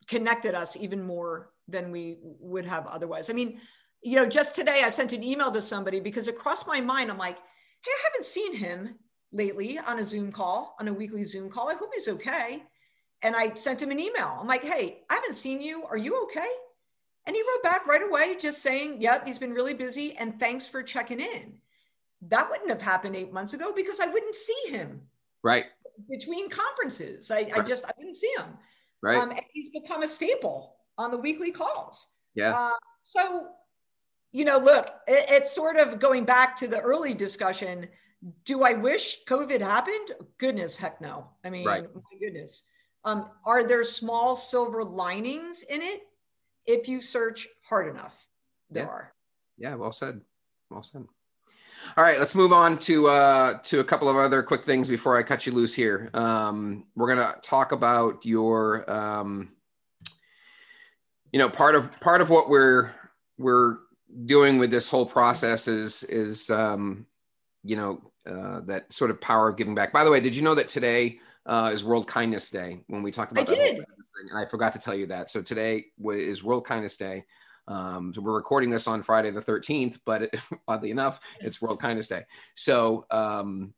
connected 0.08 0.56
us 0.56 0.76
even 0.76 1.02
more 1.02 1.52
than 1.68 1.92
we 1.92 2.18
would 2.22 2.66
have 2.66 2.88
otherwise. 2.88 3.30
I 3.30 3.34
mean, 3.34 3.60
you 4.02 4.16
know, 4.16 4.28
just 4.28 4.56
today 4.56 4.82
I 4.84 4.90
sent 4.90 5.14
an 5.14 5.24
email 5.24 5.52
to 5.52 5.62
somebody 5.62 6.00
because 6.00 6.28
it 6.28 6.38
crossed 6.38 6.68
my 6.68 6.82
mind. 6.82 7.12
I'm 7.12 7.18
like, 7.18 7.38
hey, 7.38 7.92
I 7.92 8.02
haven't 8.12 8.26
seen 8.26 8.56
him 8.56 8.96
lately 9.32 9.78
on 9.80 10.00
a 10.00 10.06
Zoom 10.06 10.32
call, 10.32 10.76
on 10.80 10.88
a 10.88 10.94
weekly 10.94 11.26
Zoom 11.26 11.50
call. 11.50 11.70
I 11.70 11.76
hope 11.76 11.92
he's 11.94 12.08
okay. 12.08 12.64
And 13.22 13.36
I 13.36 13.54
sent 13.54 13.82
him 13.82 13.92
an 13.92 14.00
email. 14.00 14.38
I'm 14.40 14.48
like, 14.48 14.64
hey, 14.64 15.04
I 15.10 15.16
haven't 15.16 15.36
seen 15.36 15.62
you. 15.62 15.84
Are 15.86 15.98
you 15.98 16.24
okay? 16.24 16.50
And 17.26 17.36
he 17.36 17.42
wrote 17.42 17.64
back 17.64 17.86
right 17.86 18.02
away, 18.02 18.36
just 18.40 18.62
saying, 18.62 19.02
Yep, 19.02 19.28
he's 19.28 19.38
been 19.38 19.54
really 19.54 19.74
busy 19.74 20.16
and 20.18 20.40
thanks 20.40 20.66
for 20.66 20.82
checking 20.82 21.20
in. 21.20 21.54
That 22.28 22.50
wouldn't 22.50 22.70
have 22.70 22.82
happened 22.82 23.16
eight 23.16 23.34
months 23.34 23.54
ago 23.54 23.74
because 23.76 24.00
I 24.00 24.08
wouldn't 24.08 24.36
see 24.36 24.60
him. 24.68 25.02
Right. 25.44 25.66
Between 26.10 26.50
conferences, 26.50 27.30
I, 27.30 27.42
right. 27.42 27.58
I 27.58 27.62
just, 27.62 27.86
I 27.86 27.92
didn't 27.98 28.16
see 28.16 28.32
him. 28.38 28.46
Right. 29.02 29.18
Um, 29.18 29.32
and 29.32 29.42
he's 29.52 29.70
become 29.70 30.04
a 30.04 30.08
staple 30.08 30.76
on 30.98 31.12
the 31.12 31.18
weekly 31.18 31.52
calls. 31.52 32.08
Yeah. 32.36 32.54
Uh, 32.56 32.72
so, 33.04 33.48
you 34.32 34.46
know, 34.46 34.58
look, 34.58 34.88
it, 35.08 35.26
it's 35.30 35.52
sort 35.52 35.78
of 35.78 36.00
going 36.00 36.26
back 36.26 36.56
to 36.58 36.68
the 36.68 36.80
early 36.80 37.14
discussion. 37.14 37.88
Do 38.46 38.64
I 38.64 38.74
wish 38.74 39.26
COVID 39.28 39.62
happened? 39.62 40.12
Goodness, 40.38 40.78
heck 40.78 41.02
no. 41.02 41.28
I 41.44 41.50
mean, 41.50 41.66
right. 41.66 41.84
my 41.94 42.20
goodness. 42.20 42.64
Um, 43.04 43.30
are 43.46 43.64
there 43.64 43.84
small 43.84 44.36
silver 44.36 44.84
linings 44.84 45.64
in 45.64 45.82
it? 45.82 46.04
if 46.66 46.88
you 46.88 47.02
search 47.02 47.48
hard 47.68 47.88
enough, 47.88 48.28
there 48.70 48.84
yeah. 48.84 48.90
are. 48.90 49.14
Yeah, 49.58 49.76
well 49.76 49.92
said. 49.92 50.22
Well 50.70 50.84
said. 50.84 51.06
All 51.98 52.04
right, 52.04 52.20
let's 52.20 52.36
move 52.36 52.54
on 52.54 52.78
to 52.80 53.08
uh, 53.08 53.60
to 53.64 53.80
a 53.80 53.84
couple 53.84 54.10
of 54.10 54.16
other 54.16 54.44
quick 54.44 54.64
things 54.64 54.88
before 54.88 55.18
I 55.18 55.24
cut 55.24 55.46
you 55.46 55.52
loose 55.52 55.74
here. 55.74 56.10
Um, 56.14 56.86
we're 56.96 57.10
gonna 57.10 57.36
talk 57.42 57.72
about 57.72 58.26
your, 58.26 58.90
um, 58.90 59.50
you 61.32 61.40
know, 61.40 61.50
part 61.50 61.76
of 61.76 62.00
part 62.00 62.22
of 62.22 62.30
what 62.30 62.50
we're 62.50 62.92
we're 63.38 63.78
doing 64.26 64.58
with 64.58 64.72
this 64.72 64.90
whole 64.90 65.06
process 65.06 65.68
is 65.68 66.04
is 66.04 66.50
um, 66.50 67.06
you 67.64 67.76
know 67.76 68.12
uh, 68.26 68.62
that 68.62 68.92
sort 68.94 69.12
of 69.12 69.20
power 69.20 69.50
of 69.50 69.58
giving 69.58 69.76
back. 69.76 69.92
By 69.92 70.04
the 70.04 70.12
way, 70.12 70.20
did 70.20 70.36
you 70.36 70.42
know 70.42 70.56
that 70.56 70.70
today 70.70 71.20
uh, 71.46 71.72
is 71.74 71.84
World 71.84 72.08
Kindness 72.08 72.50
Day 72.50 72.84
when 72.88 73.04
we 73.04 73.12
talked 73.12 73.32
about 73.32 73.42
I 73.42 73.56
that 73.56 73.56
did. 73.56 73.76
Thing, 73.78 73.86
and 74.30 74.40
I 74.40 74.46
forgot 74.46 74.74
to 74.74 74.80
tell 74.80 74.96
you 74.96 75.08
that. 75.08 75.32
So 75.32 75.42
today 75.42 75.86
is 76.06 76.44
World 76.44 76.66
Kindness 76.66 76.98
Day. 76.98 77.26
Um, 77.68 78.14
so 78.14 78.22
we're 78.22 78.34
recording 78.34 78.70
this 78.70 78.88
on 78.88 79.04
Friday 79.04 79.32
the 79.32 79.42
13th, 79.42 80.00
but 80.06 80.24
it, 80.24 80.36
oddly 80.68 80.92
enough, 80.92 81.20
it's 81.40 81.62
World 81.62 81.80
Kindness 81.80 82.08
Day. 82.08 82.24
So 82.56 83.06
um, 83.12 83.74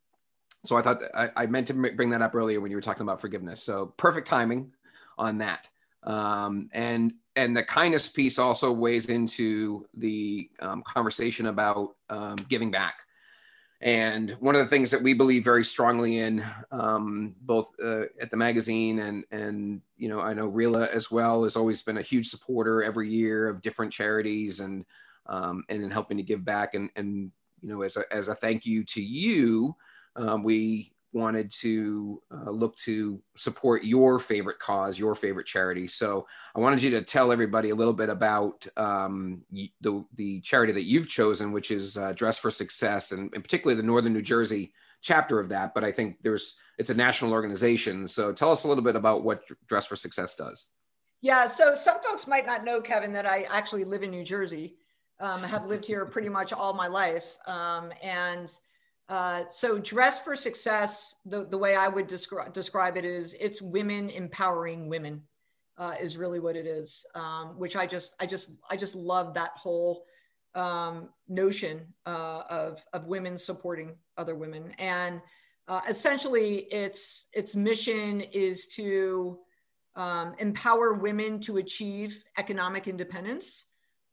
so 0.66 0.78
I 0.78 0.82
thought 0.82 1.02
I, 1.14 1.30
I, 1.36 1.46
meant 1.46 1.68
to 1.68 1.74
bring 1.74 2.10
that 2.12 2.22
up 2.22 2.36
earlier 2.36 2.62
when 2.62 2.72
you 2.72 2.78
were 2.78 2.82
talking 2.82 3.04
about 3.04 3.20
forgiveness. 3.20 3.62
So 3.62 3.94
perfect 3.98 4.28
timing 4.28 4.72
on 5.18 5.40
that. 5.40 5.70
Um, 6.04 6.70
and 6.74 7.14
and 7.36 7.56
the 7.56 7.64
kindness 7.64 8.10
piece 8.10 8.38
also 8.38 8.72
weighs 8.72 9.10
into 9.10 9.86
the 9.96 10.50
um, 10.62 10.84
conversation 10.84 11.48
about 11.48 11.96
um, 12.10 12.36
giving 12.48 12.72
back. 12.72 12.96
And 13.84 14.38
one 14.40 14.56
of 14.56 14.62
the 14.62 14.68
things 14.68 14.90
that 14.92 15.02
we 15.02 15.14
believe 15.14 15.44
very 15.44 15.66
strongly 15.66 16.20
in, 16.20 16.42
um, 16.72 17.36
both 17.42 17.74
uh, 17.84 18.04
at 18.22 18.32
the 18.32 18.38
magazine 18.38 19.00
and 19.00 19.26
and 19.30 19.82
you 19.98 20.08
know 20.08 20.22
I 20.22 20.34
know 20.34 20.50
RILA 20.50 20.88
as 20.88 21.12
well 21.12 21.44
has 21.44 21.58
always 21.58 21.82
been 21.82 21.98
a 21.98 22.02
huge 22.02 22.30
supporter 22.30 22.82
every 22.82 23.10
year 23.10 23.50
of 23.50 23.62
different 23.62 23.92
charities 23.92 24.62
and 24.62 24.86
um, 25.28 25.66
and 25.68 25.84
in 25.84 25.92
helping 25.92 26.16
to 26.16 26.24
give 26.24 26.46
back. 26.46 26.76
And, 26.76 26.90
and 26.96 27.30
you 27.62 27.70
know, 27.70 27.82
as 27.82 27.98
a, 27.98 28.04
as 28.10 28.30
a 28.30 28.36
thank 28.36 28.66
you 28.66 28.86
to 28.86 29.02
you, 29.02 29.76
um, 30.16 30.44
we 30.44 30.94
wanted 31.14 31.52
to 31.52 32.22
uh, 32.32 32.50
look 32.50 32.76
to 32.78 33.22
support 33.36 33.84
your 33.84 34.20
favorite 34.20 34.60
cause, 34.60 34.98
your 34.98 35.16
favorite 35.16 35.46
charity. 35.46 35.88
So 35.88 36.28
I 36.56 36.60
wanted 36.60 36.82
you 36.82 36.90
to 36.92 37.02
tell 37.02 37.32
everybody 37.32 37.70
a 37.70 37.76
little 37.76 37.94
bit 37.94 38.10
about 38.10 38.66
um, 38.78 39.44
the, 39.52 39.72
the 40.16 40.42
charity 40.42 40.74
that 40.74 40.84
you've 40.84 41.08
chosen, 41.08 41.52
which 41.52 41.72
is 41.72 41.98
uh, 41.98 42.14
Dress 42.14 42.40
for 42.40 42.52
Success, 42.52 43.12
and, 43.12 43.32
and, 43.34 43.44
particularly 43.44 43.80
the 43.80 43.86
Northern 43.86 44.14
New 44.14 44.22
Jersey 44.22 44.74
chapter 45.02 45.40
of 45.40 45.50
that. 45.50 45.74
But 45.74 45.84
I 45.84 45.92
think 45.92 46.18
there's 46.24 46.58
it's 46.78 46.90
a 46.90 46.96
national 46.96 47.32
organization. 47.32 48.08
So 48.08 48.34
tell 48.34 48.52
us 48.52 48.64
a 48.64 48.68
little 48.68 48.84
bit 48.84 48.96
about 48.96 49.24
what 49.24 49.44
Dress 49.68 49.86
for 49.86 49.96
Success 49.96 50.36
does. 50.36 50.72
Yeah, 51.22 51.46
so 51.46 51.74
some 51.74 52.02
folks 52.02 52.28
might 52.28 52.46
not 52.46 52.66
know, 52.66 52.82
Kevin, 52.82 53.14
that 53.14 53.26
I 53.26 53.44
actually 53.44 53.86
live 53.86 54.04
in 54.04 54.12
New 54.12 54.26
Jersey. 54.26 54.76
Um, 55.20 55.42
have 55.44 55.68
lived 55.68 55.86
here 55.86 56.06
pretty 56.06 56.28
much 56.28 56.52
all 56.52 56.74
my 56.74 56.88
life, 56.88 57.38
um, 57.48 57.94
and 58.02 58.52
uh, 59.10 59.44
so 59.50 59.78
dress 59.80 60.22
for 60.22 60.36
success, 60.36 61.18
the, 61.26 61.46
the 61.46 61.58
way 61.58 61.76
I 61.76 61.88
would 61.88 62.08
descri- 62.08 62.52
describe 62.54 62.98
it 62.98 63.06
is 63.06 63.36
it's 63.40 63.62
women 63.62 64.10
empowering 64.10 64.88
women 64.90 65.22
uh, 65.78 65.96
is 66.00 66.18
really 66.18 66.40
what 66.40 66.56
it 66.56 66.66
is, 66.66 67.06
um, 67.16 67.60
which 67.60 67.76
I 67.76 67.86
just, 67.86 68.16
I 68.20 68.26
just, 68.26 68.52
I 68.70 68.78
just 68.78 68.96
love 68.96 69.34
that 69.34 69.52
whole 69.56 70.06
um, 70.56 71.10
notion 71.28 71.82
uh, 72.06 72.44
of, 72.50 72.86
of 72.94 73.08
women 73.08 73.38
supporting 73.38 73.96
other 74.18 74.36
women. 74.36 74.74
And 74.78 75.22
uh, 75.68 75.82
essentially 75.90 76.60
its, 76.72 77.28
its 77.34 77.56
mission 77.56 78.22
is 78.22 78.68
to 78.68 79.40
um, 79.96 80.36
empower 80.40 80.94
women 80.94 81.40
to 81.42 81.58
achieve 81.58 82.24
economic 82.38 82.88
independence 82.88 83.66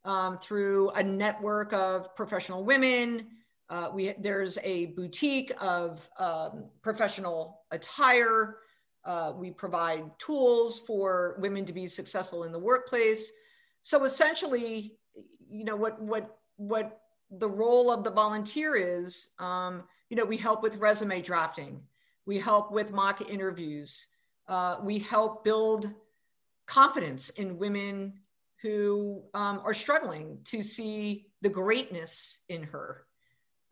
um, 0.05 0.39
through 0.39 0.91
a 0.91 1.03
network 1.03 1.73
of 1.73 2.15
professional 2.17 2.65
women, 2.65 3.27
uh, 3.71 3.89
we, 3.95 4.13
there's 4.19 4.59
a 4.65 4.87
boutique 4.87 5.53
of 5.61 6.09
um, 6.19 6.65
professional 6.83 7.63
attire. 7.71 8.59
Uh, 9.05 9.33
we 9.35 9.53
provide 9.53 10.11
tools 10.19 10.81
for 10.81 11.37
women 11.39 11.65
to 11.65 11.73
be 11.73 11.87
successful 11.87 12.43
in 12.43 12.51
the 12.51 12.59
workplace. 12.59 13.31
So 13.83 14.05
essentially, 14.05 14.99
you 15.49 15.65
know, 15.65 15.77
what, 15.77 16.03
what, 16.03 16.39
what 16.57 17.01
the 17.31 17.49
role 17.49 17.93
of 17.93 18.03
the 18.03 18.11
volunteer 18.11 18.75
is, 18.75 19.31
um, 19.39 19.85
you 20.11 20.17
know, 20.17 20.25
we 20.25 20.37
help 20.37 20.65
with 20.65 20.77
resume 20.79 21.23
drafting. 21.23 21.81
We 22.27 22.39
help 22.39 22.73
with 22.73 22.93
mock 22.93 23.31
interviews. 23.31 24.09
Uh, 24.49 24.79
we 24.83 24.99
help 24.99 25.45
build 25.45 25.95
confidence 26.67 27.31
in 27.31 27.57
women 27.57 28.15
who 28.63 29.23
um, 29.33 29.61
are 29.65 29.73
struggling 29.73 30.39
to 30.45 30.61
see 30.61 31.29
the 31.41 31.49
greatness 31.49 32.41
in 32.49 32.65
her 32.65 33.07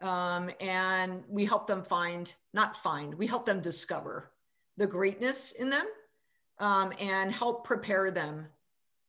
um, 0.00 0.50
and 0.60 1.22
we 1.28 1.44
help 1.44 1.66
them 1.66 1.82
find, 1.82 2.32
not 2.54 2.76
find, 2.76 3.14
we 3.14 3.26
help 3.26 3.44
them 3.44 3.60
discover 3.60 4.32
the 4.76 4.86
greatness 4.86 5.52
in 5.52 5.70
them 5.70 5.86
um, 6.58 6.92
and 7.00 7.32
help 7.32 7.64
prepare 7.64 8.10
them 8.10 8.46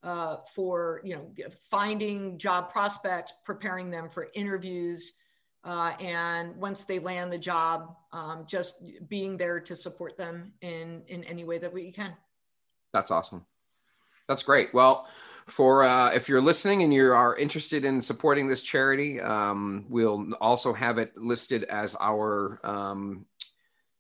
uh, 0.03 0.37
for, 0.53 1.01
you 1.03 1.15
know, 1.15 1.29
finding 1.69 2.37
job 2.37 2.71
prospects, 2.71 3.33
preparing 3.43 3.91
them 3.91 4.09
for 4.09 4.29
interviews. 4.33 5.13
Uh, 5.63 5.93
and 5.99 6.55
once 6.55 6.85
they 6.85 6.99
land 6.99 7.31
the 7.31 7.37
job, 7.37 7.95
um, 8.13 8.45
just 8.47 8.89
being 9.09 9.35
there 9.37 9.59
to 9.59 9.75
support 9.75 10.17
them 10.17 10.53
in, 10.61 11.03
in 11.07 11.23
any 11.25 11.43
way 11.43 11.57
that 11.57 11.71
we 11.71 11.91
can. 11.91 12.13
That's 12.93 13.11
awesome. 13.11 13.45
That's 14.27 14.41
great. 14.41 14.73
Well, 14.73 15.07
for 15.49 15.83
uh, 15.83 16.11
if 16.11 16.29
you're 16.29 16.41
listening 16.41 16.83
and 16.83 16.93
you 16.93 17.11
are 17.11 17.35
interested 17.35 17.85
in 17.85 18.01
supporting 18.01 18.47
this 18.47 18.61
charity, 18.61 19.19
um, 19.19 19.85
we'll 19.89 20.33
also 20.39 20.73
have 20.73 20.97
it 20.97 21.17
listed 21.17 21.63
as 21.65 21.95
our 21.99 22.59
um, 22.63 23.25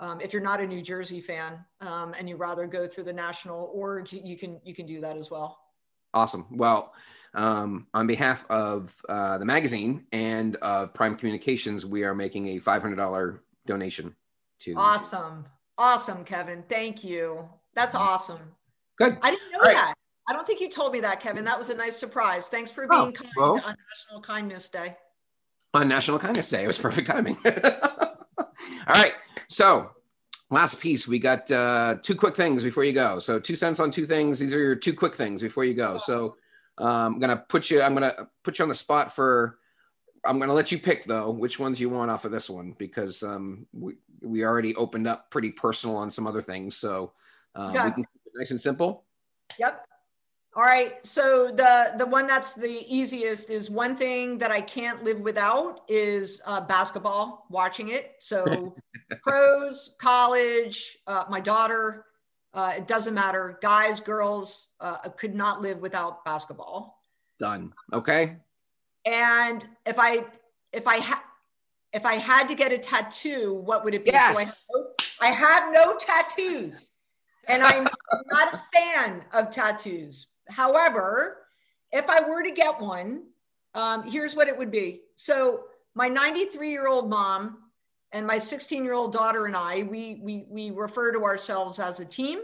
Um, 0.00 0.18
if 0.18 0.32
you're 0.32 0.40
not 0.40 0.62
a 0.62 0.66
New 0.66 0.80
Jersey 0.80 1.20
fan 1.20 1.62
um, 1.82 2.14
and 2.18 2.26
you 2.26 2.36
rather 2.36 2.66
go 2.66 2.86
through 2.86 3.04
the 3.04 3.12
national 3.12 3.70
org, 3.74 4.10
you 4.10 4.38
can 4.38 4.58
you 4.64 4.74
can 4.74 4.86
do 4.86 4.98
that 5.02 5.18
as 5.18 5.30
well. 5.30 5.58
Awesome. 6.14 6.46
Well, 6.50 6.94
um, 7.34 7.86
on 7.92 8.06
behalf 8.06 8.46
of 8.48 8.98
uh, 9.10 9.36
the 9.36 9.44
magazine 9.44 10.06
and 10.10 10.56
uh, 10.62 10.86
Prime 10.86 11.16
Communications, 11.16 11.84
we 11.84 12.02
are 12.02 12.14
making 12.14 12.56
a 12.56 12.58
$500 12.58 13.38
donation 13.66 14.16
to. 14.60 14.74
Awesome. 14.74 15.44
Awesome, 15.76 16.24
Kevin. 16.24 16.64
Thank 16.66 17.04
you. 17.04 17.46
That's 17.74 17.94
mm-hmm. 17.94 18.08
awesome. 18.08 18.40
Good. 18.96 19.18
I 19.20 19.32
didn't 19.32 19.52
know 19.52 19.60
right. 19.60 19.74
that. 19.74 19.94
I 20.30 20.32
don't 20.32 20.46
think 20.46 20.62
you 20.62 20.70
told 20.70 20.94
me 20.94 21.00
that, 21.00 21.20
Kevin. 21.20 21.44
That 21.44 21.58
was 21.58 21.68
a 21.68 21.74
nice 21.74 21.98
surprise. 21.98 22.48
Thanks 22.48 22.72
for 22.72 22.88
being 22.88 23.02
oh, 23.02 23.12
kind 23.12 23.30
well, 23.36 23.52
on 23.52 23.76
National 23.90 24.22
Kindness 24.22 24.70
Day 24.70 24.96
on 25.74 25.88
National 25.88 26.18
Kindness 26.18 26.50
Day. 26.50 26.64
It 26.64 26.66
was 26.66 26.78
perfect 26.78 27.06
timing. 27.06 27.36
All 27.46 28.94
right. 28.94 29.12
So, 29.48 29.90
last 30.50 30.80
piece, 30.80 31.06
we 31.06 31.18
got 31.18 31.50
uh, 31.50 31.96
two 32.02 32.14
quick 32.14 32.36
things 32.36 32.62
before 32.62 32.84
you 32.84 32.92
go. 32.92 33.18
So, 33.18 33.38
two 33.38 33.56
cents 33.56 33.80
on 33.80 33.90
two 33.90 34.06
things. 34.06 34.38
These 34.38 34.54
are 34.54 34.60
your 34.60 34.76
two 34.76 34.94
quick 34.94 35.14
things 35.14 35.42
before 35.42 35.64
you 35.64 35.74
go. 35.74 35.98
So, 35.98 36.36
um, 36.78 37.14
I'm 37.14 37.18
gonna 37.18 37.44
put 37.48 37.70
you. 37.70 37.82
I'm 37.82 37.94
gonna 37.94 38.28
put 38.42 38.58
you 38.58 38.62
on 38.64 38.68
the 38.68 38.74
spot 38.74 39.14
for. 39.14 39.58
I'm 40.24 40.40
gonna 40.40 40.54
let 40.54 40.72
you 40.72 40.78
pick 40.78 41.04
though 41.04 41.30
which 41.30 41.60
ones 41.60 41.80
you 41.80 41.88
want 41.88 42.10
off 42.10 42.24
of 42.24 42.32
this 42.32 42.50
one 42.50 42.74
because 42.78 43.22
um, 43.22 43.66
we 43.72 43.94
we 44.22 44.44
already 44.44 44.74
opened 44.74 45.06
up 45.06 45.30
pretty 45.30 45.50
personal 45.50 45.96
on 45.96 46.10
some 46.10 46.26
other 46.26 46.42
things. 46.42 46.76
So 46.76 47.12
um, 47.54 47.74
yeah. 47.74 47.84
we 47.86 47.92
can 47.92 48.02
keep 48.02 48.22
it 48.26 48.32
nice 48.36 48.50
and 48.50 48.60
simple. 48.60 49.04
Yep. 49.58 49.86
All 50.56 50.62
right. 50.62 51.04
So 51.06 51.48
the 51.48 51.92
the 51.98 52.06
one 52.06 52.26
that's 52.26 52.54
the 52.54 52.82
easiest 52.88 53.50
is 53.50 53.68
one 53.68 53.94
thing 53.94 54.38
that 54.38 54.50
I 54.50 54.62
can't 54.62 55.04
live 55.04 55.20
without 55.20 55.82
is 55.86 56.40
uh, 56.46 56.62
basketball. 56.62 57.44
Watching 57.50 57.88
it. 57.88 58.14
So 58.20 58.74
pros, 59.22 59.96
college, 60.00 60.96
uh, 61.06 61.24
my 61.28 61.40
daughter. 61.40 62.06
Uh, 62.54 62.72
it 62.74 62.88
doesn't 62.88 63.12
matter. 63.12 63.58
Guys, 63.60 64.00
girls. 64.00 64.68
Uh, 64.80 64.96
could 65.10 65.34
not 65.34 65.60
live 65.60 65.82
without 65.82 66.24
basketball. 66.24 67.02
Done. 67.38 67.74
Okay. 67.92 68.36
And 69.04 69.62
if 69.84 69.98
I 69.98 70.24
if 70.72 70.86
I 70.86 70.96
had 70.96 71.20
if 71.92 72.06
I 72.06 72.14
had 72.14 72.48
to 72.48 72.54
get 72.54 72.72
a 72.72 72.78
tattoo, 72.78 73.60
what 73.62 73.84
would 73.84 73.92
it 73.92 74.06
be? 74.06 74.10
Yes. 74.10 74.68
So 74.72 74.86
I, 75.20 75.32
have 75.32 75.70
no, 75.70 75.80
I 75.80 75.84
have 75.84 75.92
no 75.92 75.98
tattoos, 75.98 76.92
and 77.46 77.62
I'm 77.62 77.86
not 78.30 78.54
a 78.54 78.62
fan 78.72 79.22
of 79.34 79.50
tattoos 79.50 80.28
However, 80.48 81.38
if 81.92 82.08
I 82.08 82.20
were 82.28 82.42
to 82.42 82.50
get 82.50 82.80
one, 82.80 83.24
um, 83.74 84.08
here's 84.10 84.34
what 84.34 84.48
it 84.48 84.56
would 84.56 84.70
be. 84.70 85.02
So, 85.14 85.64
my 85.94 86.08
93 86.08 86.70
year 86.70 86.88
old 86.88 87.08
mom 87.08 87.58
and 88.12 88.26
my 88.26 88.38
16 88.38 88.84
year 88.84 88.94
old 88.94 89.12
daughter 89.12 89.46
and 89.46 89.56
I, 89.56 89.82
we, 89.82 90.20
we, 90.22 90.46
we 90.48 90.70
refer 90.70 91.12
to 91.12 91.24
ourselves 91.24 91.78
as 91.78 92.00
a 92.00 92.04
team. 92.04 92.40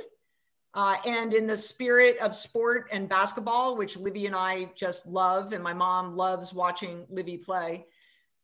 Uh, 0.74 0.96
and 1.06 1.34
in 1.34 1.46
the 1.46 1.56
spirit 1.56 2.16
of 2.18 2.34
sport 2.34 2.88
and 2.92 3.08
basketball, 3.08 3.76
which 3.76 3.98
Livy 3.98 4.24
and 4.24 4.34
I 4.34 4.70
just 4.74 5.06
love, 5.06 5.52
and 5.52 5.62
my 5.62 5.74
mom 5.74 6.16
loves 6.16 6.54
watching 6.54 7.04
Livy 7.10 7.36
play, 7.36 7.84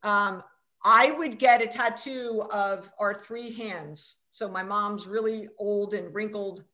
um, 0.03 0.43
I 0.85 1.11
would 1.13 1.39
get 1.39 1.63
a 1.63 1.67
tattoo 1.67 2.47
of 2.53 2.93
our 2.99 3.15
three 3.15 3.55
hands. 3.55 4.19
So 4.29 4.49
my 4.49 4.63
mom's 4.63 5.07
really 5.07 5.49
old 5.59 5.95
and 5.95 6.15
wrinkled 6.15 6.65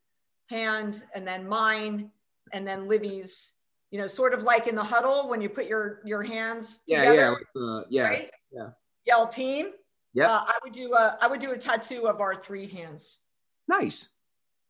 hand, 0.51 1.05
and 1.15 1.27
then 1.27 1.49
mine, 1.49 2.11
and 2.55 2.67
then 2.67 2.89
Livy's. 2.89 3.51
You 3.91 4.01
know, 4.01 4.09
sort 4.09 4.35
of 4.35 4.43
like 4.43 4.67
in 4.67 4.75
the 4.75 4.83
huddle 4.83 5.29
when 5.29 5.41
you 5.41 5.49
put 5.49 5.67
your 5.67 6.01
your 6.05 6.21
hands 6.21 6.81
together. 6.89 7.15
Yeah, 7.15 7.35
yeah, 7.55 7.63
uh, 7.63 7.83
yeah, 7.89 8.09
right? 8.09 8.31
yeah. 8.51 8.69
Yell 9.07 9.29
team. 9.29 9.67
Yeah. 10.15 10.31
Uh, 10.31 10.43
I 10.49 10.59
would 10.65 10.73
do 10.73 10.95
a 10.95 11.17
I 11.23 11.29
would 11.29 11.39
do 11.39 11.53
a 11.53 11.59
tattoo 11.59 12.09
of 12.09 12.21
our 12.21 12.35
three 12.35 12.67
hands. 12.67 13.21
Nice, 13.69 14.17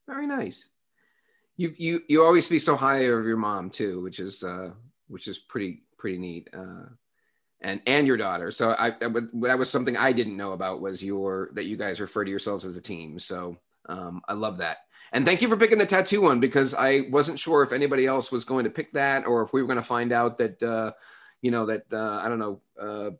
very 0.06 0.26
nice. 0.26 0.68
You 1.56 1.72
you 1.78 2.02
you 2.06 2.22
always 2.22 2.44
speak 2.44 2.60
so 2.60 2.76
high 2.76 3.04
of 3.04 3.24
your 3.24 3.38
mom 3.38 3.70
too, 3.70 4.02
which 4.02 4.20
is 4.20 4.44
uh, 4.44 4.72
which 5.08 5.26
is 5.26 5.38
pretty 5.38 5.84
pretty 5.96 6.18
neat. 6.18 6.50
Uh, 6.52 6.86
and 7.62 7.80
and 7.86 8.06
your 8.06 8.18
daughter. 8.18 8.52
So 8.52 8.72
I, 8.72 8.94
I 9.00 9.06
would, 9.06 9.30
that 9.40 9.58
was 9.58 9.70
something 9.70 9.96
I 9.96 10.12
didn't 10.12 10.36
know 10.36 10.52
about 10.52 10.82
was 10.82 11.02
your 11.02 11.48
that 11.54 11.64
you 11.64 11.78
guys 11.78 11.98
refer 11.98 12.24
to 12.24 12.30
yourselves 12.30 12.66
as 12.66 12.76
a 12.76 12.82
team. 12.82 13.18
So 13.18 13.56
um, 13.88 14.20
I 14.28 14.34
love 14.34 14.58
that. 14.58 14.78
And 15.14 15.24
thank 15.24 15.40
you 15.40 15.48
for 15.48 15.56
picking 15.56 15.78
the 15.78 15.86
tattoo 15.86 16.20
one 16.20 16.40
because 16.40 16.74
I 16.74 17.02
wasn't 17.08 17.38
sure 17.38 17.62
if 17.62 17.72
anybody 17.72 18.04
else 18.04 18.32
was 18.32 18.44
going 18.44 18.64
to 18.64 18.70
pick 18.70 18.92
that 18.94 19.26
or 19.26 19.42
if 19.42 19.52
we 19.52 19.62
were 19.62 19.68
going 19.68 19.78
to 19.78 19.82
find 19.82 20.10
out 20.10 20.36
that 20.38 20.60
uh, 20.60 20.90
you 21.40 21.52
know 21.52 21.66
that 21.66 21.84
uh, 21.92 22.20
I 22.20 22.28
don't 22.28 22.40
know 22.40 22.60
uh, 22.78 23.10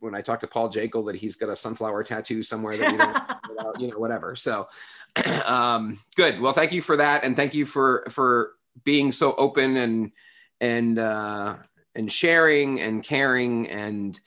when 0.00 0.14
I 0.14 0.20
talked 0.20 0.42
to 0.42 0.46
Paul 0.46 0.68
Jekyll 0.68 1.02
that 1.06 1.16
he's 1.16 1.36
got 1.36 1.48
a 1.48 1.56
sunflower 1.56 2.04
tattoo 2.04 2.42
somewhere 2.42 2.76
that 2.76 2.92
we 2.92 2.98
don't, 2.98 3.80
you 3.80 3.90
know, 3.90 3.98
whatever. 3.98 4.36
So 4.36 4.68
um, 5.46 5.98
good. 6.14 6.40
Well, 6.42 6.52
thank 6.52 6.72
you 6.72 6.82
for 6.82 6.98
that, 6.98 7.24
and 7.24 7.34
thank 7.34 7.54
you 7.54 7.64
for 7.64 8.06
for 8.10 8.52
being 8.84 9.10
so 9.10 9.34
open 9.36 9.78
and 9.78 10.12
and 10.60 10.98
uh, 10.98 11.56
and 11.94 12.12
sharing 12.12 12.82
and 12.82 13.02
caring 13.02 13.66
and 13.70 14.20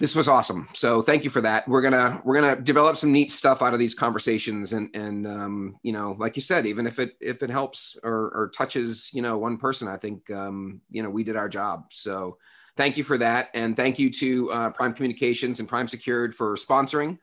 this 0.00 0.16
was 0.16 0.28
awesome. 0.28 0.66
So 0.72 1.02
thank 1.02 1.24
you 1.24 1.30
for 1.30 1.42
that. 1.42 1.68
We're 1.68 1.82
gonna 1.82 2.22
we're 2.24 2.40
gonna 2.40 2.60
develop 2.60 2.96
some 2.96 3.12
neat 3.12 3.30
stuff 3.30 3.60
out 3.60 3.74
of 3.74 3.78
these 3.78 3.94
conversations, 3.94 4.72
and 4.72 4.88
and 4.96 5.26
um, 5.26 5.76
you 5.82 5.92
know, 5.92 6.16
like 6.18 6.36
you 6.36 6.42
said, 6.42 6.64
even 6.66 6.86
if 6.86 6.98
it 6.98 7.12
if 7.20 7.42
it 7.42 7.50
helps 7.50 7.98
or, 8.02 8.30
or 8.34 8.50
touches 8.56 9.10
you 9.12 9.20
know 9.20 9.36
one 9.36 9.58
person, 9.58 9.88
I 9.88 9.98
think 9.98 10.30
um, 10.30 10.80
you 10.90 11.02
know 11.02 11.10
we 11.10 11.22
did 11.22 11.36
our 11.36 11.50
job. 11.50 11.84
So 11.90 12.38
thank 12.78 12.96
you 12.96 13.04
for 13.04 13.18
that, 13.18 13.48
and 13.52 13.76
thank 13.76 13.98
you 13.98 14.10
to 14.10 14.50
uh, 14.50 14.70
Prime 14.70 14.94
Communications 14.94 15.60
and 15.60 15.68
Prime 15.68 15.86
Secured 15.86 16.34
for 16.34 16.56
sponsoring 16.56 17.18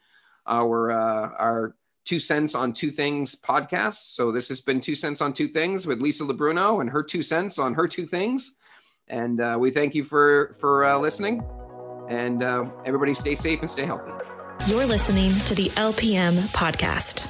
our 0.45 0.91
uh, 0.91 1.29
our 1.39 1.75
two 2.05 2.19
cents 2.19 2.53
on 2.53 2.73
two 2.73 2.91
things 2.91 3.35
podcast. 3.35 4.13
So 4.13 4.31
this 4.31 4.49
has 4.49 4.61
been 4.61 4.81
two 4.81 4.95
cents 4.95 5.19
on 5.19 5.33
two 5.33 5.47
things 5.47 5.87
with 5.87 5.99
Lisa 5.99 6.25
LaBruno 6.25 6.79
and 6.79 6.91
her 6.91 7.01
two 7.01 7.23
cents 7.23 7.57
on 7.57 7.73
her 7.73 7.87
two 7.87 8.05
things, 8.05 8.57
and 9.07 9.41
uh, 9.41 9.57
we 9.59 9.71
thank 9.71 9.95
you 9.95 10.03
for 10.03 10.53
for 10.59 10.85
uh, 10.85 10.99
listening. 10.99 11.43
And 12.07 12.43
uh, 12.43 12.65
everybody 12.85 13.13
stay 13.13 13.35
safe 13.35 13.59
and 13.61 13.69
stay 13.69 13.85
healthy. 13.85 14.11
You're 14.67 14.85
listening 14.85 15.31
to 15.45 15.55
the 15.55 15.69
LPM 15.69 16.33
podcast. 16.53 17.27